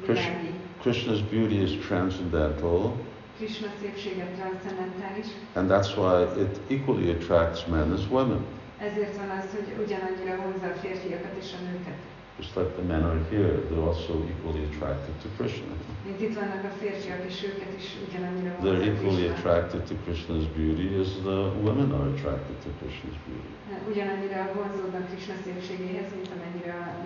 világi. 0.05 0.51
Krishna's 0.83 1.21
beauty 1.31 1.61
is 1.61 1.85
transcendental, 1.87 2.95
Krishna 3.37 3.67
szépsége 3.81 4.25
transzcendentális, 4.25 5.25
and 5.53 5.69
that's 5.71 5.97
why 5.97 6.41
it 6.43 6.59
equally 6.67 7.09
attracts 7.09 7.67
men 7.67 7.91
as 7.91 8.09
women. 8.09 8.45
ezért 8.77 9.15
van 9.17 9.29
az, 9.29 9.45
hogy 9.51 9.67
ugyanannyira 9.85 10.35
vonzza 10.43 10.67
a 10.67 10.79
férfiakat 10.81 11.33
és 11.41 11.49
a 11.59 11.63
nőket. 11.71 11.97
Just 12.39 12.55
like 12.57 12.75
the 12.75 12.81
men 12.81 13.03
are 13.03 13.19
here, 13.29 13.57
they're 13.69 13.85
also 13.85 14.13
equally 14.31 14.63
attracted 14.65 15.13
to 15.21 15.27
Krishna. 15.37 15.73
Mint 16.05 16.21
itt 16.21 16.35
vannak 16.35 16.63
a 16.63 16.73
férfiak, 16.79 17.25
és 17.27 17.43
őket 17.43 17.73
is 17.77 17.87
ugyanannyira 18.07 18.55
They're 18.63 18.83
equally 18.91 19.27
attracted 19.27 19.81
to 19.89 19.93
Krishna's 20.05 20.45
beauty 20.45 20.99
as 21.01 21.09
the 21.21 21.39
women 21.65 21.91
are 21.91 22.07
attracted 22.13 22.55
to 22.65 22.69
Krishna's 22.79 23.17
beauty. 23.27 23.51
Ugyanannyira 23.91 24.51
vonzódnak 24.55 25.05
Krishna 25.11 25.33
szépségéhez, 25.45 26.09
mint 26.15 26.29
a 26.33 26.37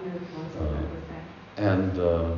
nők 0.05 0.27
vonzódnak 0.35 0.87
hozzá. 0.93 1.17
And, 1.73 1.97
uh, 1.97 2.37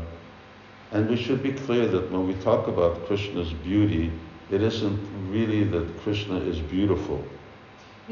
and 0.91 1.09
we 1.09 1.15
should 1.15 1.41
be 1.41 1.53
clear 1.65 1.89
that 1.89 2.11
when 2.11 2.25
we 2.27 2.33
talk 2.33 2.67
about 2.67 3.05
Krishna's 3.05 3.53
beauty, 3.63 4.11
it 4.49 4.61
isn't 4.61 4.99
really 5.31 5.63
that 5.69 6.01
Krishna 6.03 6.37
is 6.37 6.57
beautiful. 6.59 7.19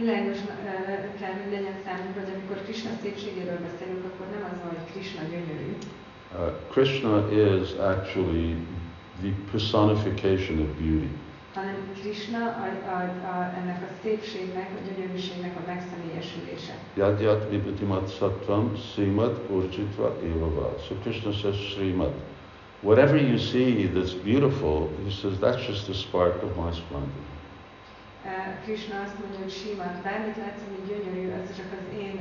Világos 0.02 0.38
kell, 1.20 1.36
legyen 1.56 1.78
számunkra, 1.86 2.22
hogy 2.22 2.34
amikor 2.36 2.58
Krishna 2.66 2.92
szépségéről 3.04 3.60
beszélünk, 3.68 4.04
akkor 4.10 4.26
nem 4.36 4.44
az 4.50 4.58
van, 4.64 4.72
hogy 4.78 4.92
Krishna 4.92 5.22
gyönyörű, 5.32 5.72
Uh, 6.34 6.52
Krishna 6.70 7.32
is 7.32 7.72
actually 7.80 8.56
the 9.22 9.32
personification 9.52 10.60
of 10.60 10.68
beauty. 10.78 11.10
hanem 11.54 11.76
Krishna 12.02 12.38
a, 12.38 12.90
a, 12.96 13.00
a, 13.28 13.54
ennek 13.62 13.82
a 13.82 13.92
szépségnek, 14.04 14.70
a 14.76 14.80
gyönyörűségnek 14.88 15.56
a 15.56 15.62
megszemélyesülése. 15.68 16.74
Yad 16.94 17.22
yad 17.22 17.50
vibhutimat 17.50 18.16
sattvam 18.18 18.76
srimad 18.94 19.42
urjitva 19.50 20.16
evava. 20.36 20.76
So 20.88 20.96
Krishna 21.02 21.32
says 21.32 21.56
srimad. 21.74 22.14
Whatever 22.82 23.22
you 23.22 23.38
see 23.38 23.92
that's 23.94 24.14
beautiful, 24.24 24.90
he 25.06 25.12
says 25.12 25.40
that's 25.40 25.68
just 25.68 25.90
a 25.90 25.94
spark 25.94 26.44
of 26.44 26.56
my 26.66 26.72
splendor. 26.72 27.24
Krishna 28.64 29.02
azt 29.06 29.20
mondja, 29.20 29.40
hogy 29.40 29.52
Simad, 29.52 30.02
bármit 30.04 30.38
látsz, 30.38 30.62
ami 30.68 30.80
gyönyörű, 30.88 31.32
az 31.32 31.56
csak 31.58 31.66
az 31.72 32.00
én 32.00 32.20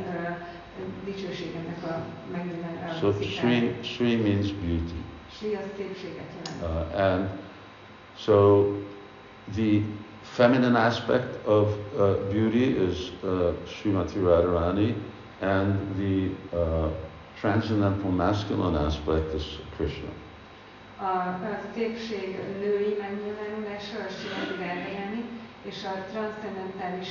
dicsőségemnek 1.04 1.82
a 1.82 2.04
megnyilván 2.32 2.94
So 3.00 3.12
Sri, 3.22 3.74
Sri 3.82 4.16
means 4.16 4.52
beauty. 4.52 4.94
Sri 5.30 5.54
az 5.54 5.64
szépséget 5.76 6.30
jelent. 6.44 6.92
Uh, 6.94 7.00
and 7.00 7.28
so 8.16 8.64
the 9.54 9.80
feminine 10.22 10.78
aspect 10.78 11.46
of 11.46 11.68
uh, 11.96 12.16
beauty 12.30 12.88
is 12.88 13.12
uh, 13.22 13.52
Srimati 13.66 14.18
Radharani, 14.18 14.94
and 15.40 15.96
the 15.96 16.30
uh, 16.58 16.90
transcendental 17.40 18.10
masculine 18.10 18.78
aspect 18.78 19.34
is 19.34 19.58
Krishna. 19.76 20.08
A, 20.98 21.04
a 21.04 21.58
szépség 21.74 22.38
női 22.60 22.96
megnyilvánulása, 23.00 23.96
a 23.98 24.10
Simati 24.10 24.64
Radharani, 24.64 25.24
és 25.70 25.84
a 25.84 25.94
transzcendentális 26.12 27.08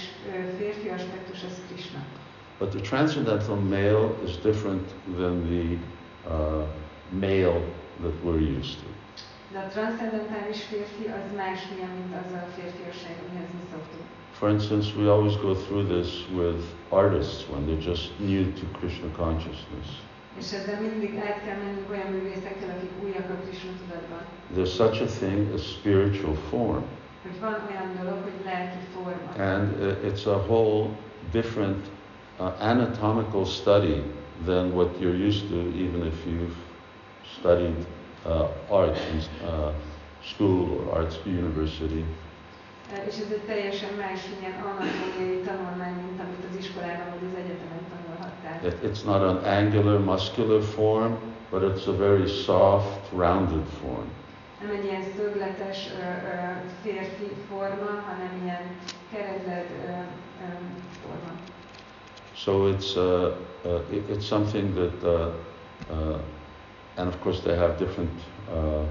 férfi 0.57 0.89
aspektus 0.89 1.43
az 1.49 1.55
Krishna. 1.67 1.99
But 2.59 2.69
the 2.69 2.81
transcendental 2.81 3.55
male 3.55 4.09
is 4.27 4.37
different 4.49 4.87
than 5.17 5.35
the 5.51 5.65
uh, 6.33 6.63
male 7.09 7.61
that 8.03 8.15
we're 8.23 8.43
used 8.59 8.77
to. 8.81 8.87
De 9.51 9.59
a 9.59 9.67
transzcendentális 9.67 10.63
férfi 10.63 11.05
az 11.17 11.35
más 11.35 11.59
milyen, 11.71 11.89
mint 11.99 12.13
az 12.25 12.31
a 12.33 12.43
férfiasság, 12.57 13.15
amihez 13.27 13.51
mi 13.57 13.63
szoktunk. 13.71 14.05
For 14.31 14.49
instance, 14.49 14.85
we 14.99 15.11
always 15.11 15.35
go 15.37 15.53
through 15.53 15.85
this 15.95 16.09
with 16.41 16.61
artists 16.89 17.47
when 17.49 17.61
they're 17.67 17.87
just 17.91 18.11
new 18.19 18.43
to 18.59 18.65
Krishna 18.79 19.09
consciousness. 19.23 19.87
És 20.39 20.51
ezzel 20.51 20.81
mindig 20.81 21.15
át 21.17 21.39
kell 21.45 21.57
mennünk 21.57 21.89
olyan 21.89 22.11
művészekkel, 22.11 22.69
akik 22.75 22.91
újak 23.03 23.29
a 23.29 23.37
Krishna 23.45 23.71
tudatban. 23.79 24.21
There's 24.55 24.73
such 24.75 25.01
a 25.01 25.05
thing 25.19 25.53
as 25.53 25.61
spiritual 25.61 26.35
form. 26.49 26.83
Hogy 27.39 27.49
van 27.49 27.61
olyan 27.69 27.97
dolog, 28.01 28.23
hogy 28.23 28.45
lelki 28.45 28.77
forma. 28.93 29.53
And 29.53 29.81
uh, 29.81 30.11
it's 30.11 30.25
a 30.25 30.37
whole 30.47 30.89
different 31.31 31.85
uh, 32.39 32.51
anatomical 32.59 33.45
study 33.45 34.03
than 34.45 34.73
what 34.73 34.89
you're 34.99 35.27
used 35.27 35.49
to, 35.49 35.55
even 35.55 36.05
if 36.05 36.25
you've 36.25 36.55
studied 37.39 37.85
uh, 38.25 38.47
art 38.69 38.97
in 39.11 39.19
uh, 39.47 39.71
school 40.23 40.69
or 40.71 40.97
arts 40.97 41.15
university. 41.25 42.05
És 43.07 43.17
ez 43.17 43.31
egy 43.31 43.41
teljesen 43.45 43.89
más 43.97 44.19
ilyen 44.39 44.53
anatómiai 44.63 45.41
tanulmány, 45.41 45.93
mint 46.05 46.19
amit 46.19 46.45
az 46.49 46.57
iskolában 46.57 47.07
vagy 47.09 47.29
az 47.29 47.37
egyetemen 47.43 47.83
tanulhattál. 47.91 48.65
It, 48.65 48.77
it's 48.83 49.03
not 49.05 49.21
an 49.21 49.37
angular, 49.59 49.99
muscular 49.99 50.61
form, 50.61 51.13
but 51.51 51.61
it's 51.61 51.87
a 51.87 51.95
very 51.97 52.27
soft, 52.27 53.11
rounded 53.11 53.65
form. 53.81 54.09
Nem 54.61 54.69
egy 54.75 54.83
ilyen 54.83 55.03
szögletes 55.17 55.87
ö, 55.91 56.27
ö, 56.27 56.35
férfi 56.83 57.31
forma, 57.49 57.89
hanem 58.07 58.41
ilyen 58.43 58.77
ö, 59.13 59.93
forma. 61.01 61.31
So 62.33 62.67
it's, 62.67 62.95
uh, 62.95 63.31
uh, 63.63 63.81
it, 63.91 64.09
it's 64.09 64.25
something 64.25 64.73
that, 64.75 65.03
uh, 65.03 65.33
uh, 65.89 66.19
and 66.97 67.07
of 67.07 67.19
course 67.21 67.41
they 67.41 67.55
have 67.57 67.77
different 67.77 68.11
uh, 68.51 68.83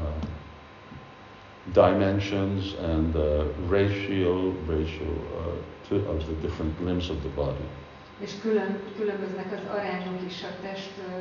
uh, 0.00 0.14
dimensions 1.72 2.74
and 2.74 3.16
uh, 3.16 3.44
ratio, 3.68 4.52
ratio 4.66 5.06
uh, 5.36 5.88
to, 5.88 5.96
of 6.08 6.24
the 6.26 6.34
different 6.40 6.80
limbs 6.84 7.10
of 7.10 7.20
the 7.22 7.30
body. 7.34 7.64
És 8.20 8.30
külön, 8.42 8.78
különböznek 8.98 9.52
az 9.52 9.70
arányok 9.70 10.20
is, 10.26 10.42
a 10.42 10.62
test, 10.62 10.90
ö, 10.98 11.12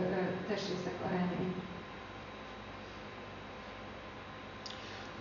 testrészek 0.47 0.93
arányai. 1.05 1.53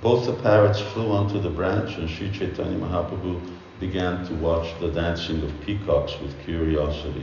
Both 0.02 0.26
the 0.26 0.32
parrots 0.32 0.80
flew 0.80 1.12
onto 1.12 1.40
the 1.40 1.48
branch, 1.48 1.96
and 1.96 2.10
Sri 2.10 2.28
Chaitanya 2.32 2.76
Mahaprabhu 2.76 3.40
began 3.78 4.26
to 4.26 4.34
watch 4.34 4.76
the 4.80 4.88
dancing 4.88 5.40
of 5.44 5.60
peacocks 5.60 6.18
with 6.20 6.36
curiosity. 6.44 7.22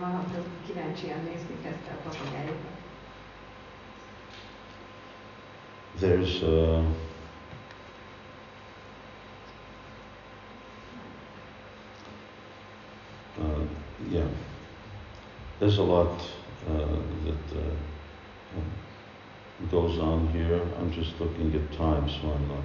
Mind 0.00 0.26
a. 2.50 2.52
There's 6.00 6.42
uh, 6.42 6.84
uh, 13.40 13.44
yeah, 14.10 14.26
there's 15.60 15.78
a 15.78 15.82
lot 15.82 16.20
uh, 16.68 16.86
that 17.24 17.56
uh, 17.56 17.60
goes 19.70 19.98
on 19.98 20.28
here. 20.28 20.60
I'm 20.78 20.92
just 20.92 21.18
looking 21.20 21.54
at 21.54 21.72
time, 21.76 22.08
so 22.08 22.30
I'm 22.32 22.48
not 22.48 22.64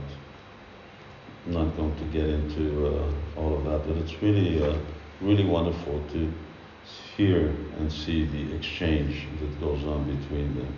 not 1.46 1.76
going 1.76 1.96
to 1.98 2.06
get 2.06 2.30
into 2.30 2.88
uh, 2.88 3.40
all 3.40 3.58
of 3.58 3.64
that. 3.66 3.88
But 3.88 3.98
it's 3.98 4.22
really 4.22 4.64
uh, 4.64 4.78
really 5.22 5.46
wonderful 5.46 6.02
to 6.14 6.32
hear 7.18 7.54
and 7.80 7.92
see 7.92 8.26
the 8.26 8.56
exchange 8.56 9.28
that 9.40 9.60
goes 9.60 9.84
on 9.86 10.04
between 10.16 10.56
them. 10.56 10.74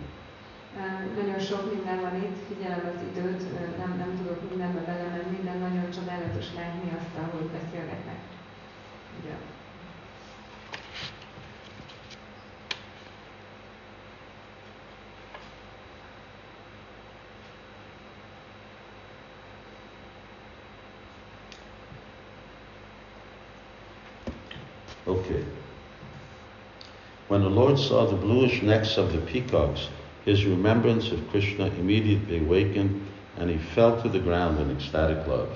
Ö, 0.76 1.20
Nagyon 1.22 1.40
sok 1.40 1.72
minden 1.74 2.00
van 2.00 2.14
itt, 2.22 2.38
figyelem 2.48 2.92
az 2.94 3.00
időt, 3.10 3.42
nem, 3.78 3.96
nem 3.98 4.16
tudok 4.16 4.50
mindenbe 4.50 4.80
belemenni, 4.80 5.38
de 5.44 5.52
nagyon 5.58 5.90
csodálatos 5.90 6.46
látni 6.56 6.90
azt, 6.98 7.16
ahogy 7.28 7.46
beszélgetnek. 7.46 8.18
Ugye. 9.20 9.34
Okay. 25.06 25.44
When 27.36 27.44
the 27.44 27.50
Lord 27.50 27.78
saw 27.78 28.06
the 28.06 28.16
bluish 28.16 28.62
necks 28.62 28.96
of 28.96 29.12
the 29.12 29.18
peacocks, 29.18 29.90
his 30.24 30.46
remembrance 30.46 31.12
of 31.12 31.28
Krishna 31.30 31.66
immediately 31.66 32.38
awakened 32.38 33.06
and 33.36 33.50
he 33.50 33.58
fell 33.58 34.00
to 34.00 34.08
the 34.08 34.20
ground 34.20 34.58
in 34.58 34.74
ecstatic 34.74 35.26
love. 35.26 35.50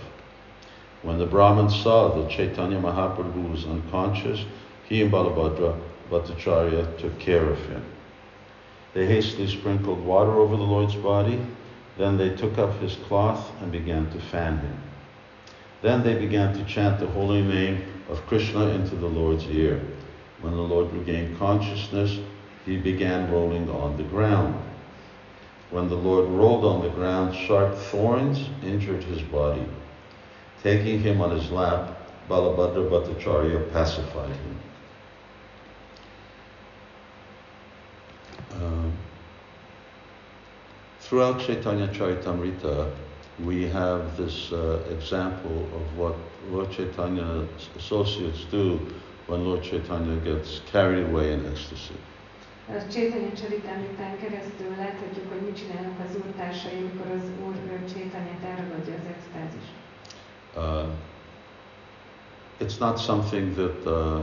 When 1.01 1.17
the 1.17 1.25
Brahman 1.25 1.71
saw 1.71 2.15
that 2.15 2.31
Chaitanya 2.31 2.79
Mahaprabhu 2.79 3.51
was 3.51 3.65
unconscious, 3.65 4.45
he 4.91 5.01
and 5.01 5.11
Balabhadra 5.11 5.75
Bhattacharya 6.11 6.99
took 6.99 7.19
care 7.19 7.49
of 7.49 7.59
him. 7.71 7.83
They 8.93 9.07
hastily 9.07 9.49
sprinkled 9.49 10.05
water 10.05 10.33
over 10.33 10.59
the 10.59 10.63
Lord's 10.63 10.97
body, 10.97 11.41
then 11.97 12.19
they 12.19 12.29
took 12.37 12.59
up 12.59 12.79
his 12.81 12.97
cloth 13.09 13.53
and 13.63 13.73
began 13.73 14.11
to 14.11 14.21
fan 14.21 14.59
him. 14.59 14.77
Then 15.81 16.03
they 16.03 16.19
began 16.19 16.55
to 16.59 16.65
chant 16.65 17.01
the 17.01 17.07
holy 17.07 17.41
name 17.41 17.83
of 18.11 18.27
Krishna 18.27 18.67
into 18.67 18.97
the 18.97 19.09
Lord's 19.09 19.47
ear. 19.47 19.81
When 20.41 20.55
the 20.57 20.63
Lord 20.63 20.93
regained 20.93 21.39
consciousness, 21.39 22.19
he 22.65 22.77
began 22.79 23.31
rolling 23.31 23.69
on 23.71 23.97
the 23.97 24.05
ground. 24.05 24.55
When 25.71 25.89
the 25.89 25.97
Lord 25.97 26.29
rolled 26.29 26.65
on 26.65 26.83
the 26.83 26.89
ground, 26.89 27.35
sharp 27.35 27.77
thorns 27.77 28.49
injured 28.63 29.05
his 29.05 29.23
body. 29.23 29.65
Taking 30.63 31.01
him 31.01 31.21
on 31.21 31.31
his 31.31 31.51
lap, 31.51 31.97
Balabhadra 32.29 32.89
Bhattacharya 32.89 33.73
pacified 33.73 34.35
him. 34.37 34.61
Uh, 38.53 38.91
throughout 41.01 41.41
Chaitanya 41.41 41.89
Charitamrita, 41.89 42.95
we 43.45 43.67
have 43.69 44.17
this 44.17 44.53
uh, 44.53 44.85
example 44.91 45.69
of 45.75 45.97
what 45.97 46.15
Lord 46.51 46.71
Chaitanya's 46.71 47.69
associates 47.77 48.45
do 48.51 48.79
when 49.31 49.45
Lord 49.45 49.63
Chaitanya 49.63 50.17
gets 50.25 50.61
carried 50.73 51.07
away 51.07 51.33
in 51.33 51.47
ecstasy. 51.47 51.95
A 52.69 52.89
Csétanya 52.93 53.33
Csaritámitán 53.33 54.19
keresztül 54.19 54.71
láthatjuk, 54.79 55.29
hogy 55.29 55.41
mit 55.41 55.57
csinálnak 55.57 55.99
az 56.09 56.17
úrtársai, 56.17 56.77
amikor 56.79 57.07
az 57.17 57.25
úr 57.47 57.55
ő 57.73 57.85
Csétanyát 57.93 58.43
elragadja 58.45 58.95
az 58.95 59.07
extázis. 59.15 59.67
Uh, 60.57 60.89
it's 62.61 62.79
not 62.79 62.99
something 62.99 63.55
that 63.55 63.87
uh, 63.87 64.23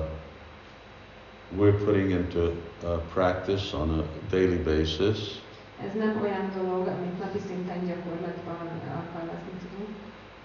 we're 1.58 1.84
putting 1.86 2.10
into 2.12 2.40
uh, 2.84 3.00
practice 3.14 3.78
on 3.78 3.90
a 3.90 4.04
daily 4.30 4.58
basis, 4.58 5.42
Ez 5.86 5.94
nem 5.94 6.20
olyan 6.22 6.52
dolog, 6.58 6.88
amit 6.88 7.20
napi 7.20 7.40
szinten 7.48 7.86
gyakorlatban 7.86 8.82
alkalmazni 8.96 9.54
tudunk, 9.62 9.90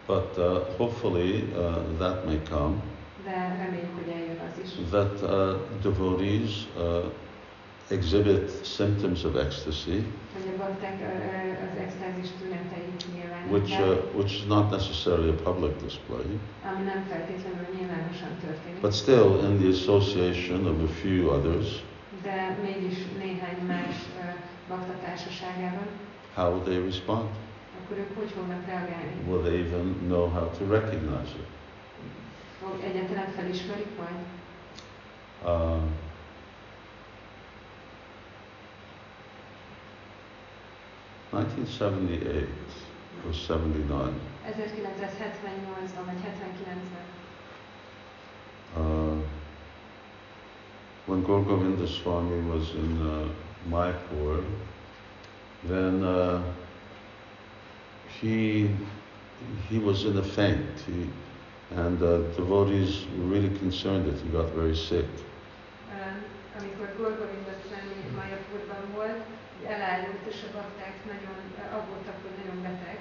but 0.07 0.37
uh, 0.39 0.77
hopefully 0.77 1.53
uh, 1.57 1.99
that 1.99 2.25
may 2.25 2.41
come. 2.49 2.75
De 3.25 3.57
reméljük, 3.65 3.95
hogy 3.95 4.13
eljön 4.15 4.39
az 4.49 4.55
is. 4.65 4.71
That 4.91 5.23
uh, 5.23 5.31
devotees 5.83 6.67
uh, 6.77 7.05
exhibit 7.89 8.65
symptoms 8.65 9.25
of 9.25 9.35
ecstasy, 9.37 9.99
Hogy 10.35 10.47
a 10.55 10.57
bakták 10.63 10.97
ö, 11.01 11.05
ö, 11.05 11.51
az 11.67 11.77
extázis 11.87 12.29
tüneteit 12.41 13.05
which, 13.51 13.81
uh, 13.81 14.17
which 14.17 14.33
is 14.35 14.45
not 14.47 14.71
necessarily 14.71 15.29
a 15.29 15.35
public 15.51 15.73
display, 15.83 16.29
ami 16.71 16.83
nem 16.85 17.05
feltétlenül 17.11 17.67
nyilvánosan 17.79 18.33
történik. 18.45 18.81
but 18.81 18.93
still 18.95 19.31
in 19.49 19.53
the 19.63 19.69
association 19.69 20.67
of 20.67 20.77
a 20.91 20.93
few 21.03 21.19
others, 21.37 21.69
de 22.23 22.59
mégis 22.63 22.99
néhány 23.19 23.59
más 23.67 23.95
ö, 24.21 24.25
bakta 24.69 24.93
társaságában, 25.05 25.87
how 26.35 26.61
they 26.61 26.79
respond? 26.85 27.29
akkor 27.85 27.97
ők 27.97 28.17
hogy 28.19 28.31
fognak 28.37 28.67
reagálni? 28.67 29.13
Will 29.29 29.43
they 29.43 29.59
even 29.67 29.87
know 30.07 30.25
how 30.29 30.47
to 30.59 30.63
recognize 30.77 31.33
it? 31.43 31.49
Fog 32.63 32.81
egyáltalán 32.85 33.31
felismerik 33.37 33.87
majd? 33.99 34.17
Uh, 35.45 35.83
Nineteen 41.33 41.67
seventy-eight 41.67 42.73
or 43.27 43.33
seventy-nine, 43.35 44.21
1978-ban 44.47 46.05
vagy 46.05 46.17
79-ben, 46.17 47.07
uh, 48.77 49.17
when 51.07 51.23
Gour 51.23 51.45
Govinda 51.45 51.87
Swami 51.87 52.49
was 52.49 52.75
in 52.75 53.01
uh, 53.01 53.27
Mayapur, 53.71 54.45
then 55.69 56.03
uh, 56.03 56.43
he 58.21 58.69
he 59.69 59.79
was 59.79 60.05
in 60.05 60.17
a 60.17 60.23
faint. 60.23 60.81
He, 60.87 61.09
and 61.77 62.03
uh, 62.03 62.09
devotees 62.37 63.07
were 63.17 63.29
really 63.35 63.51
concerned 63.59 64.05
that 64.07 64.19
he 64.23 64.29
got 64.39 64.49
very 64.55 64.75
sick. 64.75 65.09
Ö, 65.93 66.01
amikor 66.61 66.87
Gour 66.97 67.13
Govinda 67.21 67.53
Swami 67.67 67.97
Mayapurban 68.19 68.83
volt, 68.95 69.21
elájult, 69.75 70.23
és 70.33 70.39
a 70.49 70.51
bakták 70.57 70.95
nagyon 71.13 71.37
ö, 71.61 71.63
aggódtak, 71.79 72.17
hogy 72.25 72.35
nagyon 72.43 72.59
beteg, 72.63 72.99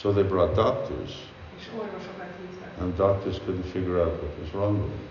So 0.00 0.10
they 0.12 0.22
brought 0.32 0.54
doctors, 0.54 1.12
és 1.58 1.64
orvosokat 1.82 2.30
hívtak. 2.40 2.72
and 2.82 2.90
doctors 2.96 3.36
couldn't 3.44 3.68
figure 3.76 3.98
out 4.04 4.14
what 4.22 4.32
was 4.42 4.50
wrong 4.56 4.74
with 4.82 4.92
him. 4.96 5.08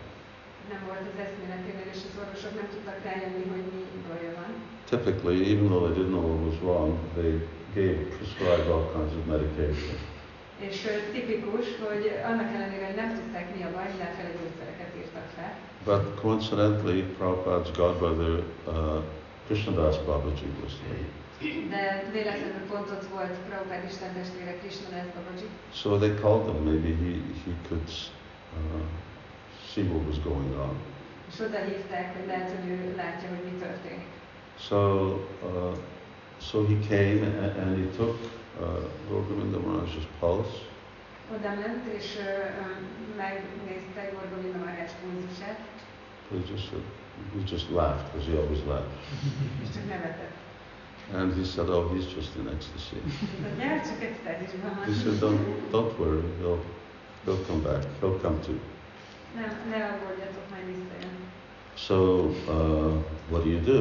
Nem 0.74 0.82
volt 0.88 1.04
az 1.12 1.18
eszméleténél, 1.26 1.88
és 1.96 2.02
az 2.10 2.16
orvosok 2.24 2.54
nem 2.60 2.68
tudtak 2.74 2.98
rájönni, 3.08 3.44
hogy 3.54 3.66
mi 3.74 3.82
baja 4.10 4.32
van. 4.40 4.52
Typically, 4.94 5.38
even 5.54 5.66
though 5.72 5.84
they 5.86 5.94
didn't 5.98 6.14
know 6.16 6.26
what 6.32 6.42
was 6.50 6.58
wrong, 6.66 6.90
they 7.20 7.32
gave 7.78 7.98
prescribed 8.18 8.68
all 8.74 8.86
kinds 8.96 9.14
of 9.20 9.24
medication. 9.36 9.96
És 10.70 10.78
tipikus, 11.14 11.66
hogy 11.88 12.04
annak 12.30 12.50
ellenére, 12.56 12.86
hogy 12.86 12.96
nem 12.96 13.12
tudták 13.20 13.46
mi 13.56 13.62
a 13.64 13.72
baj, 13.76 13.88
mindenféle 13.94 14.30
gyógyszereket 14.38 14.92
írtak 15.00 15.28
fel. 15.36 15.52
But 15.90 16.04
coincidentally, 16.22 17.02
Prabhupada's 17.18 17.72
godbrother, 17.78 18.34
uh, 18.68 19.04
Krishnadas 19.48 19.98
Babaji 20.08 20.50
was 20.64 20.74
there. 20.84 21.06
De 21.70 22.10
véletlenül 22.12 22.64
pont 22.70 22.90
ott 22.96 23.06
volt 23.14 23.36
Prabhupád 23.48 23.84
Isten 23.90 24.14
testvére 24.14 24.54
Krishna 24.62 24.88
Das 24.96 25.08
Babaji, 25.16 25.48
So 25.82 25.98
they 25.98 26.14
called 26.22 26.44
him. 26.50 26.64
Maybe 26.70 26.92
he, 27.04 27.12
he 27.46 27.52
could 27.68 27.90
uh, 28.58 28.86
see 29.72 29.84
what 29.84 30.04
was 30.08 30.20
going 30.30 30.54
on. 30.66 30.74
és 31.32 31.40
oda 31.40 31.58
hívták, 31.58 32.16
hogy 32.18 32.28
lehet, 32.28 32.50
hogy 32.56 32.70
ő 32.70 32.94
látja, 32.96 33.28
hogy 33.30 33.44
mi 33.52 33.58
történik. 33.66 34.08
So, 34.68 34.78
uh, 35.48 35.76
so 36.48 36.66
he 36.66 36.76
came 36.90 37.20
and, 37.26 37.58
and 37.62 37.78
he 37.78 37.86
took 37.98 38.18
uh, 38.60 38.66
Govinda 39.10 39.60
Maharaj's 39.60 40.08
pulse, 40.20 40.58
Oda 41.34 41.50
ment, 41.50 41.86
és 41.98 42.18
ö, 42.18 42.30
megnézte 43.18 44.02
Gour 44.12 44.28
Govinda 44.36 44.58
Maharaj 44.58 44.92
pulzusát, 45.02 45.60
he 46.30 46.38
just 46.52 46.66
said, 46.70 46.84
he 47.34 47.40
just 47.54 47.70
laughed 47.70 48.06
because 48.12 48.26
he 48.32 48.38
always 48.42 48.64
laughed. 48.68 48.98
és 49.64 49.70
csak 49.76 49.86
nevetett. 49.88 50.36
And 51.14 51.34
he 51.34 51.44
said, 51.44 51.70
oh, 51.70 51.94
he's 51.94 52.08
just 52.18 52.36
in 52.36 52.48
ecstasy. 52.56 52.96
Mondta, 53.42 53.62
gyere, 53.62 53.82
csak 53.90 54.00
extázisban 54.10 54.74
He 54.86 54.94
said, 55.04 55.20
don't, 55.20 55.42
don't 55.72 55.94
worry, 56.00 56.24
he'll, 56.40 56.62
he'll 57.26 57.44
come 57.48 57.62
back, 57.70 57.84
he'll 58.00 58.20
come 58.26 58.38
to. 58.48 58.52
Nem, 59.36 59.52
ne 59.70 59.80
aggódjatok, 59.92 60.46
majd 60.52 60.66
visszajön. 60.66 61.16
So, 61.76 61.96
uh, 62.56 62.94
what 63.30 63.44
do 63.44 63.50
you 63.50 63.62
do? 63.74 63.80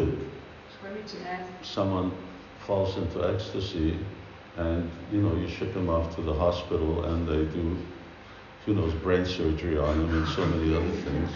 És 0.69 0.75
akkor 0.79 0.91
mit 0.97 1.11
csinálsz? 1.13 1.49
Someone 1.77 2.09
falls 2.67 2.97
into 2.97 3.29
ecstasy 3.29 3.99
and, 4.61 4.91
you 5.13 5.21
know, 5.23 5.35
you 5.37 5.49
ship 5.49 5.73
him 5.75 5.89
off 5.89 6.15
to 6.17 6.23
the 6.23 6.35
hospital 6.35 7.05
and 7.05 7.27
they 7.27 7.45
do, 7.57 7.77
who 8.67 8.75
knows, 8.75 8.93
brain 8.95 9.25
surgery 9.25 9.79
on 9.79 9.95
him 10.01 10.11
and 10.19 10.29
so 10.29 10.45
many 10.47 10.75
other 10.75 10.97
things. 11.07 11.31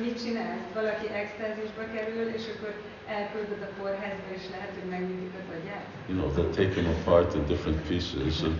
Mit 0.00 0.22
csinálsz? 0.22 0.72
Valaki 0.74 1.08
extázisba 1.08 1.82
kerül, 1.94 2.28
és 2.34 2.42
akkor 2.54 2.74
elküldöd 3.06 3.62
a 3.62 3.80
kórházba, 3.80 4.28
és 4.34 4.42
lehet, 4.50 4.72
hogy 4.80 4.90
megnyitjuk 4.90 5.32
az 5.40 5.56
agyát? 5.60 5.84
You 6.08 6.18
know, 6.18 6.30
they 6.32 6.66
take 6.66 6.80
him 6.80 6.86
apart 6.86 7.34
in 7.34 7.46
different 7.46 7.80
pieces 7.88 8.42
and 8.42 8.54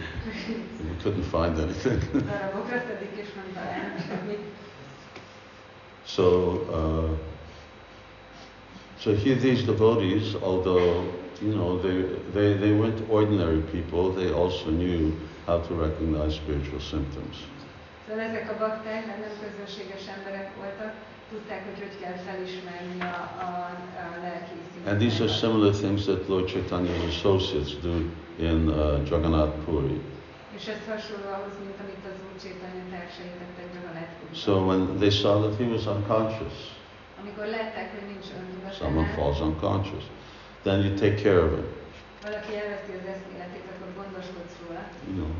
we 0.88 0.94
couldn't 1.02 1.28
find 1.36 1.58
anything. 1.58 2.00
Darabokra 2.32 2.78
szedik, 2.86 3.14
és 3.22 3.28
nem 3.34 3.48
találnak 3.54 3.98
semmit. 4.08 4.38
So, 6.04 6.24
uh, 6.78 7.10
so 8.98 9.10
here 9.14 9.36
these 9.36 9.62
devotees, 9.64 10.34
although 10.34 11.04
you 11.42 11.52
know 11.52 11.78
they, 11.78 12.02
they, 12.34 12.54
they 12.54 12.72
weren't 12.72 13.02
ordinary 13.08 13.62
people, 13.72 14.12
they 14.12 14.32
also 14.32 14.70
knew 14.70 15.12
how 15.46 15.58
to 15.60 15.74
recognize 15.74 16.34
spiritual 16.34 16.80
symptoms. 16.80 17.36
Szóval 18.08 18.24
ezek 18.24 18.50
a 18.50 18.56
bakták 18.58 19.06
hát 19.06 19.18
nem 19.18 19.34
közönséges 19.40 20.04
emberek 20.16 20.50
voltak, 20.56 20.92
tudták, 21.30 21.64
hogy 21.64 21.78
hogy 21.84 21.96
kell 22.00 22.16
felismerni 22.26 23.00
a, 23.00 23.18
a, 23.46 23.48
a 24.04 24.20
lelki 24.22 24.58
And 24.86 24.98
these 24.98 25.22
are 25.24 25.32
similar 25.32 25.72
things 25.72 26.04
that 26.04 26.28
Lord 26.28 26.46
Chaitanya's 26.48 27.04
associates 27.14 27.72
do 27.88 27.94
in 28.48 28.68
uh, 28.68 29.08
Jagannath 29.10 29.54
Puri. 29.64 30.00
És 30.56 30.66
ez 30.66 30.80
hasonló 30.88 31.28
ahhoz, 31.38 31.54
mint 31.64 31.78
amit 31.84 32.04
az 32.12 32.18
Úr 32.26 32.34
Csétanya 32.42 32.84
társai 32.92 33.30
tettek 33.40 33.68
Jagannath 33.74 34.12
So 34.44 34.52
when 34.68 34.98
they 34.98 35.10
saw 35.10 35.34
that 35.42 35.54
he 35.60 35.66
was 35.74 35.86
unconscious, 35.86 36.56
Amikor 37.22 37.46
látták, 37.46 37.88
hogy 37.94 38.06
nincs 38.12 38.26
someone 38.80 39.08
falls 39.16 39.40
unconscious, 39.40 40.04
then 40.62 40.84
you 40.84 40.94
take 40.94 41.14
care 41.22 41.38
of 41.44 41.50
him. 41.50 41.66
valaki 42.22 42.52
elveszti 42.62 42.92
az 43.00 43.06
eszméletét, 43.14 43.64
akkor 43.72 43.88
gondoskodsz 44.02 44.56
róla. 44.66 44.82
You 45.08 45.16
know, 45.16 45.32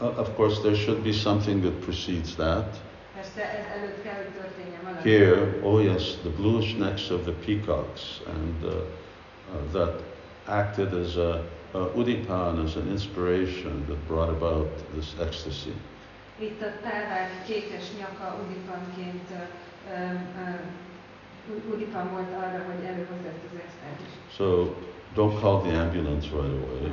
Uh, 0.00 0.14
of 0.16 0.36
course, 0.36 0.60
there 0.62 0.76
should 0.76 1.02
be 1.02 1.12
something 1.12 1.60
that 1.62 1.80
precedes 1.80 2.36
that. 2.36 2.76
Persze 3.14 3.42
ez 3.42 3.64
előtt 3.76 4.02
kell, 4.02 4.14
hogy 4.14 4.32
történjen 4.40 4.80
valami. 4.82 5.10
Here, 5.10 5.58
oh 5.62 5.82
yes, 5.82 6.16
the 6.22 6.28
bluish 6.28 6.76
necks 6.78 7.10
of 7.10 7.22
the 7.22 7.32
peacocks, 7.32 8.20
and 8.34 8.64
uh, 8.64 8.70
uh, 8.70 9.72
that 9.72 10.02
acted 10.46 10.92
as 10.94 11.16
a, 11.16 11.44
udipan, 11.94 12.64
as 12.64 12.76
an 12.76 12.88
inspiration 12.90 13.84
that 13.88 14.06
brought 14.06 14.28
about 14.28 14.68
this 14.92 15.08
ecstasy. 15.20 15.72
Itt 16.38 16.62
a 16.62 16.72
távák 16.82 17.44
kékes 17.46 17.84
nyaka 17.98 18.36
udipanként 18.44 19.28
extázist. 23.66 24.16
So 24.38 24.44
don't 25.18 25.34
call 25.42 25.56
the 25.66 25.72
ambulance 25.84 26.24
right 26.38 26.56
away. 26.62 26.92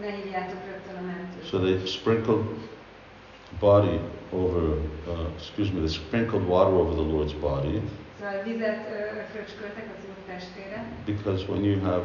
Ne 0.00 0.10
hívjátok 0.18 0.60
rögtön 0.70 0.96
a 1.02 1.04
mentőt. 1.10 1.44
So 1.50 1.56
they 1.58 1.76
sprinkled 1.98 2.44
body 3.58 3.98
over, 4.32 4.62
uh, 5.12 5.26
excuse 5.36 5.68
me, 5.72 5.78
they 5.78 5.92
sprinkled 6.02 6.44
water 6.54 6.74
over 6.82 6.94
the 7.00 7.06
Lord's 7.14 7.36
body 7.48 7.80
Szóval 8.18 8.42
vizet 8.42 8.80
ö, 8.96 9.20
fröcsköltek 9.32 9.86
az 9.96 10.02
úr 10.10 10.18
testére, 10.26 10.78
because 11.04 11.40
when 11.50 11.62
you 11.64 11.80
have 11.90 12.04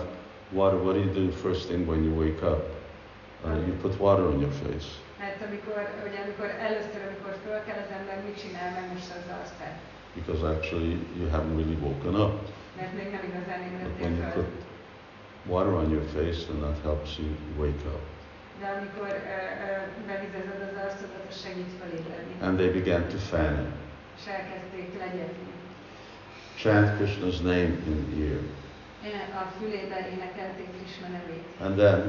water, 0.52 0.78
what 0.86 0.94
do 0.96 1.02
you 1.06 1.12
do 1.20 1.32
first 1.32 1.68
thing 1.70 1.88
when 1.90 2.04
you 2.04 2.14
wake 2.24 2.42
up? 2.54 2.62
Uh, 3.46 3.68
you 3.68 3.74
put 3.82 3.94
water 4.00 4.26
on 4.32 4.40
your 4.40 4.54
face. 4.64 4.88
mert 5.20 5.40
amikor, 5.48 5.80
ugye, 6.08 6.20
amikor 6.26 6.50
először, 6.68 7.02
amikor 7.10 7.34
föl 7.46 7.60
kell 7.68 7.80
az 7.86 7.92
ember, 7.98 8.18
mit 8.26 8.38
csinál, 8.42 8.70
megmossa 8.80 9.14
az 9.22 9.28
arcát. 9.40 9.78
Because 10.16 10.44
actually 10.56 10.92
you 11.20 11.28
haven't 11.36 11.56
really 11.58 11.78
woken 11.88 12.16
up. 12.16 12.34
Mert 12.78 12.94
még 12.94 13.12
nem 13.12 13.24
igazán 13.30 13.60
But 13.84 14.00
when 14.02 14.16
you 14.16 14.32
put 14.34 14.52
water 15.46 15.74
on 15.74 15.90
your 15.90 16.06
face 16.16 16.46
then 16.48 16.60
that 16.62 16.78
helps 16.84 17.18
you 17.20 17.30
wake 17.58 17.84
up. 17.96 18.04
De 18.60 18.68
amikor 18.78 19.08
ö, 19.08 19.38
ö, 19.68 20.06
bevizezed 20.08 20.62
az 20.70 20.76
arcodat, 20.86 21.26
az 21.30 21.42
segít 21.44 21.72
felébredni. 21.80 22.34
And 22.42 22.58
they 22.58 22.70
began 22.80 23.02
to 23.14 23.18
fan 23.18 23.56
him. 23.60 23.72
És 24.18 24.26
elkezdték 24.38 24.90
legyezni. 25.04 25.54
Chant 26.62 26.90
Krishna's 26.98 27.40
name 27.52 27.72
in 27.90 27.98
the 28.12 28.24
ear. 28.30 28.42
A 29.42 29.46
fülébe 29.60 29.98
énekelték 30.14 30.70
Krishna 30.78 31.08
nevét. 31.08 31.46
And 31.66 31.76
then 31.76 32.00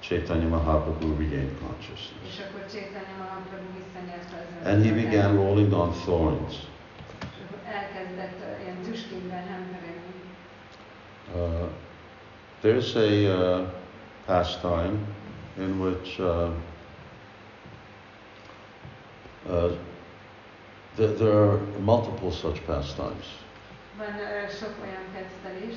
Chaitanya 0.00 0.48
Mahaprabhu 0.48 1.08
regained 1.18 1.54
consciousness. 1.64 2.26
És 2.32 2.38
akkor 2.44 2.60
Chaitanya 2.72 3.16
Mahaprabhu 3.18 3.68
visszanyerte 3.80 4.34
az 4.40 4.66
And 4.70 4.84
he 4.84 4.92
began 5.02 5.36
rolling 5.36 5.72
on 5.72 5.90
thorns. 5.92 6.54
Elkezdett 7.72 8.60
ilyen 8.62 8.80
tüskékben 8.82 9.46
hemperegni. 9.46 10.14
Uh, 11.34 11.68
there's 12.60 12.96
a 12.96 13.08
uh, 13.28 13.68
pastime 14.26 14.98
in 15.58 15.80
which 15.80 16.18
uh, 16.18 16.50
uh, 19.48 19.72
there, 20.96 21.12
there 21.12 21.32
are 21.32 21.58
multiple 21.80 22.30
such 22.30 22.60
pastimes. 22.66 23.26
Van 23.98 24.48
sok 24.48 24.74
olyan 24.82 25.04
kettelés, 25.14 25.76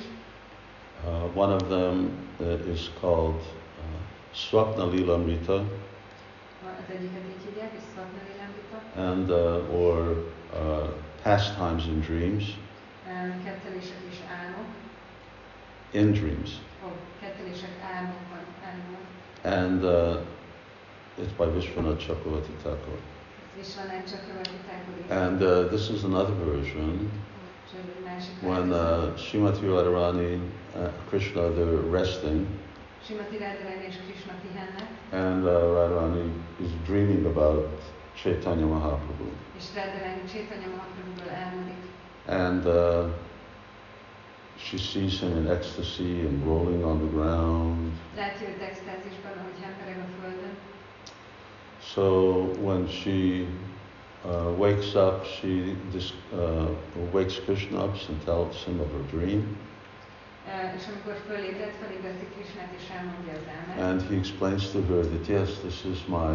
Uh, 1.06 1.26
one 1.34 1.50
of 1.50 1.68
them 1.70 2.10
uh, 2.40 2.44
is 2.72 2.90
called 3.00 3.40
uh, 3.40 4.34
Swapna 4.34 4.84
Lilamrita, 4.84 5.54
az 6.62 6.94
egyiket 6.94 7.22
így 7.28 7.44
hívják, 7.44 7.72
és 7.76 7.82
Swapna 7.94 8.18
Lilambita, 8.28 8.78
and 9.10 9.30
uh, 9.30 9.80
or 9.80 10.24
uh, 10.52 10.88
pastimes 11.22 11.86
in 11.86 12.00
dreams. 12.00 12.44
kettelések 13.44 13.96
és 14.10 14.16
álmok, 14.42 14.66
In 15.90 16.12
dreams, 16.12 16.50
ó, 16.84 16.88
kettelések 17.20 17.74
álmokban, 17.94 18.44
álmok. 18.64 19.04
and 19.42 19.82
uh, 19.84 20.20
it's 21.18 21.32
by 21.36 21.44
Vishwanath 21.44 22.06
Chakravarti 22.06 22.52
Thakur. 22.62 22.98
Ez 23.60 23.66
is 23.66 23.74
van 23.74 23.88
egy 23.88 24.04
Chakravarti 24.10 24.58
Thakuri. 24.66 25.20
And 25.24 25.42
uh, 25.42 25.68
this 25.68 25.88
is 25.90 26.02
another 26.04 26.34
version 26.44 27.10
És 27.66 27.70
egy 27.78 28.04
másik 28.04 28.32
when 28.42 28.70
uh, 28.70 29.16
Srimati 29.18 29.66
Radharani, 29.66 30.34
uh, 30.74 30.88
Krishna, 31.08 31.40
they're 31.40 31.90
resting, 31.90 32.46
Simati 33.06 33.36
Radharani 33.38 33.84
és 33.88 33.96
Krishna 34.06 34.32
pihennek, 34.42 34.88
and 35.12 35.44
uh, 35.44 35.50
Radharani 35.50 36.30
is 36.64 36.70
dreaming 36.86 37.26
about 37.26 37.68
Chaitanya 38.22 38.66
Mahaprabhu. 38.66 39.26
és 39.58 39.64
Radharani 39.74 40.24
Chaitanya 40.32 40.68
Mahaprabhuról 40.76 41.32
álmodik. 41.44 41.82
And 42.26 42.64
uh, 42.66 43.10
she 44.64 44.76
sees 44.76 45.20
him 45.20 45.36
in 45.36 45.46
ecstasy 45.50 46.12
and 46.28 46.44
rolling 46.44 46.82
on 46.84 46.98
the 46.98 47.10
ground. 47.16 47.92
Látja 48.16 48.48
őt 48.48 48.62
extázisban, 48.70 49.32
ahogy 49.38 49.60
hempereg 49.62 49.98
a 49.98 50.08
földön. 50.22 50.54
So 51.92 52.04
when 52.66 52.88
she 52.88 53.46
uh, 54.24 54.58
wakes 54.58 54.94
up, 54.94 55.24
she 55.24 55.76
dis- 55.92 56.14
uh, 56.32 56.68
wakes 57.12 57.40
Krishna 57.44 57.84
up 57.84 57.96
and 58.08 58.24
tells 58.24 58.64
him 58.64 58.80
of 58.80 58.90
her 58.92 59.04
dream. 59.20 59.56
És 60.76 60.84
amikor 60.92 61.16
fölébred, 61.28 61.72
fölébreszti 61.82 62.26
Krishnát 62.34 62.72
és 62.78 62.86
elmondja 62.98 63.32
az 63.32 63.46
álmát. 63.58 63.90
And 63.90 64.02
he 64.08 64.14
explains 64.16 64.70
to 64.70 64.78
her 64.88 65.04
that 65.12 65.26
yes, 65.26 65.48
this 65.66 65.84
is 65.92 65.98
my 66.06 66.32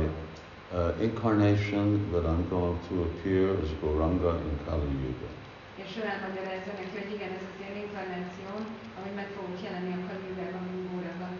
uh, 0.71 0.91
incarnation, 1.01 2.11
that 2.11 2.25
I'm 2.25 2.47
going 2.49 2.79
to 2.89 3.03
appear 3.03 3.49
as 3.61 3.69
Gauranga 3.81 4.31
in 4.41 4.57
Kali 4.65 4.87
Yuga. 5.03 5.29
És 5.75 5.97
ő 5.97 6.01
elmagyarázza 6.13 6.71
neki, 6.79 6.97
hogy 6.99 7.13
igen, 7.13 7.31
ez 7.31 7.43
az 7.51 7.61
én 7.67 7.75
inkarnációm, 7.83 8.61
ahogy 8.97 9.13
meg 9.15 9.27
fogok 9.35 9.57
jelenni 9.63 9.93
a 9.93 10.01
Kaligában, 10.07 10.63
mint 10.71 10.91
Góraban. 10.91 11.33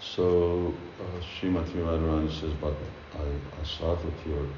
So 0.00 0.22
uh, 0.22 1.20
Srimati 1.20 1.78
Radharani 1.78 2.28
says, 2.28 2.52
but 2.60 2.76
I, 3.14 3.26
I 3.60 3.64
saw 3.64 3.94
that 3.96 4.16
you're 4.26 4.48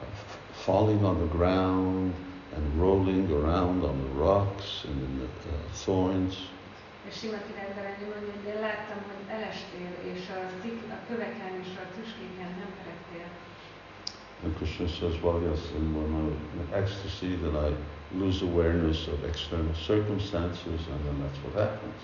uh, 0.00 0.06
f- 0.12 0.38
falling 0.50 1.04
on 1.04 1.16
the 1.18 1.36
ground 1.38 2.14
and 2.54 2.80
rolling 2.80 3.30
around 3.30 3.82
on 3.84 3.96
the 4.04 4.12
rocks 4.24 4.84
and 4.84 5.02
in 5.02 5.18
the 5.18 5.48
uh, 5.48 5.54
thorns. 5.84 6.53
És 7.08 7.14
Simati 7.20 7.52
Radharani 7.58 8.04
mondja, 8.12 8.32
hogy 8.36 8.48
én 8.52 8.60
láttam, 8.66 8.98
hogy 9.08 9.22
elestél, 9.36 9.92
és 10.12 10.22
a, 10.36 10.38
szik, 10.60 10.78
a 10.96 10.98
köveken 11.08 11.52
és 11.64 11.72
a 11.82 11.84
tüskéken 11.96 12.50
nem 12.60 12.70
peregtél. 12.78 13.28
And 14.44 14.52
Krishna 14.58 14.86
says, 14.98 15.16
well, 15.24 15.40
yes, 15.48 15.62
and 15.76 15.86
when 15.96 16.10
I'm 16.18 16.30
in 16.54 16.68
ecstasy, 16.82 17.30
then 17.44 17.56
I 17.66 17.70
lose 18.22 18.38
awareness 18.50 19.00
of 19.14 19.18
external 19.30 19.74
circumstances, 19.90 20.80
and 20.92 21.00
then 21.06 21.16
that's 21.22 21.40
what 21.44 21.54
happens. 21.64 22.00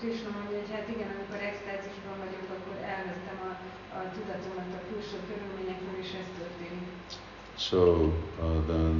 Krishna 0.00 0.30
mondja, 0.38 0.56
hogy 0.60 0.70
hát 0.76 0.88
igen, 0.94 1.10
amikor 1.14 1.38
extázisban 1.50 2.16
vagyok, 2.24 2.46
akkor 2.56 2.76
elvesztem 2.94 3.38
a, 3.50 3.52
a 3.98 4.00
tudatomat 4.16 4.70
a 4.78 4.80
külső 4.88 5.18
körülményekről, 5.28 5.96
és 6.04 6.10
ez 6.20 6.28
történik. 6.40 6.86
So 7.68 7.80
uh, 8.44 8.58
then 8.70 8.94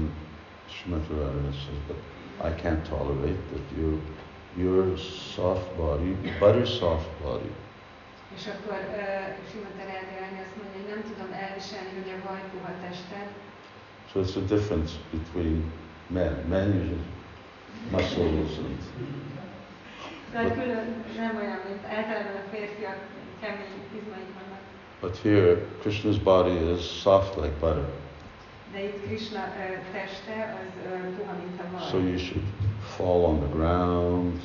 Srimati 0.75 1.13
Radharani 1.13 1.55
says, 1.65 1.81
but 1.91 2.01
I 2.49 2.51
can't 2.63 2.83
tolerate 2.95 3.43
that 3.53 3.67
you, 3.77 3.89
your 4.57 4.99
soft 5.35 5.77
body, 5.77 6.17
butter 6.39 6.67
soft 6.67 7.11
body, 7.23 7.51
És 8.37 8.47
akkor 8.47 8.79
uh, 8.91 9.37
azt 10.45 10.55
mondja, 10.57 10.77
hogy 10.81 10.89
nem 10.95 11.03
tudom 11.11 11.31
elviselni, 11.45 11.93
hogy 12.01 12.13
a 12.17 12.29
vajpuha 12.29 12.73
tested, 12.83 13.29
So 14.13 14.21
it's 14.21 14.37
a 14.37 14.55
difference 14.55 14.93
between 15.11 15.73
men. 16.07 16.33
Men 16.49 16.69
usually 17.93 18.31
muscles 18.31 18.59
and 18.59 18.79
tehát 20.33 20.55
külön 20.55 21.05
nem 21.17 21.37
olyan, 21.37 21.61
mint 21.69 21.85
általában 21.85 22.37
a 22.37 22.49
férfiak 22.51 22.97
kemény 23.41 23.83
izmaik 23.99 24.31
vannak. 24.39 24.61
but 25.01 25.17
here 25.17 25.57
Krishna's 25.83 26.19
body 26.23 26.73
is 26.75 27.01
soft 27.01 27.37
like 27.37 27.55
butter. 27.61 27.89
De 28.77 28.83
itt 28.83 29.03
Krishna 29.07 29.39
uh, 29.39 29.93
teste 29.93 30.57
az 30.61 30.91
puha, 31.17 31.33
mint. 31.33 31.81
So 31.91 31.99
you 31.99 32.19
should 32.19 32.45
fall 32.97 33.25
on 33.25 33.39
the 33.39 33.49
ground 33.49 34.41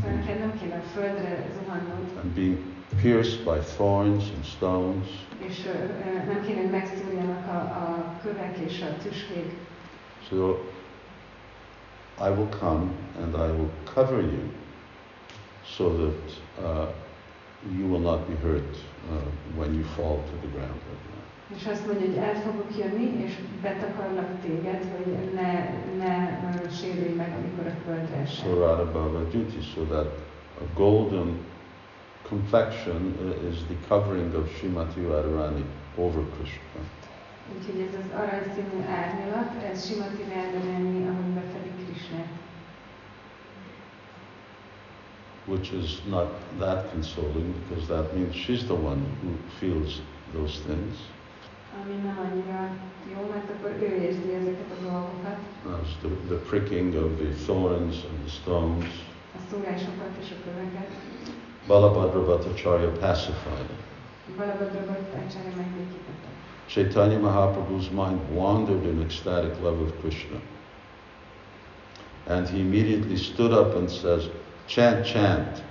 Szóval 0.00 0.16
neked 0.16 0.38
nem 0.38 0.58
kéne 0.58 0.80
földre 0.80 1.46
zuhannod, 1.54 2.16
and 2.22 2.32
being 2.34 2.58
pierced 3.02 3.44
by 3.44 3.58
thorns 3.76 4.24
and 4.34 4.44
stones. 4.44 5.06
és 5.38 5.66
ö, 5.66 5.70
ö, 5.70 6.32
nem 6.32 6.44
kéne, 6.46 6.60
hogy 6.60 6.70
megszúrjanak 6.70 7.46
a, 7.46 7.56
a 7.58 8.14
kövek 8.22 8.56
és 8.66 8.82
a 8.82 9.02
tüskék. 9.02 9.52
So 10.28 10.50
I 12.18 12.28
will 12.28 12.48
come 12.58 12.90
and 13.22 13.34
I 13.34 13.50
will 13.56 13.70
cover 13.94 14.20
you 14.20 14.42
so 15.64 15.88
that 15.88 16.30
uh, 16.58 16.88
you 17.78 17.88
will 17.88 18.00
not 18.00 18.28
be 18.28 18.48
hurt 18.48 18.76
uh, 19.10 19.16
when 19.58 19.74
you 19.74 19.84
fall 19.84 20.16
to 20.16 20.36
the 20.40 20.48
ground. 20.56 20.80
És 21.56 21.66
azt 21.66 21.86
mondja, 21.86 22.06
hogy 22.06 22.16
el 22.16 22.34
fogok 22.34 22.70
jönni, 22.78 23.24
és 23.24 23.34
betakarlak 23.62 24.40
téged, 24.40 24.84
hogy 24.96 25.34
ne, 25.34 25.70
ne 25.98 26.70
sérülj 26.80 27.14
meg, 27.14 27.32
amikor 27.38 27.66
a 27.66 27.74
földre 27.84 28.16
esel. 28.16 28.84
Bhava 28.92 29.22
Duty, 29.22 29.60
so 29.74 29.82
that 29.82 30.06
a 30.60 30.64
golden 30.74 31.38
complexion 32.28 33.14
is 33.50 33.56
the 33.56 33.76
covering 33.88 34.34
of 34.34 34.56
Srimati 34.58 35.00
Radharani 35.00 35.64
over 35.96 36.22
Krishna. 36.36 36.80
Úgyhogy 37.58 37.80
ez 37.80 37.94
az 38.00 38.18
aranyszínű 38.20 38.84
árnyalat, 38.88 39.62
ez 39.72 39.86
Simati 39.86 40.22
Radharani, 40.34 41.06
ahogy 41.08 41.32
befedi 41.34 41.70
Krishnát. 41.84 42.42
which 45.46 45.72
is 45.72 46.00
not 46.06 46.28
that 46.58 46.90
consoling 46.90 47.52
because 47.68 47.86
that 47.88 48.16
means 48.16 48.34
she's 48.34 48.66
the 48.66 48.74
one 48.74 49.04
who 49.22 49.36
feels 49.60 50.00
those 50.32 50.60
things. 50.60 50.96
Ami 51.82 51.94
nem 51.94 52.18
annyira 52.24 52.60
jó, 53.14 53.28
mert 53.32 53.50
akkor 53.50 53.70
ő 53.70 53.94
érzi 54.02 54.32
ezeket 54.40 54.70
a 54.78 54.82
dolgokat, 54.82 55.38
As 55.80 55.88
the, 56.00 56.08
the 56.28 56.36
pricking 56.48 56.94
of 56.94 57.10
the 57.18 57.30
thorns 57.44 57.94
and 58.08 58.18
the 58.24 58.30
stones. 58.40 58.86
a 59.36 59.40
szúrásokat 59.50 60.12
és 60.22 60.30
a 60.30 60.38
köveket. 60.44 60.90
Balabhadra 61.66 62.24
Bhattacharya 62.24 62.90
pacified 62.90 63.68
it. 63.76 64.36
Balabhadra 64.36 64.80
Bhattacharya 64.86 65.52
megbékítette. 65.56 66.28
Chaitanya 66.66 67.18
Mahaprabhu's 67.18 67.88
mind 67.90 68.20
wandered 68.34 68.84
in 68.84 69.00
ecstatic 69.00 69.54
love 69.62 69.80
of 69.82 69.92
Krishna. 70.00 70.38
And 72.26 72.48
he 72.48 72.58
immediately 72.58 73.16
stood 73.16 73.52
up 73.52 73.76
and 73.76 73.90
says, 73.90 74.28
Chant, 74.66 75.04
chant. 75.06 75.62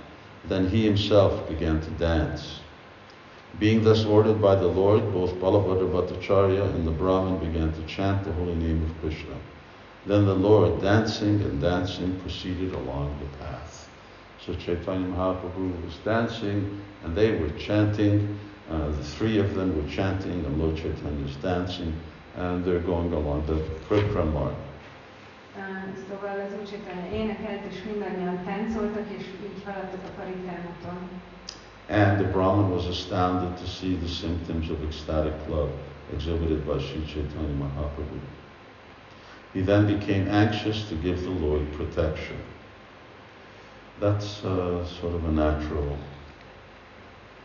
Then 0.48 0.68
he 0.68 0.84
himself 0.84 1.48
began 1.48 1.80
to 1.80 1.90
dance. 1.98 2.42
Being 3.60 3.84
thus 3.84 4.04
ordered 4.04 4.42
by 4.42 4.56
the 4.56 4.66
Lord, 4.66 5.12
both 5.12 5.34
Balabhadra 5.34 5.88
Bhattacharya 5.88 6.74
and 6.74 6.86
the 6.86 6.90
Brahmin 6.90 7.38
began 7.38 7.72
to 7.72 7.82
chant 7.86 8.24
the 8.24 8.32
holy 8.32 8.56
name 8.56 8.82
of 8.82 9.00
Krishna. 9.00 9.36
Then 10.06 10.26
the 10.26 10.34
Lord, 10.34 10.82
dancing 10.82 11.40
and 11.42 11.60
dancing, 11.60 12.18
proceeded 12.20 12.74
along 12.74 13.16
the 13.20 13.38
path. 13.38 13.88
So 14.44 14.54
Chaitanya 14.54 15.06
Mahaprabhu 15.06 15.84
was 15.84 15.94
dancing 16.04 16.82
and 17.04 17.16
they 17.16 17.32
were 17.38 17.50
chanting. 17.50 18.38
Uh, 18.68 18.88
the 18.88 19.04
three 19.04 19.38
of 19.38 19.54
them 19.54 19.76
were 19.76 19.88
chanting 19.88 20.44
and 20.44 20.60
Lord 20.60 20.76
Chaitanya 20.76 21.24
is 21.24 21.36
dancing 21.36 21.94
and 22.36 22.64
they're 22.64 22.80
going 22.80 23.12
along 23.12 23.46
the 23.46 23.62
Parikram 23.88 24.32
marg. 24.32 24.54
Uh, 25.56 25.60
Szóval 26.10 26.38
And 31.88 32.18
the 32.18 32.24
Brahmin 32.24 32.70
was 32.70 32.86
astounded 32.86 33.58
to 33.58 33.68
see 33.68 33.96
the 33.96 34.08
symptoms 34.08 34.70
of 34.70 34.82
ecstatic 34.84 35.34
love 35.48 35.70
exhibited 36.12 36.66
by 36.66 36.78
Sri 36.78 37.04
Chaitanya 37.06 37.54
Mahaprabhu. 37.54 38.20
He 39.52 39.60
then 39.60 39.86
became 39.86 40.28
anxious 40.28 40.88
to 40.88 40.94
give 40.96 41.22
the 41.22 41.30
Lord 41.30 41.70
protection. 41.72 42.38
That's 44.00 44.44
uh, 44.44 44.84
sort 44.86 45.14
of 45.14 45.24
a 45.24 45.32
natural, 45.32 45.96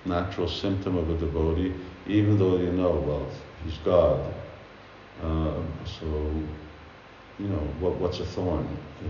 natural 0.06 0.48
symptom 0.48 0.98
of 0.98 1.10
a 1.10 1.18
devotee, 1.18 1.74
even 2.08 2.40
though 2.40 2.58
you 2.58 2.72
know, 2.72 2.92
well, 2.92 3.28
he's 3.64 3.78
God. 3.80 4.34
Uh, 5.22 5.62
so, 5.86 6.06
you 7.38 7.48
know, 7.48 7.68
what, 7.80 7.96
what's 7.98 8.20
a 8.20 8.26
thorn? 8.26 8.68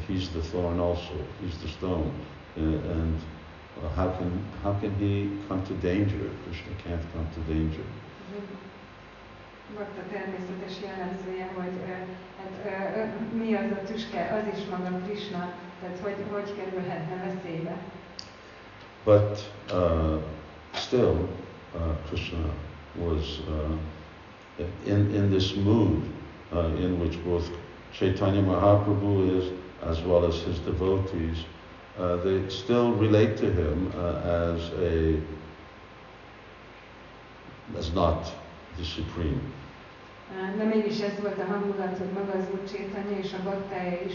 He's 0.07 0.29
the 0.29 0.41
thorn 0.41 0.79
also, 0.79 1.13
he's 1.41 1.57
the 1.59 1.69
stone. 1.69 2.13
Uh, 2.57 2.61
and 2.61 3.19
uh, 3.83 3.89
how, 3.95 4.09
can, 4.17 4.31
how 4.63 4.73
can 4.79 4.93
he 4.95 5.29
come 5.47 5.63
to 5.65 5.73
danger? 5.73 6.29
Krishna 6.45 6.71
can't 6.83 7.05
come 7.13 7.27
to 7.35 7.53
danger. 7.53 7.83
Bakta 9.77 10.01
természetes 10.11 10.75
jellemzője, 10.83 11.51
hogy 11.55 11.75
hát, 12.37 12.53
mi 13.33 13.53
az 13.53 13.71
a 13.71 13.83
tüske, 13.91 14.41
az 14.41 14.59
is 14.59 14.65
maga 14.69 15.01
Krishna, 15.05 15.53
tehát 15.81 15.99
hogy, 16.01 16.15
hogy 16.31 16.55
kerülhetne 16.55 17.15
veszélybe. 17.25 17.77
But 19.05 19.51
uh, 19.71 20.21
still, 20.73 21.29
uh, 21.75 21.81
Krishna 22.07 22.53
was 22.95 23.39
uh, 23.47 24.65
in, 24.85 25.13
in 25.13 25.29
this 25.29 25.53
mood 25.53 26.03
uh, 26.51 26.81
in 26.81 26.99
which 26.99 27.23
both 27.23 27.49
Chaitanya 27.91 28.41
Mahaprabhu 28.41 29.37
is, 29.37 29.45
as 29.83 30.01
well 30.01 30.25
as 30.25 30.43
his 30.43 30.59
devotees, 30.59 31.45
uh, 31.99 32.15
they 32.23 32.49
still 32.49 32.93
relate 32.93 33.37
to 33.37 33.51
him 33.51 33.91
uh, 33.95 34.51
as 34.51 34.71
a 34.79 35.19
as 37.77 37.93
not 37.93 38.31
the 38.77 38.83
supreme. 38.83 39.41
De 40.57 40.63
mégis 40.63 40.99
ez 40.99 41.19
volt 41.21 41.37
a 41.37 41.51
hangulat, 41.51 41.97
hogy 41.97 42.11
maga 42.13 42.31
az 42.37 42.45
Úr 42.51 42.63
Csétanya 42.71 43.17
és 43.23 43.33
a 43.33 43.43
baktája 43.43 43.97
is, 44.05 44.13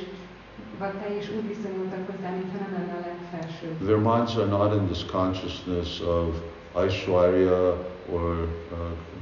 baktája 0.78 1.16
is 1.16 1.30
úgy 1.30 1.46
viszonyultak 1.46 2.10
hozzá, 2.10 2.30
mintha 2.30 2.58
nem 2.58 2.72
lenne 2.72 2.92
a 2.92 3.06
legfelső. 3.06 3.66
Their 3.84 3.98
minds 3.98 4.36
are 4.36 4.46
not 4.46 4.72
in 4.74 4.86
this 4.86 5.04
consciousness 5.04 6.00
of 6.00 6.28
Aishwarya 6.74 7.76
or 8.12 8.32
uh, 8.32 8.46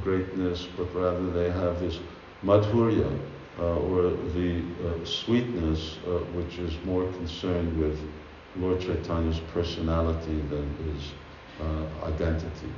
greatness, 0.03 0.67
but 0.77 0.95
rather 0.95 1.33
they 1.33 1.51
have 1.51 1.79
this 1.79 1.99
madhurya, 2.43 3.11
uh, 3.59 3.91
or 3.91 4.13
the 4.35 4.51
uh, 4.57 5.05
sweetness, 5.05 5.99
uh, 6.07 6.11
which 6.37 6.59
is 6.59 6.73
more 6.85 7.07
concerned 7.19 7.79
with 7.79 7.99
Lord 8.61 8.81
Chaitanya's 8.81 9.41
personality 9.53 10.39
than 10.51 10.67
his 10.85 11.03
uh, 11.61 12.09
identity. 12.15 12.71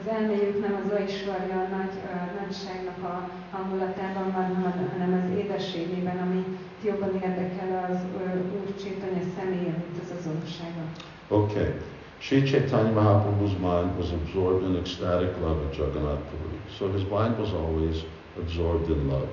Az 0.00 0.12
elméjük 0.12 0.60
nem 0.60 0.82
az 0.84 0.92
Aishwarya 0.92 1.60
nagy, 1.76 1.94
uh, 2.04 2.40
nagyságnak 2.40 2.98
a 3.02 3.30
hangulatában 3.50 4.32
van, 4.32 4.48
hanem 4.92 5.12
az 5.22 5.38
édességében, 5.38 6.18
ami 6.18 6.44
jobban 6.84 7.14
érdekel 7.14 7.88
az 7.90 7.98
uh, 8.14 8.60
Úr 8.60 8.74
Csétanya 8.82 9.22
személye, 9.38 9.72
mint 9.82 9.96
az 10.02 10.10
azonossága. 10.18 10.82
Okay. 11.28 11.74
Sri 12.18 12.42
Chaitanya 12.42 12.92
Mahaprabhu's 12.92 13.56
mind 13.58 13.98
was 13.98 14.10
absorbed 14.12 14.70
in 14.70 14.76
ecstatic 14.76 15.36
love 15.40 15.60
of 15.66 15.76
Jagannath 15.78 16.22
Puri. 16.30 16.58
So 16.76 16.92
his 16.92 17.04
mind 17.04 17.38
was 17.38 17.52
always 17.52 18.04
absorbed 18.42 18.88
in 18.90 19.08
love. 19.08 19.28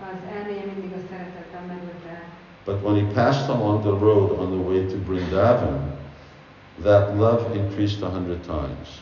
Az 0.00 0.20
elméje 0.36 0.64
mindig 0.64 0.92
a 0.92 1.02
szeretetben 1.10 1.64
merült 1.66 2.04
el. 2.08 2.22
But 2.64 2.80
when 2.80 2.96
he 2.96 3.14
passed 3.14 3.48
along 3.48 3.84
the 3.84 3.92
road 3.92 4.38
on 4.38 4.50
the 4.50 4.58
way 4.58 4.86
to 4.88 4.96
Brindavan, 4.96 5.96
that 6.78 7.16
love 7.16 7.54
increased 7.54 8.00
a 8.02 8.08
hundred 8.08 8.42
times. 8.44 9.00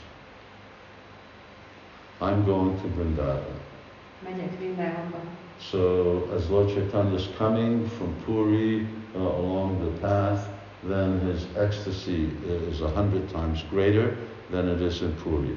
I'm 2.20 2.44
going 2.44 2.80
to 2.80 2.89
Brindavan. 2.89 3.59
So 5.59 6.28
as 6.34 6.51
Lord 6.51 6.68
Chaitanya 6.68 7.16
is 7.16 7.28
coming 7.39 7.89
from 7.90 8.14
Puri 8.24 8.86
uh, 9.14 9.18
along 9.18 9.84
the 9.84 10.01
path, 10.01 10.48
then 10.84 11.20
his 11.20 11.47
ecstasy 11.56 12.30
is 12.44 12.80
a 12.80 12.90
hundred 12.90 13.28
times 13.30 13.62
greater 13.70 14.16
than 14.51 14.68
it 14.68 14.82
is 14.82 15.02
in 15.02 15.12
Puri. 15.16 15.56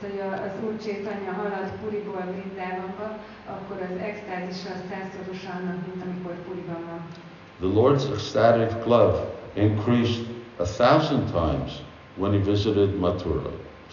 Hogy 0.00 0.20
az 0.46 0.54
Úr 0.64 0.76
Csétanya 0.84 1.32
halad 1.32 1.70
Puriból 1.82 2.24
Vrindavanba, 2.32 3.08
akkor 3.54 3.78
az 3.88 3.96
extázisa 4.10 4.72
százszorosa 4.88 5.50
annak, 5.58 5.78
mint 5.86 6.02
amikor 6.04 6.34
Puriban 6.46 6.82
van. 6.90 7.00
The 7.64 7.70
Lord's 7.80 8.06
ecstatic 8.16 8.86
love 8.86 9.18
increased 9.52 10.24
a 10.56 10.64
thousand 10.64 11.24
times 11.30 11.72
when 12.16 12.32
he 12.32 12.38
visited 12.38 12.90
Mathura. 12.98 13.50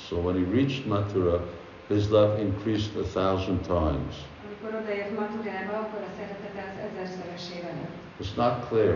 So 0.08 0.16
when 0.16 0.36
he 0.36 0.46
reached 0.52 0.86
Mathura, 0.86 1.40
his 1.88 2.10
love 2.10 2.40
increased 2.40 2.96
a 2.96 3.08
thousand 3.18 3.60
times. 3.62 4.14
Amikor 4.46 4.80
odaért 4.82 5.20
Maturába, 5.20 5.74
akkor 5.84 6.02
a 6.10 6.12
szeretete 6.18 6.62
az 6.70 6.78
ezerszeresére 6.88 7.72
nőtt. 7.78 7.98
It's 8.22 8.36
not 8.36 8.68
clear. 8.70 8.96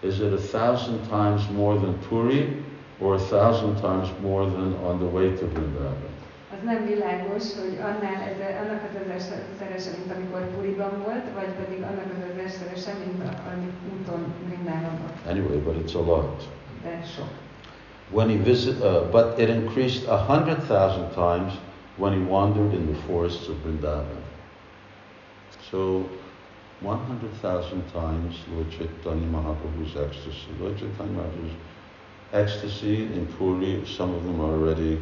Is 0.00 0.18
it 0.18 0.32
a 0.32 0.42
thousand 0.56 1.00
times 1.08 1.42
more 1.56 1.76
than 1.80 1.98
Puri 2.08 2.62
or 2.98 3.14
a 3.14 3.24
thousand 3.32 3.80
times 3.80 4.08
more 4.22 4.50
than 4.50 4.74
on 4.88 4.98
the 4.98 5.08
way 5.16 5.28
to 5.32 5.46
Vrindavan? 5.46 6.13
Nem 6.64 6.86
világos, 6.86 7.44
hogy 7.60 7.78
annál 7.88 8.20
ezer, 8.30 8.52
annak 8.62 8.82
az 8.88 8.94
ezerszerese, 9.00 9.90
mint 9.98 10.12
amikor 10.16 10.40
Puriban 10.54 11.02
volt, 11.04 11.26
vagy 11.34 11.52
pedig 11.60 11.82
annak 11.82 12.08
az 12.16 12.22
ezerszerese, 12.30 12.92
mint 13.00 13.22
úton. 13.92 14.34
Anyway, 15.28 15.58
but 15.58 15.76
it's 15.82 15.94
a 15.94 16.04
lot. 16.04 16.42
De 16.82 17.02
sok. 17.16 17.28
When 18.10 18.28
he 18.28 18.36
visit, 18.36 18.80
uh, 18.80 19.10
but 19.10 19.38
it 19.38 19.48
increased 19.48 20.08
a 20.08 20.16
hundred 20.16 20.58
thousand 20.58 21.08
times 21.14 21.52
when 21.96 22.12
he 22.12 22.30
wandered 22.30 22.72
in 22.72 22.86
the 22.86 23.02
forests 23.06 23.48
of 23.48 23.54
Vrindavan. 23.64 24.22
So, 25.70 26.04
100,000 26.80 27.82
times 27.92 28.36
Lord 28.52 28.70
Chaitanya 28.70 29.26
Mahaprabhu's 29.26 29.96
ecstasy. 29.96 30.48
Lord 30.60 30.76
Chaitanya 30.78 31.12
Mahaprabhu's 31.12 31.56
ecstasy 32.32 33.04
in 33.04 33.26
Puri, 33.38 33.82
some 33.86 34.14
of 34.14 34.24
them 34.24 34.40
are 34.40 34.52
already 34.52 35.00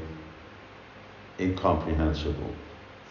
incomprehensible. 1.42 2.52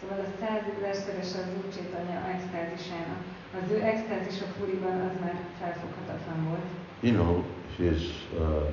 Szóval 0.00 0.24
a 0.26 0.30
százezerszeres 0.40 1.30
az 1.40 1.48
Úr 1.58 1.66
Csétanya 1.76 2.18
extázisának. 2.34 3.20
Az 3.60 3.70
ő 3.74 3.78
extázisa 3.92 4.44
Puriban 4.58 5.00
az 5.08 5.14
már 5.24 5.36
felfoghatatlan 5.60 6.40
volt. 6.48 6.68
You 7.00 7.12
know, 7.18 7.44
his, 7.76 8.02
uh, 8.38 8.66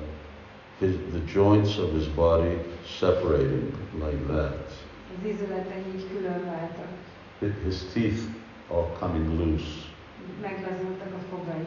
his, 0.78 0.92
the 1.16 1.22
joints 1.34 1.78
of 1.78 1.88
his 1.98 2.06
body 2.08 2.54
separating 2.98 3.72
like 4.04 4.22
that. 4.34 4.66
Az 5.18 5.26
így 5.94 6.06
külön 6.12 6.44
váltak. 6.44 6.90
His 7.64 7.78
teeth 7.92 8.22
all 8.68 8.86
coming 8.98 9.38
loose. 9.38 9.70
Meglazultak 10.40 11.12
a 11.20 11.22
fogai. 11.30 11.64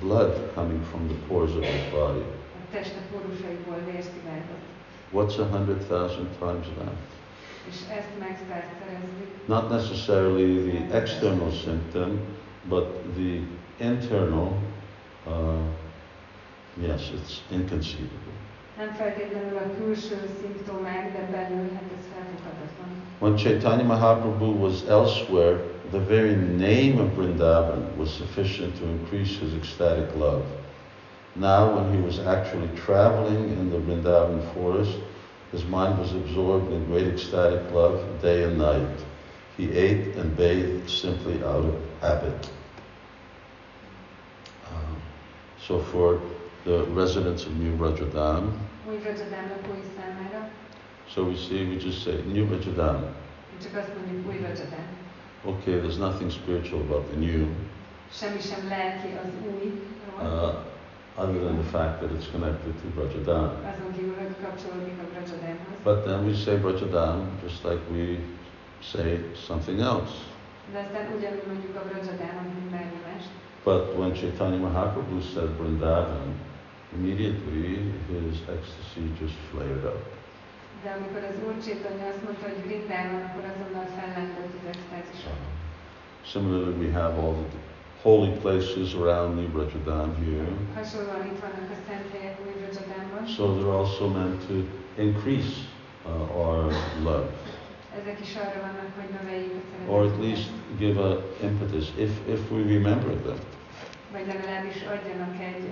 Blood 0.00 0.52
coming 0.54 0.82
from 0.84 1.08
the 1.08 1.16
pores 1.28 1.50
of 1.50 1.64
his 1.64 1.90
body. 1.92 2.24
A 2.62 2.72
teste 2.72 3.00
porusaiból 3.12 3.80
vér 3.84 4.02
szivárgott. 4.02 4.66
What's 5.12 5.38
a 5.38 5.56
hundred 5.56 5.80
thousand 5.86 6.28
times 6.38 6.66
that? 6.78 7.17
És 7.68 7.76
ezt 7.98 8.12
megszázszerezzük. 8.18 9.46
Not 9.46 9.68
necessarily 9.68 10.68
the 10.68 10.96
external 10.98 11.50
symptom, 11.50 12.20
but 12.68 12.86
the 13.16 13.40
internal, 13.76 14.52
uh, 15.26 15.32
yes, 16.86 17.02
it's 17.16 17.32
inconceivable. 17.50 18.36
Nem 18.78 18.92
feltétlenül 18.92 19.56
a 19.56 19.76
külső 19.78 20.16
szimptomák, 20.40 21.12
de 21.12 21.22
belül 21.30 21.68
hát 21.74 21.88
ez 21.98 22.04
felfoghatatlan. 22.14 22.88
When 23.18 23.36
Chaitanya 23.36 23.84
Mahaprabhu 23.84 24.50
was 24.66 24.82
elsewhere, 24.88 25.56
the 25.90 25.98
very 25.98 26.34
name 26.34 27.00
of 27.00 27.16
Vrindavan 27.16 27.82
was 27.96 28.10
sufficient 28.14 28.78
to 28.78 28.84
increase 28.86 29.38
his 29.38 29.52
ecstatic 29.54 30.14
love. 30.14 30.44
Now, 31.32 31.74
when 31.74 31.92
he 31.92 32.00
was 32.00 32.18
actually 32.18 32.68
traveling 32.84 33.50
in 33.58 33.70
the 33.70 33.78
Vrindavan 33.78 34.42
forest, 34.54 34.98
his 35.52 35.64
mind 35.64 35.98
was 35.98 36.12
absorbed 36.14 36.72
in 36.72 36.84
great 36.86 37.06
ecstatic 37.06 37.70
love 37.72 38.00
day 38.22 38.44
and 38.44 38.58
night. 38.58 38.98
He 39.56 39.72
ate 39.72 40.14
and 40.16 40.36
bathed 40.36 40.88
simply 40.88 41.42
out 41.42 41.64
of 41.64 41.74
habit. 42.00 42.50
Uh, 44.66 44.94
so, 45.66 45.80
for 45.80 46.20
the 46.64 46.84
residents 46.94 47.46
of 47.46 47.56
New 47.56 47.76
Vrajadham, 47.76 48.52
Új 48.88 49.02
Rajadám 49.04 49.50
lakói 49.50 49.82
számára, 49.96 50.50
so 51.14 51.24
we 51.24 51.36
see, 51.36 51.64
we 51.68 51.76
just 51.76 52.02
say 52.02 52.22
New 52.32 52.46
Vrajadham. 52.46 53.00
mi 53.52 53.64
csak 53.64 53.76
azt 53.76 53.90
mondjuk 53.96 54.26
új 54.28 54.40
Rajadám. 54.40 54.86
Okay, 55.44 55.74
there's 55.80 55.98
nothing 55.98 56.30
spiritual 56.30 56.80
about 56.80 57.04
the 57.10 57.16
new, 57.18 57.46
Semmi 58.12 58.40
sem 58.40 58.68
lelki 58.68 59.08
az 59.22 59.30
új, 59.46 59.72
uh, 60.22 60.54
other 61.22 61.38
than 61.46 61.56
the 61.62 61.70
fact 61.76 61.94
that 62.00 62.10
it's 62.16 62.28
connected 62.34 62.72
to 62.80 62.86
Vrajadham. 62.96 63.50
azon 63.72 63.90
kívül, 63.96 64.16
hogy 64.22 64.34
kapcsolódik 64.44 64.96
a 65.02 65.06
Rajadámhoz. 65.14 65.76
But 65.88 65.98
then 66.06 66.18
we 66.26 66.34
say 66.44 66.54
Vrajadham 66.64 67.18
just 67.44 67.60
like 67.68 67.82
we 67.96 68.04
say 68.92 69.08
something 69.48 69.78
else. 69.80 70.14
De 70.72 70.78
aztán 70.84 71.04
ugyanúgy 71.16 71.46
mondjuk 71.52 71.74
a 71.80 71.82
Rajadám, 71.92 72.36
mint 72.54 72.70
bármi 72.74 73.00
mást. 73.08 73.30
But 73.68 73.82
when 73.98 74.12
Chaitanya 74.20 74.58
Mahaprabhu 74.66 75.20
said 75.32 75.50
Vrindavan, 75.58 76.28
immediately 76.96 77.92
his 78.10 78.38
ecstasy 78.56 79.02
just 79.20 79.38
flared 79.50 79.84
up. 79.92 80.00
De 80.82 80.90
amikor 80.96 81.22
az 81.30 81.36
Úr 81.46 81.56
Csétanya 81.64 82.06
azt 82.12 82.22
mondta, 82.24 82.44
hogy 82.50 82.60
Vrindában, 82.66 83.20
akkor 83.28 83.44
azonnal 83.52 83.88
fellendült 83.96 84.52
az 84.60 84.66
extázisa. 84.74 85.32
Similarly, 86.32 86.74
we 86.82 86.88
have 87.00 87.14
all 87.22 87.34
the 87.34 87.48
holy 88.08 88.32
places 88.40 88.94
around 88.94 89.36
the 89.36 89.46
Brajadam 89.54 90.10
here. 90.24 90.48
Hasonlóan 90.74 91.26
itt 91.26 91.40
vannak 91.40 91.70
a 91.70 91.78
szent 91.88 92.06
helyek 92.12 92.36
új 92.46 92.52
Vrajadánban. 92.60 93.26
So 93.36 93.42
they're 93.54 93.76
also 93.82 94.08
meant 94.08 94.38
to 94.48 94.54
increase 95.02 95.52
uh, 96.06 96.40
our 96.42 96.72
love, 97.02 97.28
or 99.88 100.04
at 100.04 100.20
least 100.20 100.48
give 100.78 100.96
a 101.08 101.10
impetus 101.42 101.86
if, 101.96 102.10
if 102.28 102.50
we 102.50 102.62
remember 102.62 103.14
them, 103.26 103.38
Vagy 104.12 104.26
legalábbis 104.26 104.76
adjanak 104.94 105.34
egy, 105.50 105.64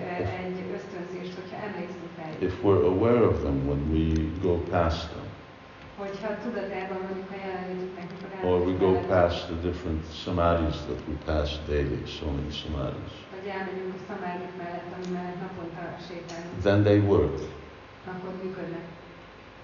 egy 0.44 0.58
ösztönzést, 0.76 1.34
hogyha 1.40 1.56
emlékszünk 1.66 2.10
rájuk. 2.18 2.42
if 2.42 2.54
we're 2.62 2.84
aware 2.94 3.22
of 3.32 3.36
them 3.42 3.66
when 3.68 3.82
we 3.92 4.04
go 4.42 4.54
past 4.70 5.08
them, 5.12 5.26
or 8.44 8.59
we 8.60 8.73
go 8.74 9.02
past 9.09 9.48
the 9.48 9.55
different 9.55 10.05
samadhis 10.05 10.86
that 10.89 11.09
we 11.09 11.14
pass 11.24 11.59
daily, 11.66 12.06
so 12.06 12.27
many 12.27 12.51
samadhis, 12.51 13.12
Vagy 13.31 13.47
elmegyünk 13.51 13.94
a 13.94 14.01
szamádik 14.09 14.52
mellett, 14.59 14.89
ami 14.97 15.12
mellett 15.12 15.40
naponta 15.40 15.97
sétálunk, 16.09 16.62
then 16.62 16.82
they 16.82 16.98
work. 16.98 17.40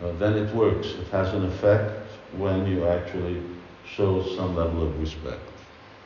Uh, 0.02 0.18
then 0.18 0.36
it 0.36 0.54
works. 0.54 0.86
It 0.86 1.09
has 1.10 1.32
an 1.32 1.44
effect 1.44 2.10
when 2.38 2.66
you 2.66 2.86
actually 2.86 3.40
show 3.84 4.22
some 4.36 4.54
level 4.56 4.82
of 4.82 4.98
respect. 5.00 5.46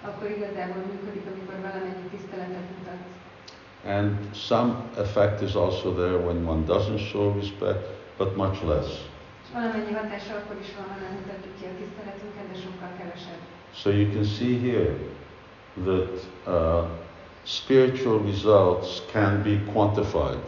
Akkor 0.03 0.31
igazából 0.31 0.83
működik, 0.91 1.27
amikor 1.33 1.55
valamennyi 1.63 2.09
tiszteletet 2.11 2.67
mutatsz. 2.79 3.15
And 3.85 4.35
some 4.35 4.75
effect 4.97 5.41
is 5.43 5.55
also 5.55 5.93
there 5.95 6.17
when 6.27 6.47
one 6.47 6.65
doesn't 6.65 6.99
show 6.99 7.35
respect, 7.35 7.87
but 8.19 8.37
much 8.37 8.65
less. 8.65 9.15
És 9.47 9.53
valamennyi 9.53 9.93
hatása 9.93 10.35
akkor 10.35 10.57
is 10.65 10.71
van, 10.77 10.87
ha 10.93 10.97
nem 11.05 11.13
mutatjuk 11.19 11.55
ki 11.59 11.65
a 11.73 11.75
tiszteletünket, 11.81 12.47
de 12.53 12.57
sokkal 12.65 12.91
kevesebb. 12.99 13.43
So 13.81 13.91
you 13.91 14.07
can 14.15 14.25
see 14.37 14.55
here 14.67 14.93
that 15.89 16.15
uh, 16.55 16.85
spiritual 17.45 18.19
results 18.31 18.89
can 19.13 19.43
be 19.43 19.55
quantified. 19.73 20.43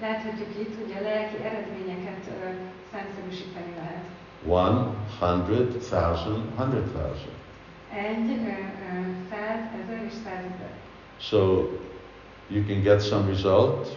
Láthatjuk 0.00 0.48
itt, 0.62 0.74
hogy 0.80 0.92
a 0.98 1.02
lelki 1.08 1.36
eredményeket 1.48 2.22
ö, 2.42 2.48
számszerűsíteni 2.92 3.72
lehet. 3.80 4.04
One, 4.46 4.78
hundred, 5.20 5.68
thousand, 5.90 6.42
hundred 6.56 6.86
thousand. 6.94 7.36
Egy, 7.92 8.28
ö, 8.30 8.56
ö, 8.88 9.00
száz, 9.30 9.60
ezer 9.82 10.02
és 10.06 10.12
százezer. 10.24 10.72
So 11.20 11.38
you 12.48 12.64
can 12.66 12.80
get 12.82 13.00
some 13.02 13.26
result, 13.28 13.96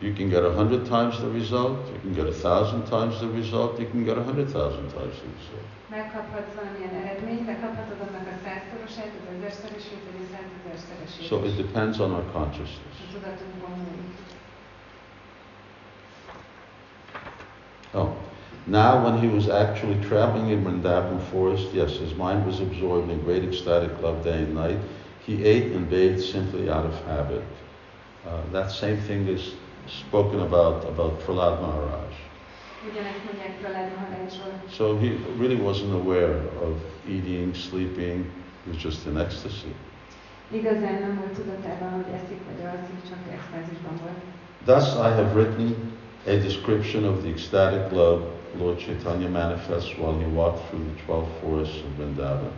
you 0.00 0.12
can 0.14 0.28
get 0.28 0.44
a 0.44 0.52
hundred 0.52 0.86
times 0.86 1.20
the 1.20 1.28
result, 1.28 1.78
you 1.92 2.00
can 2.00 2.14
get 2.14 2.26
a 2.26 2.32
thousand 2.32 2.86
times 2.86 3.20
the 3.20 3.28
result, 3.28 3.78
you 3.78 3.86
can 3.86 4.04
get 4.04 4.16
a 4.16 4.22
hundred 4.22 4.48
thousand 4.48 4.88
times 4.96 5.16
the 5.22 5.28
result. 5.38 5.66
Megkaphatsz 5.90 6.54
valamilyen 6.54 6.94
eredményt, 7.02 7.46
de 7.46 7.56
kaphatod 7.60 8.00
annak 8.08 8.26
a 8.26 8.36
százszorosát, 8.44 9.12
az 9.20 9.26
ezerszeresét, 9.36 10.00
vagy 10.06 10.18
a 10.24 10.26
százezerszeresét. 10.34 11.26
So 11.28 11.34
it 11.48 11.56
depends 11.56 11.98
on 11.98 12.10
our 12.12 12.26
consciousness. 12.32 12.96
A 13.04 13.12
tudatunkon 13.12 13.72
múlik. 13.78 14.16
Oh, 17.92 18.10
now 18.64 19.02
when 19.04 19.18
he 19.18 19.26
was 19.26 19.48
actually 19.48 19.98
traveling 20.08 20.50
in 20.50 20.62
Vrindavan 20.64 21.20
forest, 21.30 21.72
yes, 21.72 21.98
his 21.98 22.14
mind 22.14 22.46
was 22.46 22.60
absorbed 22.60 23.10
in 23.10 23.18
great 23.24 23.42
ecstatic 23.42 23.90
love 24.02 24.22
day 24.22 24.38
and 24.44 24.54
night. 24.54 24.78
He 25.26 25.44
ate 25.44 25.74
and 25.76 25.88
bathed 25.88 26.20
simply 26.20 26.70
out 26.70 26.84
of 26.84 26.94
habit. 27.06 27.42
Uh, 28.26 28.52
that 28.52 28.70
same 28.70 28.96
thing 28.96 29.28
is 29.28 29.54
spoken 29.90 30.40
about 30.40 30.84
about 30.84 31.22
Prahlad 31.24 31.60
Maharaj. 31.60 32.14
Ugyanezt 32.90 33.24
mondják 33.24 33.52
Pralád 33.60 33.90
Maharajról. 33.96 34.52
So 34.70 34.98
he 34.98 35.10
really 35.38 35.60
wasn't 35.68 35.92
aware 35.92 36.36
of 36.68 36.74
eating, 37.08 37.54
sleeping. 37.54 38.24
He 38.64 38.70
was 38.72 38.82
just 38.82 39.06
in 39.06 39.16
ecstasy. 39.18 39.74
Igazán 40.50 40.96
nem 41.00 41.16
volt 41.18 41.32
tudatában, 41.32 41.92
hogy 41.92 42.12
eszik 42.14 42.40
vagy 42.48 42.60
alszik, 42.64 42.98
csak 43.08 43.18
extázisban 43.36 43.94
volt. 44.02 44.20
Thus, 44.64 44.86
I 44.94 45.10
have 45.18 45.30
written 45.34 45.68
a 46.26 46.34
description 46.46 47.04
of 47.04 47.20
the 47.22 47.28
ecstatic 47.28 47.92
love 47.92 48.22
Lord 48.58 48.78
Chaitanya 48.78 49.28
manifests 49.28 49.92
while 49.98 50.18
he 50.18 50.26
walked 50.26 50.68
through 50.68 50.84
the 50.90 51.02
12 51.04 51.28
forests 51.40 51.76
of 51.76 51.90
Vrindavan. 51.96 52.52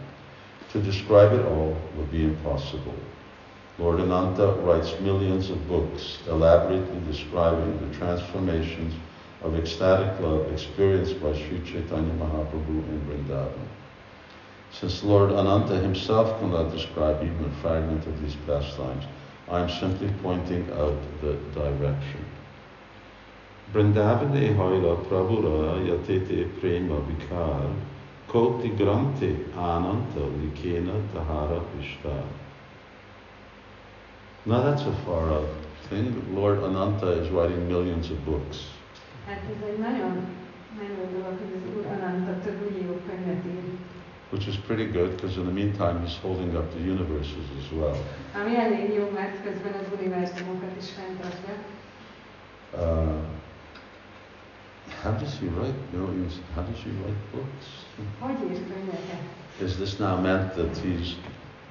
To 0.72 0.78
describe 0.78 1.34
it 1.34 1.44
all 1.44 1.76
would 1.96 2.10
be 2.10 2.22
impossible. 2.22 2.94
Lord 3.78 4.01
Ananta 4.01 4.53
writes 4.61 5.01
millions 5.01 5.49
of 5.49 5.66
books 5.66 6.19
elaborately 6.28 7.01
describing 7.11 7.78
the 7.81 7.97
transformations 7.97 8.94
of 9.43 9.57
ecstatic 9.57 10.20
love 10.20 10.53
experienced 10.53 11.20
by 11.23 11.32
Sri 11.32 11.61
Chaitanya 11.65 12.12
Mahaprabhu 12.15 12.69
in 12.69 13.01
Vrindavan. 13.09 13.69
Since 14.73 15.03
Lord 15.03 15.32
Ananta 15.32 15.78
himself 15.78 16.39
cannot 16.39 16.70
describe 16.70 17.23
even 17.23 17.44
a 17.44 17.62
fragment 17.62 18.07
of 18.07 18.23
these 18.23 18.36
pastimes, 18.47 19.05
I 19.49 19.61
am 19.61 19.70
simply 19.70 20.11
pointing 20.23 20.70
out 20.73 20.99
the 21.20 21.35
direction. 21.55 22.24
Vrindavane 23.73 24.55
haila 24.55 25.03
prabhura 25.07 25.81
yatete 25.81 26.61
prema 26.61 27.01
vikar 27.01 27.74
koti 28.28 28.69
grante 28.77 29.35
ananta 29.57 30.20
likena 30.20 31.01
tahara 31.15 31.62
ishtar. 31.81 32.24
Now 34.44 34.62
that's 34.62 34.82
a 34.82 34.93
far 35.05 35.31
out 35.31 35.48
thing. 35.89 36.35
Lord 36.35 36.59
Ananta 36.59 37.12
is 37.23 37.31
writing 37.31 37.69
millions 37.69 38.10
of 38.10 38.24
books. 38.24 38.56
Hát 39.27 39.40
ez 39.51 39.69
egy 39.69 39.78
nagyon 39.78 40.27
menő 40.78 41.02
dolog, 41.12 41.39
hogy 41.39 41.52
az 41.56 41.77
Úr 41.77 41.86
Ananta 41.86 42.39
több 42.44 42.70
millió 42.70 43.01
könyvet 43.09 43.44
ír. 43.47 43.62
Which 44.31 44.48
is 44.48 44.56
pretty 44.56 44.85
good 44.85 45.10
because 45.10 45.36
in 45.36 45.44
the 45.44 45.52
meantime 45.52 46.01
he's 46.05 46.19
holding 46.23 46.55
up 46.55 46.70
the 46.74 46.81
universes 46.81 47.47
as 47.59 47.70
well. 47.73 47.97
Ami 48.40 48.56
elég 48.56 48.94
jó, 48.94 49.10
mert 49.14 49.43
közben 49.44 49.73
az 49.73 49.86
univerzumokat 49.98 50.74
is 50.78 50.89
fenntartja. 50.90 51.55
Uh, 52.73 53.14
how 55.02 55.12
does 55.12 55.39
he 55.39 55.47
write 55.47 55.78
millions? 55.93 56.35
How 56.55 56.64
does 56.64 56.82
he 56.82 56.90
write 56.90 57.23
books? 57.32 57.66
Hogy 58.19 58.51
ír 58.51 58.60
könyveket? 58.73 59.23
Is 59.64 59.74
this 59.74 59.97
now 59.97 60.20
meant 60.20 60.52
that 60.55 60.77
he's 60.85 61.09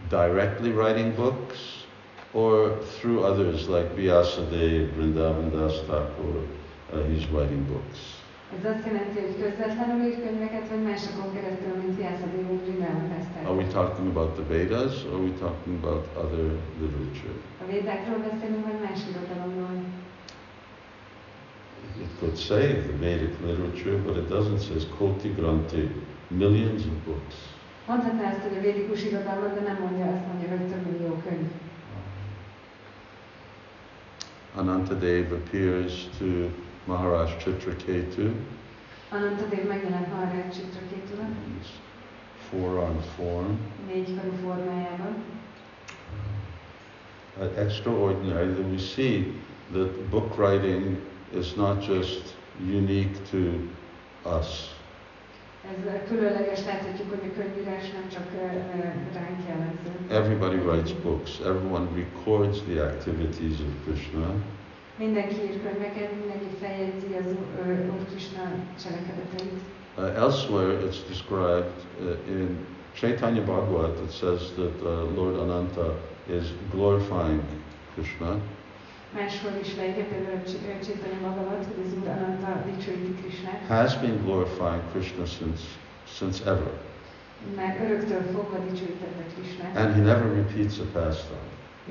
directly 0.09 0.69
writing 0.69 1.15
books 1.15 1.80
or 2.33 2.77
through 2.99 3.23
others 3.23 3.67
like 3.67 3.95
Vyasadeva, 3.95 4.87
Vrindavan 4.95 5.51
Das 5.51 5.81
Thakur, 5.81 6.47
uh, 6.93 7.03
he's 7.09 7.25
writing 7.31 7.63
books? 7.67 8.21
Ez 8.59 8.65
azt 8.73 8.85
jelenti, 8.85 9.17
hogy 9.25 9.35
közvetlenül 9.43 9.99
ír 10.07 10.17
könyveket, 10.25 10.69
vagy 10.69 10.83
másokon 10.89 11.33
keresztül, 11.35 11.73
mint 11.81 11.99
Jászadévó 12.05 12.53
Zsinálon 12.65 13.11
Are 13.45 13.57
we 13.61 13.67
talking 13.77 14.07
about 14.13 14.31
the 14.39 14.45
Vedas 14.53 14.93
or 15.05 15.13
are 15.15 15.23
we 15.27 15.33
talking 15.45 15.73
about 15.81 16.03
other 16.23 16.45
literature? 16.81 17.35
A 17.63 17.65
védákról 17.71 18.19
beszélünk, 18.29 18.63
vagy 18.69 18.79
más 18.85 18.99
irodalomról. 19.09 19.75
It 22.05 22.11
could 22.19 22.37
say 22.37 22.65
the 22.87 22.95
Vedic 23.05 23.35
literature, 23.45 23.95
but 24.05 24.15
it 24.21 24.27
doesn't. 24.35 24.55
It 24.59 24.63
says 24.67 24.83
Koti 24.97 25.29
Granti, 25.39 25.83
millions 26.27 26.83
of 26.91 26.95
books. 27.05 27.35
Mondhatná 27.87 28.25
azt, 28.31 28.43
hogy 28.47 28.57
a 28.57 28.61
védikus 28.67 29.03
irodalmat, 29.09 29.53
de 29.57 29.61
nem 29.69 29.77
mondja 29.85 30.05
azt, 30.13 30.25
mondja, 30.29 30.47
hogy 30.49 30.67
több 30.71 30.85
millió 30.91 31.13
könyv. 31.25 31.49
Anantadev 34.55 35.31
appears 35.31 36.09
to 36.19 36.51
Maharaj 36.85 37.31
Chitraketu 37.43 38.33
Anantadev 39.11 39.67
megjelent 39.67 40.07
Maharaj 40.09 40.55
Chitrakétula, 40.55 41.25
in 41.25 41.57
his 41.59 41.67
four-armed 42.49 43.03
form. 43.03 43.57
négykarú 43.87 44.31
formájában. 44.43 45.15
Uh, 47.39 47.57
extraordinary 47.57 48.53
that 48.53 48.65
we 48.65 48.77
see 48.77 49.33
that 49.71 50.09
book 50.09 50.37
writing 50.37 50.97
is 51.33 51.55
not 51.55 51.81
just 51.81 52.35
unique 52.65 53.15
to 53.29 53.69
us. 54.25 54.69
Ez 55.69 56.07
különleges, 56.07 56.65
láthatjuk, 56.65 57.09
hogy 57.09 57.25
a 57.29 57.35
könyvírás 57.39 57.85
nem 57.97 58.07
csak 58.15 58.27
ö, 58.35 58.45
ö, 58.77 58.81
ránk 59.13 59.39
jellemző. 59.47 59.91
Everybody 60.09 60.57
writes 60.65 60.93
books. 61.03 61.39
Everyone 61.39 61.87
records 61.95 62.57
the 62.69 62.83
activities 62.83 63.57
of 63.67 63.71
Krishna. 63.83 64.27
Mindenki 64.97 65.35
ír 65.35 65.61
könyveket, 65.63 66.11
mindenki 66.19 66.49
feljegyzi 66.61 67.11
az 67.19 67.27
Úr 67.93 68.05
Krishna 68.09 68.43
cselekedeteit. 68.83 69.59
Uh, 69.97 70.23
elsewhere, 70.23 70.73
it's 70.87 70.99
described 71.07 71.73
uh, 71.99 72.37
in 72.37 72.57
Chaitanya 72.93 73.43
Bhagavat. 73.43 73.99
It 73.99 74.11
says 74.11 74.41
that 74.55 74.81
uh, 74.81 75.15
Lord 75.15 75.35
Ananta 75.35 75.99
is 76.37 76.45
glorifying 76.71 77.41
Krishna, 77.93 78.39
has 83.67 83.95
been 83.95 84.17
glorifying 84.25 84.81
Krishna 84.91 85.25
since 85.25 85.61
since 86.05 86.43
ever, 86.45 86.71
Már 87.55 87.77
öröktől 87.83 88.21
fogva 88.21 88.57
dicsőítette 88.69 89.23
Krishnát. 89.35 89.75
and 89.77 89.93
he 89.95 90.01
never 90.01 90.35
repeats 90.35 90.79
a 90.79 90.83
pastime. 90.93 91.39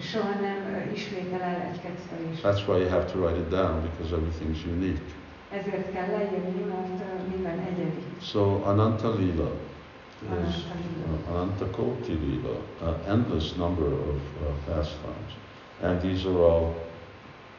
soha 0.00 0.40
nem 0.40 0.90
ismétel 0.94 1.40
el 1.40 1.60
egy 1.72 1.80
kettelést. 1.80 2.42
That's 2.42 2.66
why 2.68 2.78
you 2.80 2.88
have 2.88 3.04
to 3.12 3.18
write 3.18 3.38
it 3.38 3.48
down 3.48 3.80
because 3.90 4.14
everything's 4.14 4.64
unique. 4.76 5.02
Ezért 5.50 5.92
kell 5.92 6.06
leírni, 6.06 6.62
mert 6.68 7.28
minden 7.34 7.58
egyedi. 7.58 8.02
So 8.20 8.62
Ananta 8.64 9.14
Lila 9.14 9.50
is 10.48 10.54
uh, 10.54 11.34
Ananta 11.34 11.70
Koti 11.70 12.12
Lila, 12.12 12.56
an 12.82 12.94
endless 13.08 13.56
number 13.56 13.86
of 13.86 14.20
uh, 14.40 14.74
pastimes. 14.74 15.32
And 15.82 16.00
these 16.00 16.28
are 16.28 16.38
all 16.38 16.74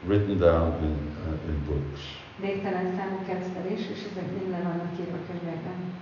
written 0.06 0.38
down 0.38 0.72
in, 0.82 0.96
uh, 1.26 1.48
in 1.48 1.62
books. 1.66 2.00
Végtelen 2.40 2.94
számú 2.96 3.18
kettelés, 3.26 3.80
és 3.80 4.04
ezek 4.10 4.30
mind 4.38 4.50
vannak 4.50 4.98
írva 5.00 5.18
könyvekben. 5.26 5.92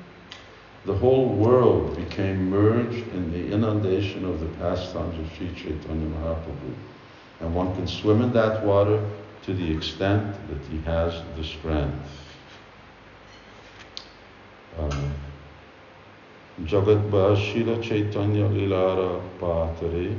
The 0.85 0.93
whole 0.93 1.27
world 1.27 1.95
became 1.95 2.49
merged 2.49 3.05
in 3.15 3.31
the 3.31 3.55
inundation 3.55 4.25
of 4.25 4.39
the 4.39 4.49
pastimes 4.59 5.19
of 5.19 5.33
Sri 5.35 5.53
Chaitanya 5.55 6.07
Mahaprabhu. 6.07 6.73
And 7.41 7.55
one 7.55 7.75
can 7.75 7.87
swim 7.87 8.21
in 8.23 8.33
that 8.33 8.65
water 8.65 9.01
to 9.45 9.53
the 9.53 9.71
extent 9.71 10.35
that 10.49 10.63
he 10.71 10.81
has 10.85 11.23
the 11.37 11.45
strength. 11.45 12.09
Um, 14.79 15.15
Jagat 16.65 17.37
Shila 17.37 17.83
Chaitanya 17.83 18.49
Lilara 18.49 19.21
Patare 19.39 20.19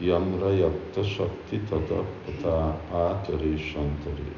Shakti 0.00 1.60
Tata 1.68 2.04
Pata 2.24 2.74
Atare 2.90 4.32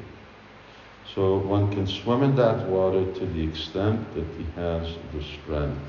So 1.15 1.37
one 1.37 1.71
can 1.71 1.87
swim 1.87 2.23
in 2.23 2.35
that 2.35 2.67
water 2.67 3.05
to 3.13 3.25
the 3.25 3.43
extent 3.43 4.13
that 4.13 4.25
he 4.37 4.45
has 4.55 4.97
the 5.13 5.23
strength. 5.23 5.79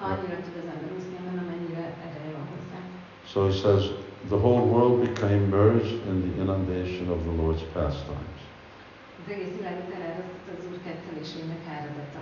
Annyira 0.00 0.38
tud 0.44 0.56
az 0.62 0.68
ember 0.74 0.90
úszni, 0.96 1.16
ebben, 1.18 1.38
amennyire 1.38 1.84
ereje 2.06 2.32
van 2.36 2.46
hozzá. 2.52 2.80
So 3.26 3.38
he 3.48 3.52
says, 3.52 3.82
the 4.28 4.38
whole 4.44 4.64
world 4.72 5.00
became 5.08 5.50
merged 5.50 6.06
in 6.10 6.16
the 6.26 6.40
inundation 6.42 7.08
of 7.10 7.18
the 7.26 7.34
Lord's 7.42 7.64
pastimes. 7.72 8.40
Az 9.20 9.32
egész 9.32 9.54
világot 9.58 9.90
elárasztott 9.96 10.48
az 10.58 10.64
Úr 10.70 10.78
kettelésének 10.86 11.62
áradata. 11.76 12.20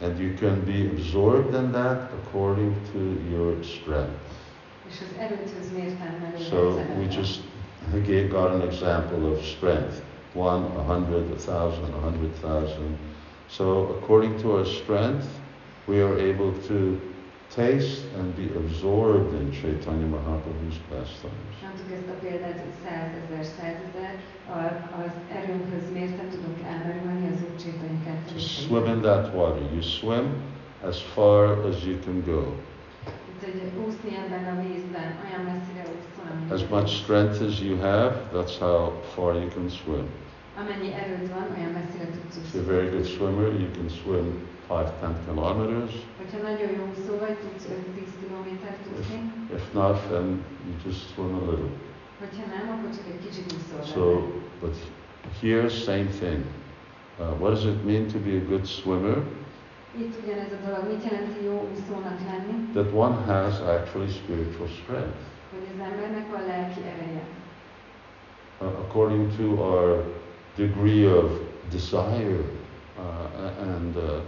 And 0.00 0.18
you 0.18 0.30
can 0.40 0.64
be 0.64 0.78
absorbed 0.92 1.54
in 1.62 1.70
that 1.72 2.10
according 2.20 2.72
to 2.92 2.98
your 3.30 3.64
strength. 3.64 4.41
So 6.50 6.84
we 6.98 7.06
just 7.08 7.40
gave, 8.06 8.30
got 8.30 8.52
an 8.54 8.62
example 8.62 9.32
of 9.32 9.44
strength. 9.44 10.02
One, 10.34 10.64
a 10.76 10.82
hundred, 10.84 11.30
a 11.30 11.36
thousand, 11.36 11.92
a 11.94 12.00
hundred 12.00 12.34
thousand. 12.40 12.98
So 13.48 13.64
according 13.98 14.40
to 14.42 14.56
our 14.56 14.64
strength, 14.64 15.26
we 15.86 16.00
are 16.00 16.18
able 16.18 16.52
to 16.68 16.98
taste 17.54 18.04
and 18.16 18.34
be 18.34 18.48
absorbed 18.56 19.34
in 19.34 19.52
Chaitanya 19.52 20.06
Mahaprabhu's 20.06 20.78
pastimes. 20.88 21.54
Mondtuk 21.62 21.90
ezt 21.92 22.08
a 22.08 22.18
példát, 22.22 22.60
hogy 22.64 22.74
százezer, 22.84 23.44
százezer, 23.58 24.14
a- 24.48 25.00
az 25.04 25.12
erőnkhöz 25.38 25.92
mérten 25.92 26.28
tudunk 26.28 26.58
elmerülni 26.72 27.26
az 27.34 27.40
Úr 27.50 27.56
Csétani 27.62 27.98
To 28.32 28.38
swim 28.38 28.86
in 28.86 29.00
that 29.00 29.34
water. 29.34 29.62
You 29.72 29.82
swim 29.82 30.26
as 30.82 31.02
far 31.14 31.66
as 31.68 31.84
you 31.84 31.96
can 32.04 32.22
go. 32.26 32.42
As 36.50 36.62
much 36.70 37.02
strength 37.02 37.42
as 37.42 37.60
you 37.60 37.76
have, 37.76 38.32
that's 38.32 38.58
how 38.58 38.92
far 39.14 39.34
you 39.34 39.48
can 39.50 39.68
swim. 39.70 40.06
amennyi 40.58 40.92
erőd 40.92 41.28
van, 41.28 41.46
olyan 41.56 41.72
messzire 41.72 42.06
tudsz 42.06 42.36
If 42.36 42.54
you're 42.54 42.62
a 42.62 42.74
very 42.74 42.88
good 42.90 43.06
swimmer, 43.06 43.48
you 43.60 43.68
can 43.76 43.88
swim 43.88 44.26
five, 44.68 44.92
ten 45.00 45.14
kilometers. 45.24 45.92
Hogyha 46.20 46.38
nagyon 46.48 46.70
jó 46.78 46.82
úszó 46.90 47.18
vagy, 47.18 47.36
tudsz 47.42 47.66
5-10 47.66 48.10
kilométert 48.20 48.78
úszni, 48.98 49.20
If 49.54 49.72
not, 49.72 49.96
then 50.10 50.26
you 50.66 50.74
just 50.86 51.00
swim 51.14 51.34
a 51.34 51.50
little. 51.50 51.70
hogyha 52.22 52.44
nem, 52.54 52.64
akkor 52.74 52.90
csak 52.96 53.06
egy 53.12 53.20
kicsit 53.26 53.46
úszol. 53.56 53.82
So, 53.94 54.04
but 54.60 54.76
here, 55.40 55.68
same 55.68 56.08
thing. 56.20 56.40
Uh, 57.18 57.24
what 57.40 57.50
does 57.54 57.64
it 57.64 57.84
mean 57.84 58.06
to 58.06 58.18
be 58.18 58.32
a 58.42 58.44
good 58.48 58.66
swimmer? 58.66 59.16
Itt 59.98 60.14
ugyanez 60.24 60.52
a 60.52 60.66
dolog, 60.66 60.84
mit 60.92 61.04
jelenti 61.10 61.44
jó 61.44 61.68
úszónak 61.72 62.18
lenni, 62.30 62.70
That 62.72 62.92
one 62.94 63.16
has 63.26 63.60
actually 63.60 64.08
spiritual 64.08 64.68
strength. 64.68 65.20
hogy 65.50 65.66
az 65.74 65.90
embernek 65.90 66.30
van 66.30 66.46
lelki 66.46 66.80
ereje. 66.80 67.22
Uh, 68.60 68.66
according 68.66 69.36
to 69.36 69.44
our 69.62 70.04
degree 70.56 71.06
of 71.06 71.30
desire 71.70 72.38
uh, 72.98 73.74
and 73.74 73.96
uh, 73.96 74.20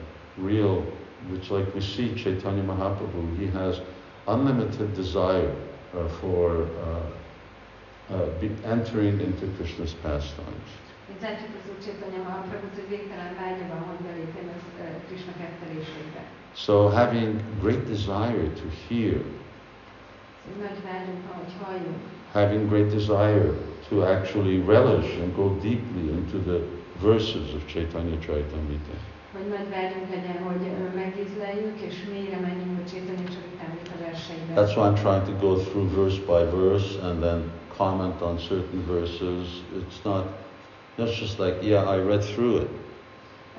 real, 0.47 0.83
which 1.31 1.51
like 1.51 1.71
we 1.75 1.81
see 1.81 2.15
Chaitanya 2.15 2.63
Mahaprabhu, 2.63 3.37
he 3.39 3.47
has 3.59 3.81
unlimited 4.27 4.95
desire 4.95 5.51
uh, 5.95 6.09
for 6.21 6.51
uh, 6.51 8.15
uh, 8.15 8.71
entering 8.71 9.21
into 9.21 9.47
Krishna's 9.57 9.95
pastimes. 10.03 10.71
Mint 11.09 11.21
látjuk 11.27 11.53
az 11.61 11.67
Úr 11.71 11.79
Csétanya 11.85 12.21
Mahaprabhut, 12.29 12.75
hogy 12.81 12.89
végtelen 12.95 13.33
vágya 13.41 13.67
van, 13.73 13.83
hogy 13.91 14.01
belépjen 14.09 14.49
az 14.57 14.63
Krishna 15.07 15.33
kettelésébe. 15.41 16.23
So 16.65 16.75
having 17.01 17.33
great 17.63 17.85
desire 17.95 18.47
to 18.61 18.67
hear, 18.89 19.19
Egy 20.51 20.59
nagy 20.67 20.79
vágyunk 20.89 21.21
van, 21.29 21.37
hogy 21.43 21.53
halljunk. 21.63 22.01
having 22.39 22.63
great 22.73 22.89
desire 22.99 23.47
to 23.89 23.95
actually 24.17 24.57
relish 24.75 25.11
and 25.23 25.31
go 25.41 25.47
deeply 25.69 26.05
into 26.19 26.37
the 26.51 26.59
verses 27.09 27.47
of 27.57 27.61
Chaitanya 27.73 28.17
Charitamrita. 28.25 28.95
Hogy 29.37 29.49
nagy 29.57 29.69
vágyunk 29.77 30.09
legyen, 30.17 30.39
hogy 30.49 30.63
megízleljük, 31.03 31.77
és 31.89 31.97
mélyre 32.13 32.39
menjünk 32.49 32.75
a 32.85 32.85
Csétanya 32.91 33.29
Csaritámrita 33.35 33.95
verseibe. 34.05 34.51
That's 34.59 34.75
why 34.77 34.85
I'm 34.89 35.01
trying 35.07 35.25
to 35.31 35.35
go 35.47 35.53
through 35.69 35.89
verse 36.01 36.21
by 36.33 36.43
verse 36.59 36.89
and 37.07 37.17
then 37.25 37.39
comment 37.77 38.21
on 38.29 38.35
certain 38.39 38.83
verses. 38.95 39.45
It's 39.81 39.99
not, 40.05 40.25
it's 40.99 41.19
just 41.19 41.39
like, 41.39 41.57
yeah, 41.63 41.83
I 41.85 41.99
read 41.99 42.23
through 42.23 42.63
it. 42.63 42.69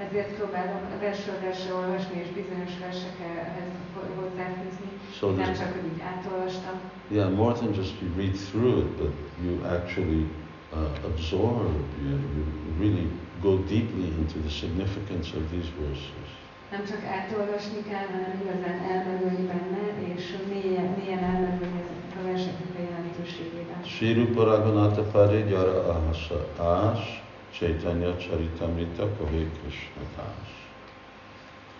Ezért 0.10 0.36
próbálom 0.36 0.82
versről 1.00 1.40
versre 1.42 1.74
olvasni, 1.74 2.16
és 2.24 2.28
bizonyos 2.28 2.78
versekhez 2.80 3.72
hozzáfűzni. 4.20 4.90
So 5.18 5.32
Nem 5.32 5.54
csak, 5.54 5.72
hogy 5.76 5.86
így 5.94 6.02
átolvastam, 6.12 6.76
yeah, 7.08 7.32
more 7.32 7.54
than 7.54 7.74
just 7.74 7.94
you 8.02 8.10
read 8.18 8.36
through 8.50 8.78
it, 8.78 8.90
but 9.02 9.14
you 9.44 9.54
actually 9.78 10.26
uh, 10.74 11.10
absorb, 11.10 11.74
you, 12.04 12.12
you 12.36 12.44
really 12.80 13.08
go 13.42 13.52
deeply 13.58 14.08
into 14.20 14.38
the 14.40 14.50
significance 14.50 15.28
of 15.38 15.44
these 15.52 15.70
verses. 15.80 16.30
nem 16.72 16.86
csak 16.92 17.04
átolvasni 17.18 17.82
kell, 17.90 18.08
hanem 18.16 18.34
igazán 18.44 18.80
elmerülni 18.92 19.46
benne, 19.54 19.84
és 20.16 20.24
mélyen, 20.50 20.88
mélyen 21.00 21.24
elmerülni 21.24 21.80
ezeknek 21.84 22.16
a 22.20 22.28
verseknek 22.28 22.72
a 22.80 22.82
jelentőségében. 22.90 23.84
Sri 23.84 24.14
Rupa 24.14 24.44
Raghunatha 24.44 25.02
Parijara 25.02 25.78
Ahasa 25.94 26.48
Ash 26.58 27.24
Chaitanya 27.58 28.14
Charitamrita 28.14 29.08
Kavi 29.18 29.50
Krishna 29.62 30.04
Das. 30.18 30.50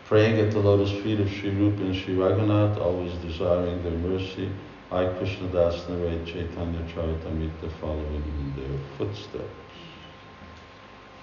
Praying 0.08 0.40
at 0.40 0.52
the 0.52 0.60
lotus 0.60 0.92
feet 1.04 1.20
of 1.20 1.30
Sri 1.30 1.50
Rupa 1.50 1.82
and 1.82 1.96
Sri 1.96 2.16
Raghunath, 2.16 2.80
always 2.80 3.12
desiring 3.26 3.82
their 3.84 3.98
mercy, 3.98 4.50
I 4.92 5.06
Krishna 5.18 5.48
Das 5.50 5.88
narrate 5.90 6.26
Chaitanya 6.26 6.80
Charitamrita 6.94 7.70
following 7.82 8.24
in 8.40 8.54
their 8.56 8.80
footsteps. 8.98 9.44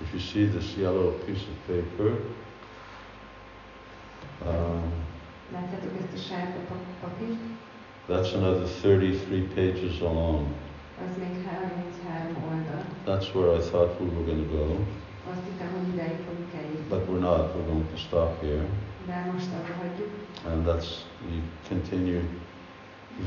If 0.00 0.12
you 0.12 0.20
see 0.20 0.46
this 0.46 0.76
yellow 0.76 1.12
piece 1.26 1.44
of 1.44 1.66
paper, 1.66 2.16
um, 4.46 4.92
Látjátok 5.52 5.90
ezt 6.02 6.12
a 6.14 6.16
sárga 6.28 6.60
pap- 6.68 7.00
papírt? 7.00 7.38
that's 8.08 8.32
another 8.34 8.66
33 8.66 9.40
pages 9.54 10.00
long. 10.00 10.46
Az 11.04 11.12
még 11.22 11.34
33 11.46 12.36
oldal. 12.50 12.82
That's 13.10 13.28
where 13.34 13.50
I 13.58 13.60
thought 13.70 13.90
we 14.00 14.06
were 14.14 14.24
going 14.30 14.42
to 14.46 14.50
go. 14.56 14.64
Azt 15.32 15.44
hittem, 15.48 15.70
hogy 15.76 15.88
ideig 15.94 16.18
fogunk 16.26 16.50
eljutni. 16.60 16.88
But 16.94 17.02
we're 17.08 17.24
not. 17.30 17.42
We're 17.54 17.68
going 17.72 17.88
to 17.94 17.98
stop 18.06 18.30
here. 18.44 18.64
De 19.06 19.16
most 19.32 19.50
abba 19.58 19.72
hagyjuk. 19.82 20.12
And 20.50 20.58
that's, 20.68 20.88
we 21.28 21.34
continue 21.68 22.22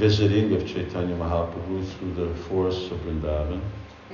visiting 0.05 0.51
of 0.53 0.63
Chaitanya 0.73 1.15
Mahaprabhu 1.15 1.75
through 1.93 2.13
the 2.21 2.29
forests 2.47 2.91
of 2.91 2.97
Vrindavan. 3.03 3.61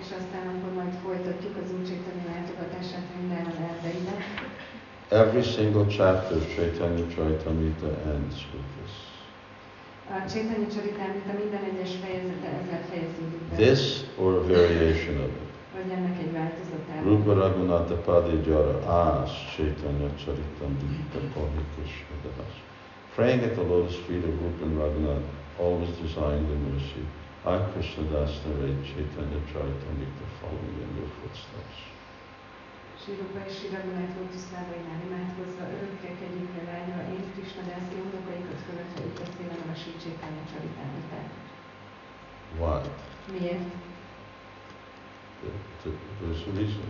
És 0.01 0.09
aztán 0.19 0.45
akkor 0.53 0.73
majd 0.73 0.93
folytatjuk 1.03 1.55
az 1.63 1.71
Úr 1.75 1.83
Csétani 1.89 2.23
látogatását 2.33 3.05
minden 3.19 3.45
erdeibe. 3.69 4.13
Every 5.09 5.41
single 5.41 5.85
chapter 5.85 6.37
of 6.37 6.55
Chaitanya 6.55 7.05
Charitamrita 7.15 7.89
ends 8.13 8.35
with 8.53 8.80
This 13.55 14.03
or 14.17 14.38
a 14.38 14.43
variation 14.43 15.17
of 15.23 15.29
it. 15.29 15.41
Rupa 17.05 17.35
Raghunatha 17.35 18.03
Padijara 18.03 18.75
As 18.83 19.31
Chaitanya 19.55 20.09
Charitamrita 20.19 21.31
Kavi 21.33 21.63
Krishna 21.75 22.15
Das. 22.35 22.53
Praying 23.15 23.39
at 23.45 23.55
the 23.55 23.63
lotus 23.63 23.95
feet 24.05 24.23
of 24.23 24.41
Rupa 24.43 24.63
and 24.65 24.77
Raghunath, 24.77 25.23
always 25.57 25.89
desiring 25.97 26.45
the 26.49 26.55
mercy, 26.55 27.05
I 27.45 27.59
Krishna 27.71 28.03
Das 28.11 28.38
narrate 28.45 28.83
Chaitanya 28.83 29.39
Charitamrita 29.47 30.25
following 30.41 30.75
in 30.83 30.97
your 30.97 31.09
footsteps. 31.21 31.90
Sírupa 33.03 33.39
és 33.49 33.55
Siragunát 33.59 34.13
lótuszlábainál 34.17 34.99
imádkozva, 35.07 35.63
örökké 35.75 36.09
kegyükre 36.21 36.63
vágyva, 36.71 36.99
én 37.13 37.23
Krishna 37.33 37.63
Dászki 37.69 37.95
undokaikat 38.05 38.59
követve 38.67 38.99
úgy 39.07 39.17
beszélem 39.21 39.63
a 39.73 39.75
Sri 39.81 39.93
Csétanya 40.03 40.43
Csaritámritát. 40.51 41.29
Why? 42.59 42.79
Miért? 43.33 43.67
There's 46.21 46.43
a 46.49 46.53
reason. 46.59 46.87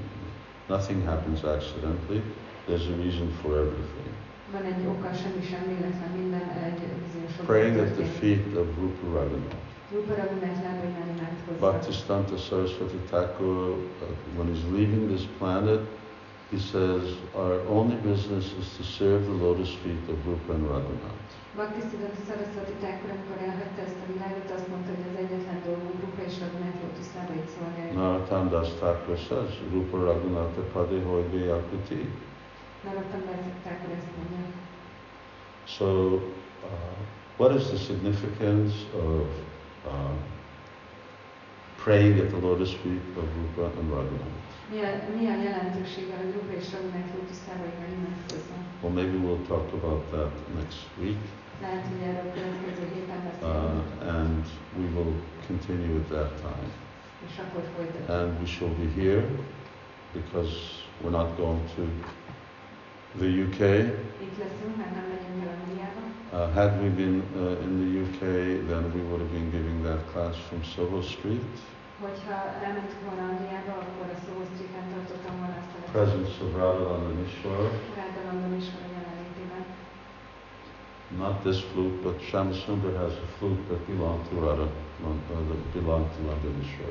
Nothing 0.75 0.99
happens 1.11 1.41
accidentally. 1.55 2.21
There's 2.67 2.88
a 2.93 2.95
reason 3.03 3.27
for 3.41 3.51
everything. 3.63 4.09
Van 4.53 4.65
egy 4.71 4.85
oka, 4.93 5.09
semmi 5.21 5.43
sem 5.51 5.63
véletlen, 5.71 6.11
minden 6.21 6.45
egy 6.69 6.81
bizonyos 7.03 7.33
Praying 7.51 7.77
at 7.85 7.91
the 7.99 8.07
feet 8.19 8.45
of 8.61 8.67
Rupa 8.81 9.05
Raghunath. 9.17 9.55
Rupa 9.93 10.13
Raghunath 10.21 10.59
lábaiban 10.65 11.07
imádkozva. 11.15 11.51
Bhaktisiddhanta 11.61 12.38
Saraswati 12.38 12.97
Thakur, 13.11 13.77
uh, 13.77 14.05
when 14.35 14.47
he's 14.49 14.65
leaving 14.73 15.07
this 15.13 15.25
planet, 15.38 15.81
he 16.49 16.57
says, 16.57 17.03
Our 17.35 17.61
only 17.69 17.97
business 18.01 18.45
is 18.61 18.67
to 18.77 18.83
serve 18.83 19.25
the 19.25 19.38
lotus 19.45 19.69
feet 19.83 20.03
of 20.09 20.17
Rupa 20.25 20.53
and 20.53 20.65
Raghunath. 20.65 21.29
Bhaktisiddhanta 21.57 22.21
Saraswati 22.27 22.75
Thakur, 22.81 23.09
amikor 23.15 23.38
elhagyta 23.47 23.81
ezt 23.88 23.99
a 24.05 24.11
világot, 24.13 24.49
azt 24.57 24.67
mondta, 24.67 24.89
hogy 24.95 25.05
az 25.11 25.17
egyetlen 25.23 25.59
dolgunk 25.65 25.95
Rupa 26.03 26.21
és 26.29 26.35
Raghunath 26.43 26.79
lótuszlábait 26.83 27.47
szolgálja. 27.55 27.93
Narottam 28.01 28.49
Das 28.49 28.69
Thakur 28.81 29.17
says, 29.27 29.51
Rupa 29.73 29.97
Raghunath 30.07 30.59
Pade 30.73 30.99
Hoybe 31.07 31.39
Yakuti. 31.51 32.01
Narottam 32.85 33.21
Das 33.29 33.45
Thakur 33.65 33.89
ezt 33.97 34.11
mondja. 34.17 34.43
So, 35.77 35.88
uh, 36.69 36.97
what 37.38 37.51
is 37.57 37.63
the 37.73 37.77
significance 37.77 38.73
of 39.07 39.25
uh, 39.85 40.13
praying 41.84 42.20
at 42.20 42.30
the 42.30 42.38
lotus 42.48 42.72
feet 42.82 43.02
of 43.22 43.26
Rupa 43.38 43.66
and 43.80 43.90
Raghunath? 43.95 44.40
Mi 44.72 44.80
a, 44.80 44.90
mi 45.18 45.26
a 45.34 45.36
jelentősége, 45.48 46.16
hogy 46.22 46.32
Rupa 46.38 46.53
és 46.62 46.68
Raghunath 46.74 47.12
lótuszlábaiban 47.16 47.90
imádkozzon? 47.98 48.62
Well, 48.82 48.94
maybe 48.99 49.18
we'll 49.26 49.45
talk 49.48 49.68
about 49.80 50.02
that 50.16 50.32
next 50.60 50.82
week, 51.02 51.22
Lehet, 51.62 51.86
hogy 51.91 52.02
erről 52.08 52.26
a 52.30 52.34
következő 52.34 52.86
héten 52.95 53.22
uh, 53.41 54.16
and 54.20 54.44
we 54.80 54.86
will 54.95 55.14
continue 55.48 55.95
at 56.02 56.08
that 56.16 56.32
time. 56.45 56.70
és 57.28 57.36
akkor 57.44 57.64
folytatjuk. 57.76 58.10
And 58.10 58.40
we 58.40 58.45
shall 58.45 58.74
be 58.82 58.88
here 59.02 59.24
because 60.14 60.53
we're 61.02 61.18
not 61.22 61.30
going 61.38 61.62
to 61.76 61.82
the 63.22 63.30
UK. 63.45 63.60
Uh, 66.32 66.48
had 66.56 66.82
we 66.82 66.88
been 66.88 67.20
uh, 67.36 67.60
in 67.66 67.72
the 67.84 67.90
UK, 68.03 68.22
then 68.72 68.84
we 68.95 69.02
would 69.08 69.20
have 69.20 69.34
been 69.34 69.52
giving 69.52 69.84
that 69.84 69.99
class 70.14 70.36
from 70.48 70.64
Soho 70.64 71.02
Street. 71.02 71.52
Hogyha 72.06 72.38
elmentünk 72.66 73.02
volna 73.08 73.24
Angliába, 73.32 73.74
akkor 73.84 74.08
a 74.16 74.18
Soho 74.26 74.44
Street-en 74.52 74.86
tartottam 74.94 75.36
volna 75.40 75.56
azt 75.62 75.74
a 75.78 75.82
Presence 75.95 76.34
of 76.44 76.49
Radharani 76.62 77.14
Mishra. 77.22 77.56
Rádalandon 77.99 78.53
is 78.62 78.68
van 78.74 78.84
a 78.88 78.91
jelenlétében. 78.98 79.64
Not 81.24 81.36
this 81.45 81.60
flute, 81.70 81.98
but 82.06 82.18
Shamsundar 82.30 82.95
has 83.03 83.14
a 83.26 83.28
flute 83.38 83.64
that 83.70 83.82
belonged 83.91 84.26
to 84.30 84.36
Radha, 84.45 84.68
uh, 85.08 85.41
that 85.49 85.64
belonged 85.78 86.10
to 86.16 86.20
Nanda 86.28 86.52
Mishra. 86.60 86.90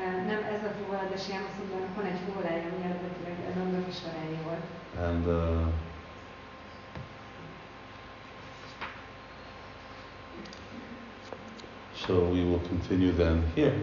Eh, 0.00 0.14
Nem 0.30 0.40
ez 0.54 0.62
a 0.70 0.72
fuvola, 0.76 1.04
de 1.12 1.18
Siamaszundarnak 1.24 1.94
van 1.98 2.06
egy 2.12 2.20
fuvolája, 2.24 2.64
ami 2.70 2.80
eredetileg 2.88 3.36
Nanda 3.58 3.78
Kisvarájé 3.86 4.38
volt. 4.48 4.64
And 5.08 5.24
uh, 5.26 5.89
so 12.06 12.12
we 12.32 12.44
will 12.44 12.60
continue 12.68 13.12
then 13.12 13.42
here. 13.54 13.74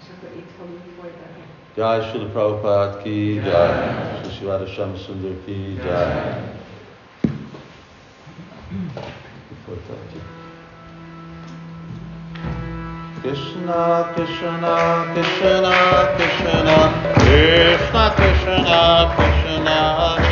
És 0.00 0.06
akkor 0.16 0.36
itt 0.36 0.50
fogjuk 0.58 0.82
folytatni. 1.00 1.42
Jai 1.76 2.00
Srila 2.00 2.28
Prabhupada 2.32 3.02
ki 3.02 3.34
jai, 3.34 3.72
Sri 4.22 4.32
Shivada 4.32 4.66
Shamsundar 4.66 5.36
ki 5.44 5.80
jai. 5.84 6.52
Krishna, 13.22 14.12
Krishna, 14.14 15.06
Krishna, 15.12 15.74
Krishna, 16.16 16.92
Krishna, 17.16 18.14
Krishna, 18.14 19.14
Krishna, 19.16 20.23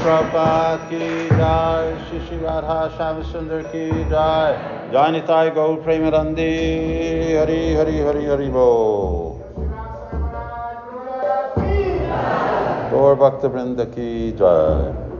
Jai 0.00 0.08
Srila 0.08 0.30
Prabhupada 0.30 0.88
ki 0.88 1.36
Jai 1.36 2.08
Shri 2.08 2.26
Shri 2.26 2.36
Radha 2.38 2.94
Shama 2.96 3.22
Sundar 3.24 3.70
ki 3.70 4.08
Jai. 4.08 4.92
Jai 4.92 5.10
Nitai 5.12 5.54
Gaur 5.54 5.78
Premanande. 5.78 7.38
Hari 7.38 7.74
Hari 7.74 7.98
Hari 7.98 8.24
Hari 8.24 8.48
Bo. 8.48 9.38
Gaur 12.90 13.16
Bhakta 13.16 13.48
Vrinda 13.48 13.86
ki 13.94 14.32
Jai 14.38 15.09